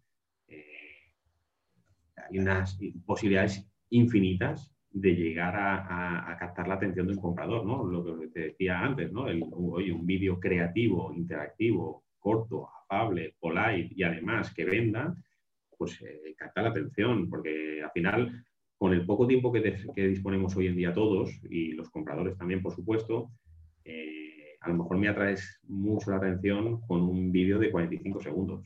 eh, 0.48 1.12
hay 2.16 2.40
unas 2.40 2.80
posibilidades 3.06 3.70
infinitas 3.90 4.73
de 4.94 5.16
llegar 5.16 5.56
a, 5.56 6.38
captar 6.40 6.68
la 6.68 6.76
atención 6.76 7.08
de 7.08 7.14
un 7.14 7.20
comprador, 7.20 7.66
¿no? 7.66 7.84
Lo 7.84 8.20
que 8.20 8.28
te 8.28 8.40
decía 8.42 8.80
antes, 8.80 9.12
¿no? 9.12 9.28
El, 9.28 9.44
oye, 9.52 9.92
un 9.92 10.06
vídeo 10.06 10.40
creativo, 10.40 11.12
interactivo, 11.14 12.04
corto, 12.20 12.70
afable, 12.84 13.36
polite 13.40 13.94
y 13.96 14.04
además 14.04 14.54
que 14.54 14.66
venda, 14.66 15.16
pues 15.78 16.00
eh, 16.02 16.36
capta 16.38 16.62
la 16.62 16.70
atención, 16.70 17.30
porque 17.30 17.82
al 17.84 17.92
final 17.92 18.46
con 18.78 18.94
el 18.94 19.06
poco 19.06 19.26
tiempo 19.26 19.52
que, 19.52 19.62
disponemos 19.96 20.56
hoy 20.56 20.68
en 20.68 20.76
día 20.76 20.94
todos, 20.94 21.32
y 21.50 21.72
los 21.72 21.90
compradores 21.90 22.38
también, 22.38 22.62
por 22.62 22.74
supuesto, 22.76 23.32
eh, 23.86 24.58
a 24.60 24.70
lo 24.70 24.76
mejor 24.76 24.98
me 24.98 25.08
atraes 25.08 25.60
mucho 25.64 26.12
la 26.12 26.18
atención 26.18 26.82
con 26.82 27.02
un 27.02 27.32
vídeo 27.32 27.58
de 27.58 27.72
45 27.72 28.22
segundos. 28.22 28.66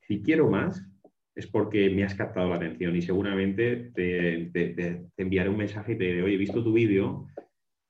Si 0.00 0.22
quiero 0.22 0.48
más, 0.48 0.88
es 1.40 1.46
porque 1.46 1.90
me 1.90 2.04
has 2.04 2.14
captado 2.14 2.48
la 2.48 2.56
atención 2.56 2.94
y 2.94 3.02
seguramente 3.02 3.90
te, 3.94 5.10
enviaré 5.16 5.48
un 5.48 5.56
mensaje 5.56 5.92
y 5.92 5.98
te 5.98 6.04
diré, 6.04 6.22
oye, 6.22 6.34
he 6.34 6.38
visto 6.38 6.62
tu 6.62 6.72
vídeo 6.72 7.26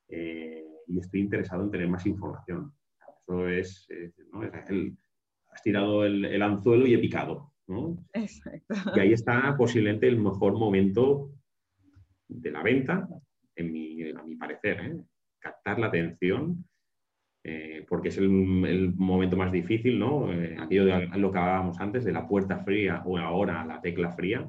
eh, 0.08 0.64
y 0.86 0.98
estoy 0.98 1.20
interesado 1.20 1.64
en 1.64 1.70
tener 1.70 1.88
más 1.88 2.06
información. 2.06 2.72
Eso 3.22 3.48
es, 3.48 3.88
has 5.52 5.62
tirado 5.62 6.04
el 6.04 6.42
anzuelo 6.42 6.86
y 6.86 6.94
he 6.94 6.98
picado. 6.98 7.50
Exacto. 8.12 8.74
Y 8.96 9.00
ahí 9.00 9.12
está 9.12 9.56
posiblemente 9.56 10.08
el 10.08 10.18
mejor 10.18 10.58
momento 10.58 11.30
de 12.28 12.50
la 12.50 12.62
venta, 12.62 13.08
en 13.56 13.72
mi, 13.72 14.10
a 14.10 14.22
mi 14.22 14.36
parecer, 14.36 14.80
¿eh? 14.80 14.96
captar 15.38 15.78
la 15.78 15.86
atención, 15.86 16.64
eh, 17.44 17.84
porque 17.88 18.08
es 18.08 18.18
el, 18.18 18.28
momento 18.28 19.36
más 19.36 19.52
difícil, 19.52 19.98
¿no? 19.98 20.32
Eh, 20.32 20.56
aquello 20.58 20.84
de 20.84 21.06
lo 21.18 21.32
que 21.32 21.38
hablábamos 21.38 21.80
antes, 21.80 22.04
de 22.04 22.12
la 22.12 22.26
puerta 22.26 22.58
fría 22.58 23.02
o 23.04 23.18
ahora 23.18 23.64
la 23.64 23.80
tecla 23.80 24.12
fría, 24.12 24.48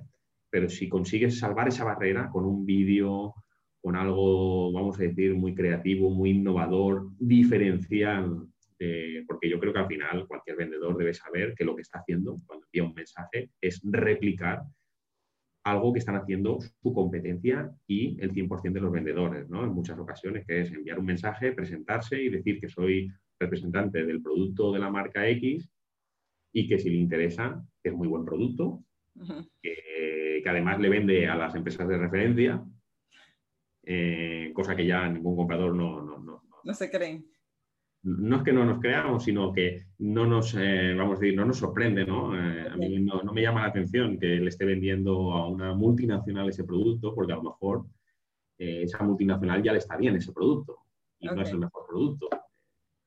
pero 0.49 0.69
si 0.69 0.89
consigues 0.89 1.39
salvar 1.39 1.67
esa 1.67 1.85
barrera 1.85 2.29
con 2.29 2.45
un 2.45 2.65
vídeo, 2.65 3.33
con 3.81 3.95
algo, 3.95 4.71
vamos 4.71 4.99
a 4.99 5.03
decir, 5.03 5.33
muy 5.33 5.55
creativo, 5.55 6.09
muy 6.09 6.31
innovador, 6.31 7.09
diferencial 7.17 8.47
eh, 8.83 9.23
porque 9.27 9.47
yo 9.47 9.59
creo 9.59 9.71
que 9.71 9.77
al 9.77 9.87
final 9.87 10.27
cualquier 10.27 10.57
vendedor 10.57 10.97
debe 10.97 11.13
saber 11.13 11.53
que 11.53 11.63
lo 11.63 11.75
que 11.75 11.83
está 11.83 11.99
haciendo 11.99 12.37
cuando 12.47 12.65
envía 12.65 12.83
un 12.83 12.95
mensaje 12.95 13.51
es 13.61 13.79
replicar 13.83 14.63
algo 15.64 15.93
que 15.93 15.99
están 15.99 16.16
haciendo 16.16 16.59
su 16.82 16.93
competencia 16.93 17.72
y 17.88 18.20
el 18.22 18.32
100% 18.32 18.74
de 18.74 18.82
los 18.82 18.91
vendedores, 18.91 19.49
¿no? 19.49 19.64
En 19.64 19.70
muchas 19.70 19.97
ocasiones, 19.99 20.45
que 20.45 20.62
es 20.62 20.72
enviar 20.72 20.99
un 20.99 21.05
mensaje, 21.05 21.51
presentarse 21.51 22.22
y 22.22 22.30
decir 22.30 22.59
que 22.59 22.70
soy 22.70 23.12
representante 23.39 24.05
del 24.05 24.22
producto 24.22 24.72
de 24.72 24.80
la 24.80 24.89
marca 24.89 25.28
X 25.28 25.70
y 26.53 26.68
que 26.68 26.80
si 26.80 26.89
le 26.89 26.97
interesa, 26.97 27.64
que 27.82 27.89
es 27.89 27.95
muy 27.95 28.07
buen 28.07 28.26
producto, 28.26 28.84
que, 29.62 30.43
además 30.45 30.80
le 30.80 30.89
vende 30.89 31.28
a 31.28 31.36
las 31.36 31.53
empresas 31.55 31.88
de 31.88 31.97
referencia, 31.97 32.64
eh, 33.84 34.51
cosa 34.53 34.76
que 34.76 34.86
ya 34.86 35.07
ningún 35.07 35.36
comprador 35.36 35.76
no, 35.76 36.01
no, 36.01 36.18
no, 36.18 36.43
no. 36.64 36.74
Se 36.74 36.89
creen 36.89 37.30
no 38.03 38.37
es 38.37 38.43
que 38.43 38.53
no 38.53 38.65
nos 38.65 38.79
creamos, 38.79 39.23
sino 39.23 39.53
que 39.53 39.85
no 39.99 40.25
nos, 40.25 40.55
eh, 40.57 40.93
vamos 40.97 41.17
a 41.17 41.21
decir, 41.21 41.37
no 41.37 41.45
nos 41.45 41.57
sorprende, 41.57 42.05
¿no? 42.05 42.35
Eh, 42.35 42.67
a 42.67 42.75
mí 42.75 42.99
no, 42.99 43.21
me 43.31 43.41
llama 43.41 43.61
la 43.61 43.67
atención 43.67 44.17
que 44.17 44.27
le 44.27 44.49
esté 44.49 44.65
vendiendo 44.65 45.33
a 45.33 45.47
una 45.47 45.73
multinacional 45.73 46.49
ese 46.49 46.63
producto, 46.63 47.13
porque 47.13 47.33
a 47.33 47.35
lo 47.35 47.43
mejor 47.43 47.85
eh, 48.57 48.83
esa 48.83 49.03
multinacional 49.03 49.61
ya 49.61 49.73
le 49.73 49.79
está 49.79 49.97
bien 49.97 50.15
ese 50.15 50.31
producto 50.31 50.79
y 51.19 51.27
no 51.27 51.41
es 51.41 51.51
el 51.51 51.59
mejor 51.59 51.85
producto. 51.87 52.27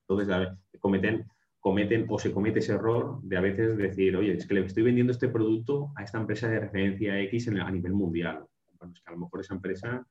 Entonces, 0.06 0.48
cometen, 0.78 1.26
cometen 1.58 2.06
o 2.08 2.18
se 2.18 2.32
comete 2.32 2.60
ese 2.60 2.74
error 2.74 3.20
de 3.22 3.36
a 3.36 3.40
veces 3.40 3.76
decir, 3.76 4.16
oye, 4.16 4.34
es 4.34 4.46
que 4.46 4.54
le 4.54 4.64
estoy 4.64 4.84
vendiendo 4.84 5.12
este 5.12 5.28
producto 5.28 5.92
a 5.96 6.04
esta 6.04 6.18
empresa 6.18 6.48
de 6.48 6.60
referencia 6.60 7.18
X 7.22 7.48
a 7.48 7.70
nivel 7.70 7.94
mundial. 7.94 8.44
Bueno, 8.78 8.92
es 8.94 9.00
que 9.00 9.10
a 9.10 9.14
lo 9.14 9.20
mejor 9.20 9.40
esa 9.40 9.54
empresa, 9.54 10.06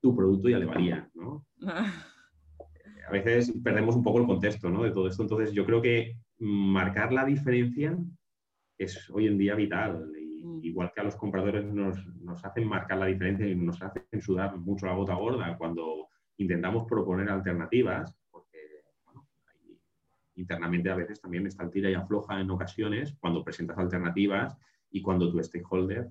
tu 0.00 0.14
producto 0.14 0.48
ya 0.48 0.58
le 0.58 0.66
valía, 0.66 1.10
¿no? 1.14 1.44
A 3.08 3.10
veces 3.10 3.52
perdemos 3.64 3.96
un 3.96 4.02
poco 4.02 4.20
el 4.20 4.26
contexto 4.26 4.68
de 4.70 4.90
todo 4.90 5.08
esto. 5.08 5.22
Entonces, 5.22 5.52
yo 5.52 5.64
creo 5.64 5.80
que 5.80 6.16
marcar 6.38 7.12
la 7.12 7.24
diferencia 7.24 7.96
es 8.76 9.08
hoy 9.10 9.26
en 9.26 9.38
día 9.38 9.54
vital. 9.54 10.12
Mm. 10.48 10.60
igual 10.62 10.92
que 10.94 11.00
a 11.00 11.04
los 11.04 11.16
compradores 11.16 11.64
nos, 11.64 11.98
hacen 12.44 12.66
marcar 12.66 12.98
la 12.98 13.06
diferencia 13.06 13.46
y 13.46 13.54
nos 13.54 13.82
hacen 13.82 14.04
sudar 14.20 14.56
mucho 14.56 14.86
la 14.86 14.94
gota 14.94 15.14
gorda 15.14 15.56
cuando 15.58 16.08
intentamos 16.36 16.86
proponer 16.86 17.28
alternativas, 17.28 18.16
porque 18.30 18.58
internamente 20.36 20.90
a 20.90 20.94
veces 20.94 21.20
también 21.20 21.46
está 21.46 21.64
el 21.64 21.70
tira 21.70 21.90
y 21.90 21.94
afloja 21.94 22.40
en 22.40 22.50
ocasiones 22.50 23.16
cuando 23.18 23.44
presentas 23.44 23.78
alternativas 23.78 24.56
y 24.90 25.02
cuando 25.02 25.30
tu 25.30 25.42
stakeholder 25.42 26.08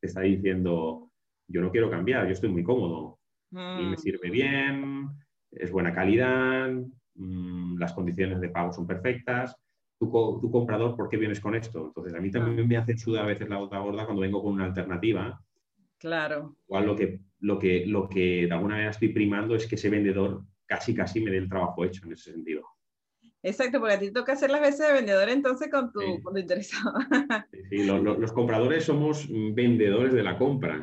te 0.00 0.06
está 0.06 0.20
diciendo, 0.20 1.10
yo 1.48 1.60
no 1.60 1.70
quiero 1.70 1.90
cambiar, 1.90 2.26
yo 2.26 2.32
estoy 2.32 2.50
muy 2.50 2.62
cómodo 2.62 3.18
y 3.50 3.56
me 3.56 3.96
mm. 3.96 3.98
sirve 3.98 4.30
bien, 4.30 5.08
es 5.56 5.70
buena 5.70 5.94
calidad, 5.94 6.70
mm, 7.14 7.78
las 7.78 7.92
condiciones 7.92 8.40
de 8.40 8.48
pago 8.48 8.72
son 8.72 8.86
perfectas. 8.86 9.56
Tu, 9.98 10.06
tu, 10.40 10.50
comprador, 10.50 10.96
¿por 10.96 11.08
qué 11.08 11.16
vienes 11.16 11.40
con 11.40 11.54
esto? 11.54 11.86
Entonces, 11.86 12.14
a 12.14 12.20
mí 12.20 12.30
también 12.30 12.66
me 12.66 12.76
hace 12.76 12.96
chuda 12.96 13.22
a 13.22 13.26
veces 13.26 13.48
la 13.48 13.56
gota 13.56 13.78
gorda 13.78 14.04
cuando 14.04 14.22
vengo 14.22 14.42
con 14.42 14.54
una 14.54 14.64
alternativa. 14.64 15.40
Claro. 15.98 16.56
Igual 16.66 16.86
lo 16.86 16.96
que, 16.96 17.20
lo, 17.40 17.58
que, 17.58 17.86
lo 17.86 18.08
que 18.08 18.46
de 18.46 18.52
alguna 18.52 18.74
manera 18.74 18.90
estoy 18.90 19.08
primando 19.08 19.54
es 19.54 19.66
que 19.66 19.76
ese 19.76 19.88
vendedor 19.88 20.42
casi, 20.66 20.94
casi 20.94 21.20
me 21.20 21.30
dé 21.30 21.38
el 21.38 21.48
trabajo 21.48 21.84
hecho 21.84 22.04
en 22.04 22.12
ese 22.12 22.32
sentido. 22.32 22.64
Exacto, 23.42 23.78
porque 23.78 23.94
a 23.94 23.98
ti 23.98 24.10
toca 24.10 24.32
hacer 24.32 24.50
las 24.50 24.62
veces 24.62 24.86
de 24.86 24.94
vendedor 24.94 25.28
entonces 25.28 25.70
con 25.70 25.92
tu, 25.92 26.00
interesado. 26.36 26.94
Sí, 27.70 27.84
los, 27.84 28.32
compradores 28.32 28.84
somos 28.84 29.28
vendedores 29.52 30.14
de 30.14 30.22
la 30.22 30.38
compra. 30.38 30.80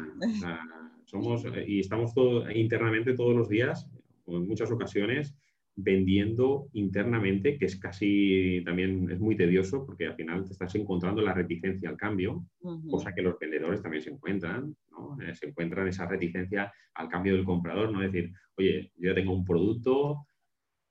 somos, 1.05 1.43
y 1.67 1.79
estamos 1.79 2.13
todo, 2.13 2.49
internamente 2.51 3.13
todos 3.13 3.35
los 3.35 3.49
días 3.49 3.89
en 4.37 4.47
muchas 4.47 4.71
ocasiones 4.71 5.35
vendiendo 5.75 6.67
internamente, 6.73 7.57
que 7.57 7.65
es 7.65 7.77
casi 7.77 8.61
también 8.65 9.09
es 9.09 9.19
muy 9.19 9.35
tedioso 9.35 9.85
porque 9.85 10.07
al 10.07 10.15
final 10.15 10.45
te 10.45 10.51
estás 10.51 10.75
encontrando 10.75 11.21
la 11.21 11.33
reticencia 11.33 11.89
al 11.89 11.97
cambio, 11.97 12.45
cosa 12.89 13.13
que 13.13 13.21
los 13.21 13.39
vendedores 13.39 13.81
también 13.81 14.03
se 14.03 14.09
encuentran, 14.09 14.75
¿no? 14.91 15.17
Eh, 15.21 15.33
se 15.33 15.47
encuentran 15.47 15.87
esa 15.87 16.05
reticencia 16.05 16.71
al 16.95 17.07
cambio 17.07 17.35
del 17.35 17.45
comprador, 17.45 17.91
¿no? 17.91 18.01
Decir, 18.01 18.33
oye, 18.57 18.91
yo 18.97 19.09
ya 19.09 19.15
tengo 19.15 19.33
un 19.33 19.45
producto, 19.45 20.25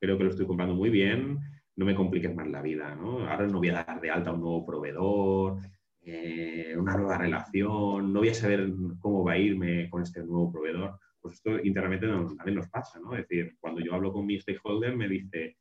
creo 0.01 0.17
que 0.17 0.25
lo 0.25 0.31
estoy 0.31 0.47
comprando 0.47 0.75
muy 0.75 0.91
bien, 0.91 1.39
no 1.77 1.85
me 1.85 1.95
compliques 1.95 2.35
más 2.35 2.49
la 2.49 2.63
vida, 2.63 2.95
¿no? 2.95 3.29
Ahora 3.29 3.47
no 3.47 3.59
voy 3.59 3.69
a 3.69 3.85
dar 3.85 4.01
de 4.01 4.11
alta 4.11 4.33
un 4.33 4.41
nuevo 4.41 4.65
proveedor, 4.65 5.59
eh, 6.03 6.75
una 6.77 6.97
nueva 6.97 7.19
relación, 7.19 8.13
no 8.13 8.21
voy 8.21 8.31
a 8.31 8.35
saber 8.35 8.73
cómo 8.99 9.25
va 9.25 9.33
a 9.33 9.39
irme 9.39 9.91
con 9.91 10.03
este 10.03 10.21
nuevo 10.21 10.51
proveedor 10.51 10.99
pues 11.21 11.35
esto 11.35 11.59
internamente 11.63 12.07
también 12.07 12.57
nos 12.57 12.69
pasa, 12.69 12.99
¿no? 12.99 13.15
Es 13.15 13.29
decir, 13.29 13.57
cuando 13.61 13.81
yo 13.81 13.95
hablo 13.95 14.13
con 14.13 14.27
mi 14.27 14.41
stakeholder 14.41 14.97
me 14.97 15.09
dice, 15.09 15.59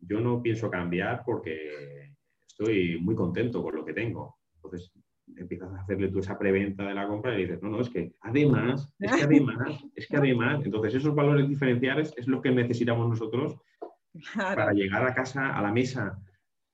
yo 0.00 0.20
no 0.20 0.42
pienso 0.42 0.70
cambiar 0.70 1.22
porque 1.24 2.14
estoy 2.46 2.98
muy 3.00 3.14
contento 3.14 3.62
con 3.62 3.76
lo 3.76 3.84
que 3.84 3.92
tengo. 3.92 4.38
Entonces 4.54 4.92
empiezas 5.36 5.72
a 5.72 5.80
hacerle 5.82 6.08
tú 6.08 6.18
esa 6.18 6.38
preventa 6.38 6.84
de 6.84 6.94
la 6.94 7.06
compra 7.06 7.34
y 7.34 7.42
dices, 7.44 7.62
no, 7.62 7.68
no, 7.68 7.80
es 7.80 7.88
que 7.88 8.12
además, 8.20 8.92
es 8.98 9.12
que 9.14 9.22
además, 9.22 9.84
es 9.94 10.06
que 10.06 10.16
además, 10.16 10.64
entonces 10.64 10.94
esos 10.94 11.14
valores 11.14 11.48
diferenciales 11.48 12.12
es 12.16 12.26
lo 12.26 12.40
que 12.40 12.50
necesitamos 12.50 13.08
nosotros 13.08 13.56
para 14.34 14.72
llegar 14.72 15.06
a 15.06 15.14
casa, 15.14 15.56
a 15.56 15.62
la 15.62 15.72
mesa 15.72 16.18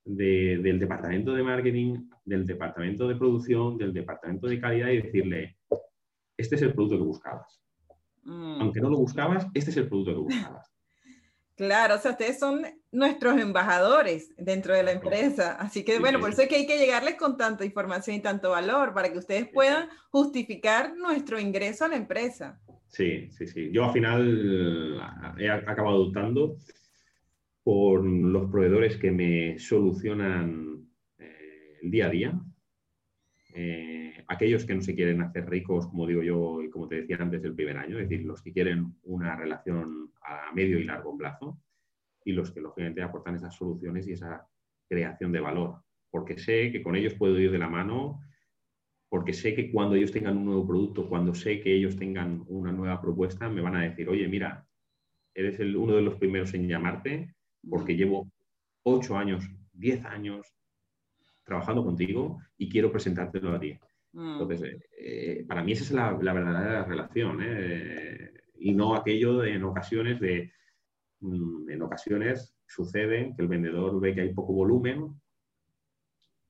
del 0.05 0.79
departamento 0.79 1.35
de 1.35 1.43
marketing, 1.43 2.09
del 2.25 2.47
departamento 2.47 3.09
de 3.09 3.17
producción, 3.17 3.77
del 3.77 3.93
departamento 3.93 4.47
de 4.47 4.61
calidad 4.61 4.89
y 4.89 5.03
decirle, 5.03 5.59
este 6.37 6.55
es 6.55 6.63
el 6.63 6.75
producto 6.75 6.99
que 6.99 7.05
buscabas. 7.05 7.61
Mm. 8.27 8.61
Aunque 8.61 8.81
no 8.81 8.91
lo 8.91 8.99
buscabas, 8.99 9.47
este 9.55 9.70
es 9.70 9.77
el 9.77 9.89
producto 9.89 10.12
que 10.12 10.20
buscabas. 10.20 10.70
Claro, 11.57 11.95
o 11.95 11.99
sea, 11.99 12.11
ustedes 12.11 12.39
son 12.39 12.66
nuestros 12.93 13.41
embajadores 13.41 14.35
dentro 14.37 14.74
de 14.74 14.83
la 14.83 14.93
empresa. 14.93 15.53
Así 15.55 15.87
que, 15.87 15.99
bueno, 15.99 16.20
por 16.20 16.29
eso 16.29 16.43
es 16.43 16.49
que 16.49 16.57
hay 16.57 16.66
que 16.66 16.77
llegarles 16.77 17.14
con 17.14 17.39
tanta 17.39 17.64
información 17.64 18.14
y 18.14 18.20
tanto 18.20 18.51
valor 18.51 18.93
para 18.93 19.11
que 19.11 19.16
ustedes 19.16 19.49
puedan 19.49 19.89
justificar 20.11 20.95
nuestro 20.99 21.41
ingreso 21.41 21.87
a 21.87 21.89
la 21.89 21.97
empresa. 21.97 22.61
Sí, 22.89 23.31
sí, 23.31 23.47
sí. 23.47 23.70
Yo 23.72 23.87
al 23.87 23.93
final 23.95 24.99
eh, 25.39 25.45
he 25.45 25.51
acabado 25.51 26.03
optando 26.03 26.59
por 27.62 28.05
los 28.05 28.51
proveedores 28.51 28.99
que 28.99 29.11
me 29.11 29.59
solucionan 29.59 30.87
eh, 31.18 31.79
el 31.81 31.91
día 31.91 32.07
a 32.07 32.11
día. 32.11 32.41
Eh, 33.59 34.13
aquellos 34.29 34.67
que 34.67 34.75
no 34.75 34.83
se 34.83 34.95
quieren 34.95 35.23
hacer 35.23 35.49
ricos, 35.49 35.87
como 35.87 36.07
digo 36.07 36.23
yo 36.23 36.63
y 36.63 36.69
como 36.69 36.87
te 36.87 36.97
decía 36.97 37.17
antes, 37.19 37.43
el 37.43 37.55
primer 37.55 37.79
año, 37.79 37.99
es 37.99 38.07
decir, 38.07 38.27
los 38.27 38.43
que 38.43 38.53
quieren 38.53 38.95
una 39.05 39.35
relación 39.35 40.13
a 40.21 40.53
medio 40.53 40.79
y 40.79 40.85
largo 40.85 41.17
plazo 41.17 41.59
y 42.23 42.33
los 42.33 42.51
que 42.51 42.61
lógicamente 42.61 43.01
aportan 43.01 43.37
esas 43.37 43.55
soluciones 43.55 44.07
y 44.07 44.13
esa 44.13 44.47
creación 44.87 45.33
de 45.33 45.41
valor, 45.41 45.83
porque 46.11 46.37
sé 46.37 46.71
que 46.71 46.83
con 46.83 46.97
ellos 46.97 47.15
puedo 47.15 47.41
ir 47.41 47.51
de 47.51 47.57
la 47.59 47.71
mano, 47.71 48.21
porque 49.09 49.33
sé 49.33 49.55
que 49.55 49.73
cuando 49.73 49.95
ellos 49.95 50.13
tengan 50.13 50.37
un 50.37 50.45
nuevo 50.45 50.67
producto, 50.67 51.09
cuando 51.09 51.35
sé 51.35 51.63
que 51.63 51.75
ellos 51.75 51.97
tengan 51.97 52.45
una 52.49 52.73
nueva 52.73 53.01
propuesta, 53.01 53.49
me 53.49 53.63
van 53.63 53.77
a 53.77 53.85
decir, 53.85 54.07
oye, 54.11 54.29
mira, 54.29 54.69
eres 55.35 55.59
el, 55.61 55.77
uno 55.77 55.97
de 55.97 56.03
los 56.03 56.17
primeros 56.17 56.53
en 56.53 56.69
llamarte 56.69 57.35
porque 57.67 57.97
llevo 57.97 58.31
ocho 58.83 59.17
años, 59.17 59.49
diez 59.73 60.05
años 60.05 60.47
trabajando 61.47 61.84
contigo 61.84 62.40
y 62.59 62.68
quiero 62.68 62.92
presentártelo 62.92 63.55
a 63.55 63.61
ti. 63.61 63.78
Entonces, 64.12 64.61
mm. 64.61 64.80
eh, 64.99 65.44
para 65.47 65.62
mí 65.62 65.72
esa 65.72 65.84
es 65.84 65.92
la, 65.92 66.12
verdadera 66.32 66.84
relación, 66.84 67.38
¿eh? 67.42 68.32
y 68.59 68.74
no 68.74 68.94
aquello 68.94 69.38
de, 69.38 69.55
en 69.55 69.64
ocasiones 69.64 70.20
de, 70.20 70.53
mm, 71.20 71.70
en 71.70 71.82
ocasiones 71.82 72.55
sucede 72.66 73.32
que 73.36 73.42
el 73.42 73.49
vendedor 73.49 74.01
ve 74.01 74.14
que 74.14 74.22
hay 74.22 74.34
poco 74.34 74.53
volumen 74.53 75.14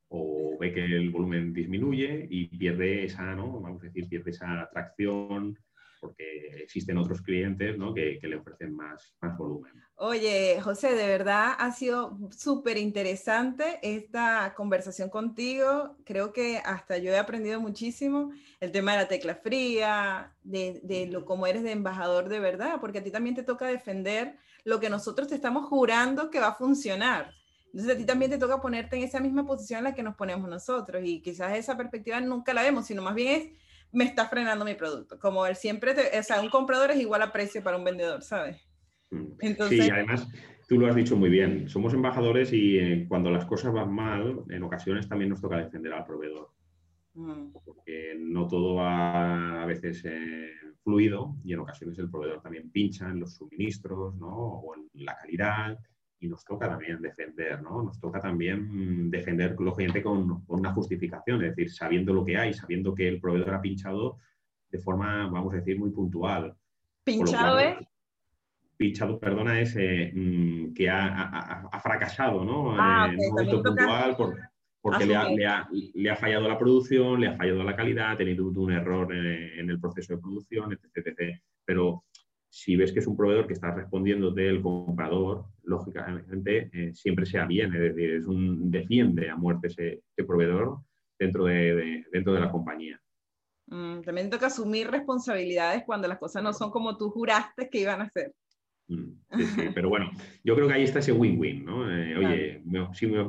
o 0.09 0.57
ve 0.59 0.72
que 0.72 0.84
el 0.84 1.11
volumen 1.11 1.53
disminuye 1.53 2.26
y 2.30 2.47
pierde 2.57 3.05
esa, 3.05 3.34
¿no? 3.34 3.61
Vamos 3.61 3.82
a 3.82 3.86
decir, 3.86 4.09
pierde 4.09 4.30
esa 4.30 4.62
atracción 4.62 5.59
porque 6.01 6.49
existen 6.62 6.99
otros 6.99 7.22
clientes 7.22 7.76
¿no? 7.78 7.94
que, 7.94 8.18
le 8.22 8.36
ofrecen 8.36 8.74
más, 8.74 9.14
más 9.20 9.36
volumen. 9.36 9.72
Oye, 9.97 10.61
José, 10.61 10.94
de 10.94 11.07
verdad 11.07 11.55
ha 11.59 11.72
sido 11.72 12.18
súper 12.36 12.76
interesante 12.76 13.78
esta 13.82 14.55
conversación 14.57 15.09
contigo. 15.09 15.97
Creo 16.05 16.32
que 16.32 16.59
hasta 16.59 16.99
yo 16.99 17.12
he 17.12 17.18
aprendido 17.18 17.61
muchísimo 17.61 18.32
el 18.61 18.72
tema 18.72 18.92
de 18.92 18.99
la 18.99 19.09
tecla 19.09 19.34
fría, 19.34 20.34
de, 20.42 20.80
de 20.82 21.07
lo 21.07 21.24
como 21.24 21.47
eres 21.47 21.62
de 21.62 21.72
embajador 21.72 22.28
de 22.28 22.40
verdad, 22.40 22.78
porque 22.80 22.99
a 22.99 23.05
ti 23.05 23.11
también 23.11 23.34
te 23.34 23.42
toca 23.42 23.66
defender 23.66 24.36
lo 24.64 24.80
que 24.80 24.90
nosotros 24.90 25.28
te 25.28 25.34
estamos 25.34 25.66
jurando 25.66 26.30
que 26.30 26.40
va 26.40 26.49
a 26.49 26.55
funcionar. 26.55 27.32
Entonces 27.66 27.94
a 27.94 27.99
ti 27.99 28.05
también 28.05 28.30
te 28.30 28.38
toca 28.38 28.61
ponerte 28.61 28.97
en 28.97 29.03
esa 29.03 29.20
misma 29.20 29.47
posición 29.47 29.78
en 29.78 29.84
la 29.84 29.94
que 29.94 30.03
nos 30.03 30.16
ponemos 30.16 30.49
nosotros 30.49 31.03
y 31.05 31.20
quizás 31.20 31.57
esa 31.57 31.76
perspectiva 31.76 32.20
nunca 32.20 32.55
la 32.55 32.62
vemos, 32.62 32.86
sino 32.86 33.03
más 33.03 33.14
bien 33.14 33.40
es 33.42 33.53
me 33.97 34.05
está 34.05 34.28
frenando 34.28 34.64
mi 34.64 34.74
producto. 34.74 35.18
Como 35.18 35.47
él 35.47 35.57
siempre, 35.57 35.94
o 36.18 36.22
sea, 36.22 36.42
un 36.42 36.51
comprador 36.51 36.90
es 36.90 37.01
igual 37.01 37.22
a 37.22 37.32
precio 37.32 37.62
para 37.62 37.78
un 37.78 37.84
vendedor, 37.84 38.22
¿sabes? 38.22 38.68
Mm. 39.11 39.24
Entonces, 39.40 39.84
sí, 39.86 39.90
además, 39.90 40.28
tú 40.68 40.78
lo 40.78 40.86
has 40.86 40.94
dicho 40.94 41.16
muy 41.16 41.30
bien. 41.30 41.66
Somos 41.70 41.94
embajadores 41.94 42.53
y 42.53 42.78
eh, 42.78 43.07
cuando 43.09 43.30
las 43.30 43.47
cosas 43.47 43.72
van 43.72 43.90
mal, 43.90 44.44
en 44.51 44.62
ocasiones 44.62 45.09
también 45.09 45.30
nos 45.30 45.40
toca 45.40 45.57
defender 45.57 45.94
al 45.94 46.05
proveedor. 46.05 46.51
Mm. 47.14 47.53
Porque 47.64 48.16
no 48.18 48.47
todo 48.47 48.74
va 48.74 49.62
a 49.62 49.66
veces 49.66 50.05
eh, 50.05 50.51
fluido 50.84 51.34
y 51.42 51.55
en 51.55 51.61
ocasiones 51.61 51.99
el 51.99 52.11
proveedor 52.11 52.42
también 52.42 52.70
pincha 52.70 53.09
en 53.09 53.20
los 53.20 53.36
suministros 53.36 54.14
¿no? 54.16 54.28
o 54.28 54.74
en 54.76 54.90
la 54.92 55.16
calidad 55.16 55.78
y 56.19 56.29
nos 56.29 56.45
toca 56.45 56.69
también 56.69 57.01
defender, 57.01 57.62
¿no? 57.62 57.83
Nos 57.83 58.01
toca 58.01 58.21
también 58.21 59.11
defender, 59.11 59.55
lógicamente, 59.59 60.03
con, 60.03 60.45
con 60.45 60.61
una 60.61 60.73
justificación, 60.73 61.43
es 61.43 61.51
decir, 61.51 61.71
sabiendo 61.71 62.12
lo 62.12 62.25
que 62.25 62.37
hay, 62.37 62.55
sabiendo 62.55 62.95
que 62.95 63.09
el 63.09 63.21
proveedor 63.21 63.55
ha 63.55 63.61
pinchado 63.61 64.19
de 64.71 64.79
forma, 64.79 65.29
vamos 65.29 65.53
a 65.53 65.59
decir, 65.59 65.79
muy 65.79 65.91
puntual. 65.91 66.55
¿Pinchado 67.05 67.59
es? 67.59 67.77
Pinchado, 68.77 69.19
perdona, 69.19 69.61
es 69.61 69.75
eh, 69.77 70.12
mm, 70.14 70.75
que 70.75 70.91
ha, 70.91 71.81
fracasado, 71.83 72.45
¿no? 72.45 72.75
Ah, 72.79 73.09
en 73.11 73.19
un 73.19 73.29
momento 73.29 73.62
puntual 73.62 74.17
porque 74.87 75.05
le 75.05 75.17
ha, 75.17 75.69
le 75.95 76.11
ha, 76.11 76.17
fallado 76.17 76.47
la 76.47 76.57
producción, 76.57 77.21
le 77.21 77.27
ha 77.27 77.37
fallado 77.37 77.64
la 77.64 77.75
calidad, 77.75 78.12
ha 78.12 78.17
tenido 78.17 78.47
un 78.47 78.71
error 78.71 79.12
en, 79.12 79.69
el 79.69 79.81
proceso 79.81 80.14
de 80.14 80.21
producción, 80.23 80.73
etc. 80.73 81.41
Pero 81.64 82.05
si 82.57 82.75
ves 82.75 82.91
que 82.91 83.01
es 83.01 83.07
un 83.07 83.19
proveedor 83.19 83.47
que 83.47 83.53
está 83.53 83.71
respondiendo 83.71 84.31
del 84.31 84.63
comprador, 84.63 85.45
lógicamente 85.65 86.71
eh, 86.73 86.95
siempre 86.95 87.27
sea 87.27 87.45
bien, 87.45 87.75
es 87.75 87.81
decir, 87.81 88.15
es 88.15 88.27
un 88.27 88.71
defiende 88.71 89.29
a 89.29 89.37
muerte 89.37 89.67
ese, 89.67 90.03
proveedor 90.25 90.79
dentro 91.19 91.45
de, 91.45 92.07
dentro 92.11 92.33
de 92.33 92.41
la 92.41 92.51
compañía. 92.51 92.99
Mm, 93.67 94.01
también 94.01 94.31
toca 94.31 94.47
asumir 94.47 94.91
responsabilidades 94.91 95.83
cuando 95.85 96.09
las 96.09 96.19
cosas 96.19 96.43
no 96.43 96.55
son 96.55 96.71
como 96.71 96.97
tú 96.97 97.11
juraste 97.11 97.69
que 97.69 97.81
iban 97.83 98.01
a 98.01 98.09
ser. 98.09 98.33
Mm, 98.89 99.13
pero 99.75 99.91
bueno, 99.91 100.11
yo 100.43 100.55
creo 100.55 100.67
que 100.67 100.75
ahí 100.75 100.85
está 100.85 101.01
ese 101.01 101.13
win-win, 101.13 101.63
¿no? 101.63 101.91
Eh, 101.95 102.17
oye, 102.17 102.63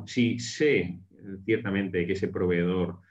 si, 0.05 0.39
sé 0.39 1.01
ciertamente 1.43 2.07
que 2.07 2.13
ese 2.13 2.29
proveedor 2.29 3.01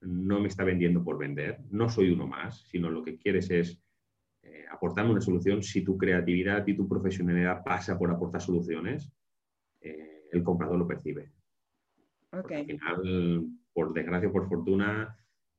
no 0.00 0.40
me 0.40 0.48
está 0.48 0.64
vendiendo 0.64 1.04
por 1.04 1.16
vender, 1.16 1.58
no 1.70 1.88
soy 1.88 2.10
uno 2.10 2.26
más, 2.26 2.66
sino 2.72 2.90
lo 2.90 3.04
que 3.04 3.18
quieres 3.18 3.50
es 3.50 3.80
eh, 4.52 4.64
aportarme 4.70 5.12
una 5.12 5.20
solución. 5.20 5.62
Si 5.62 5.82
tu 5.82 5.96
creatividad 5.96 6.66
y 6.66 6.74
tu 6.74 6.88
profesionalidad 6.88 7.62
pasa 7.64 7.98
por 7.98 8.10
aportar 8.10 8.40
soluciones, 8.40 9.12
eh, 9.80 10.24
el 10.32 10.42
comprador 10.42 10.78
lo 10.78 10.86
percibe. 10.86 11.32
Al 12.32 12.44
final, 12.44 13.46
por 13.72 13.92
desgracia 13.92 14.28
o 14.28 14.32
por 14.32 14.48
fortuna, 14.48 15.16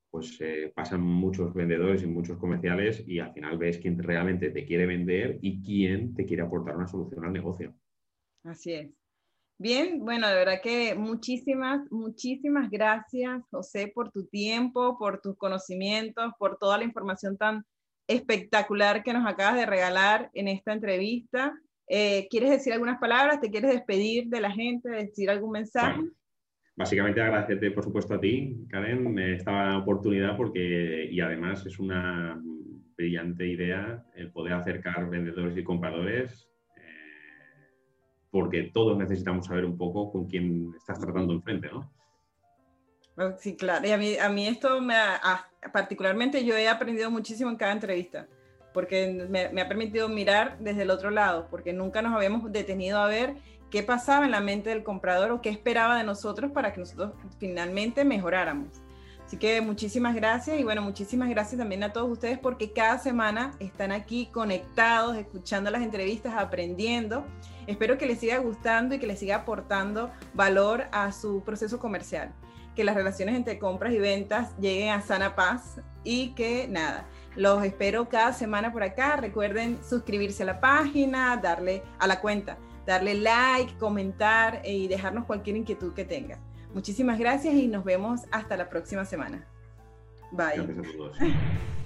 pues 0.10 0.38
eh, 0.42 0.72
pasan 0.76 1.02
muchos 1.02 1.54
vendedores 1.54 2.04
y 2.04 2.08
muchos 2.08 2.38
comerciales 2.38 3.04
y 3.08 3.20
al 3.20 3.34
final 3.34 3.58
ves 3.58 3.78
quién 3.78 3.98
realmente 3.98 4.50
te 4.50 4.66
quiere 4.66 4.86
vender 4.86 5.40
y 5.42 5.62
quién 5.62 6.14
te 6.14 6.26
quiere 6.26 6.44
aportar 6.44 6.76
una 6.76 6.88
solución 6.88 7.26
al 7.26 7.34
negocio. 7.34 7.74
Así 8.44 8.74
es. 8.74 8.92
Bien, 9.58 10.00
bueno, 10.04 10.28
de 10.28 10.36
verdad 10.36 10.62
que 10.62 10.96
muchísimas, 10.96 11.90
muchísimas 11.92 12.70
gracias, 12.70 13.44
José, 13.52 13.92
por 13.94 14.12
tu 14.12 14.26
tiempo, 14.26 14.98
por 14.98 15.22
tus 15.22 15.38
conocimientos, 15.38 16.34
por 16.40 16.58
toda 16.58 16.80
la 16.80 16.84
información 16.84 17.38
tan 17.38 17.64
espectacular 18.08 19.04
que 19.04 19.14
nos 19.14 19.26
acabas 19.26 19.56
de 19.56 19.66
regalar 19.66 20.30
en 20.34 20.48
esta 20.48 20.74
entrevista. 20.74 21.54
Eh, 21.88 22.28
¿Quieres 22.30 22.50
decir 22.50 22.74
algunas 22.74 23.00
palabras? 23.00 23.42
¿Te 23.42 23.50
quieres 23.50 23.72
despedir 23.72 24.28
de 24.28 24.42
la 24.42 24.52
gente, 24.52 24.90
decir 24.90 25.30
algún 25.30 25.52
mensaje? 25.52 26.02
básicamente 26.76 27.22
agradecerte, 27.22 27.72
por 27.72 27.84
supuesto, 27.84 28.16
a 28.16 28.20
ti, 28.20 28.66
Karen, 28.70 29.18
esta 29.20 29.78
oportunidad 29.78 30.36
porque, 30.36 31.08
y 31.12 31.20
además 31.20 31.64
es 31.66 31.78
una 31.78 32.42
brillante 32.98 33.48
idea 33.48 34.04
el 34.16 34.32
poder 34.32 34.54
acercar 34.54 35.10
vendedores 35.10 35.58
y 35.58 35.64
compradores 35.64 36.50
eh, 36.78 37.68
porque 38.30 38.72
todos 38.74 38.98
necesitamos 38.98 39.46
saber 39.46 39.66
un 39.66 39.78
poco 39.78 40.12
con 40.12 40.28
quién 40.28 40.72
estás 40.76 41.00
tratando 41.00 41.34
enfrente, 41.34 41.70
¿no? 41.72 41.92
Sí, 43.40 43.56
claro. 43.56 43.88
Y 43.88 43.92
a 43.92 43.98
mí, 43.98 44.18
a 44.18 44.30
mí 44.30 44.48
esto 44.48 44.82
me 44.82 44.96
ha, 44.96 45.48
particularmente 45.72 46.44
yo 46.44 46.56
he 46.56 46.68
aprendido 46.68 47.12
muchísimo 47.12 47.50
en 47.50 47.58
cada 47.58 47.74
entrevista, 47.74 48.28
porque 48.74 49.28
me, 49.30 49.50
me, 49.50 49.62
ha 49.62 49.68
permitido 49.68 50.10
mirar 50.10 50.58
desde 50.60 50.84
el 50.84 50.92
otro 50.92 51.12
lado, 51.12 51.48
porque 51.50 51.74
nunca 51.74 52.02
nos 52.02 52.14
habíamos 52.16 52.52
detenido 52.52 53.00
a 53.00 53.08
ver 53.08 53.36
qué 53.70 53.84
pasaba 53.84 54.26
en 54.26 54.32
la 54.32 54.42
mente 54.42 54.70
del 54.70 54.84
comprador 54.84 55.32
o 55.32 55.42
qué 55.42 55.50
esperaba 55.50 55.98
de 55.98 56.04
nosotros 56.04 56.52
para 56.52 56.74
que 56.74 56.80
nosotros 56.80 57.14
finalmente 57.40 58.06
mejoráramos. 58.06 58.82
Así 59.26 59.38
que 59.38 59.62
muchísimas 59.62 60.14
gracias 60.14 60.60
y 60.60 60.64
bueno, 60.66 60.82
muchísimas 60.82 61.30
gracias 61.30 61.58
también 61.58 61.84
a 61.84 61.94
todos 61.94 62.12
ustedes 62.12 62.38
porque 62.38 62.74
cada 62.74 63.00
semana 63.00 63.54
están 63.60 63.94
aquí 63.94 64.26
conectados, 64.26 65.16
escuchando 65.16 65.72
las 65.72 65.84
entrevistas, 65.84 66.34
aprendiendo. 66.36 67.26
Espero 67.66 67.98
que 67.98 68.06
les 68.06 68.20
siga 68.20 68.40
gustando 68.40 68.94
y 68.94 69.00
que 69.00 69.08
les 69.08 69.20
siga 69.20 69.38
aportando 69.38 70.12
valor 70.34 70.88
a 70.92 71.14
su 71.14 71.44
proceso 71.46 71.80
comercial. 71.80 72.34
Que 72.76 72.84
las 72.84 72.96
relaciones 72.96 73.36
entre 73.36 73.60
compras 73.60 73.94
y 73.94 74.00
ventas 74.00 74.56
lleguen 74.58 74.90
a 74.90 75.02
sana 75.02 75.36
paz 75.36 75.82
y 76.04 76.30
que 76.34 76.68
nada, 76.68 77.06
los 77.36 77.64
espero 77.64 78.10
cada 78.10 78.34
semana 78.34 78.72
por 78.72 78.84
acá. 78.84 79.18
Recuerden 79.18 79.80
suscribirse 79.84 80.44
a 80.44 80.46
la 80.46 80.60
página, 80.60 81.38
darle 81.38 81.84
a 82.00 82.08
la 82.08 82.22
cuenta 82.22 82.58
darle 82.86 83.16
like, 83.16 83.78
comentar 83.78 84.62
y 84.66 84.88
dejarnos 84.88 85.26
cualquier 85.26 85.58
inquietud 85.58 85.94
que 85.94 86.06
tenga. 86.06 86.40
Muchísimas 86.74 87.20
gracias 87.20 87.54
y 87.54 87.68
nos 87.68 87.84
vemos 87.84 88.22
hasta 88.32 88.56
la 88.58 88.70
próxima 88.70 89.06
semana. 89.06 89.46
Bye. 90.32 90.68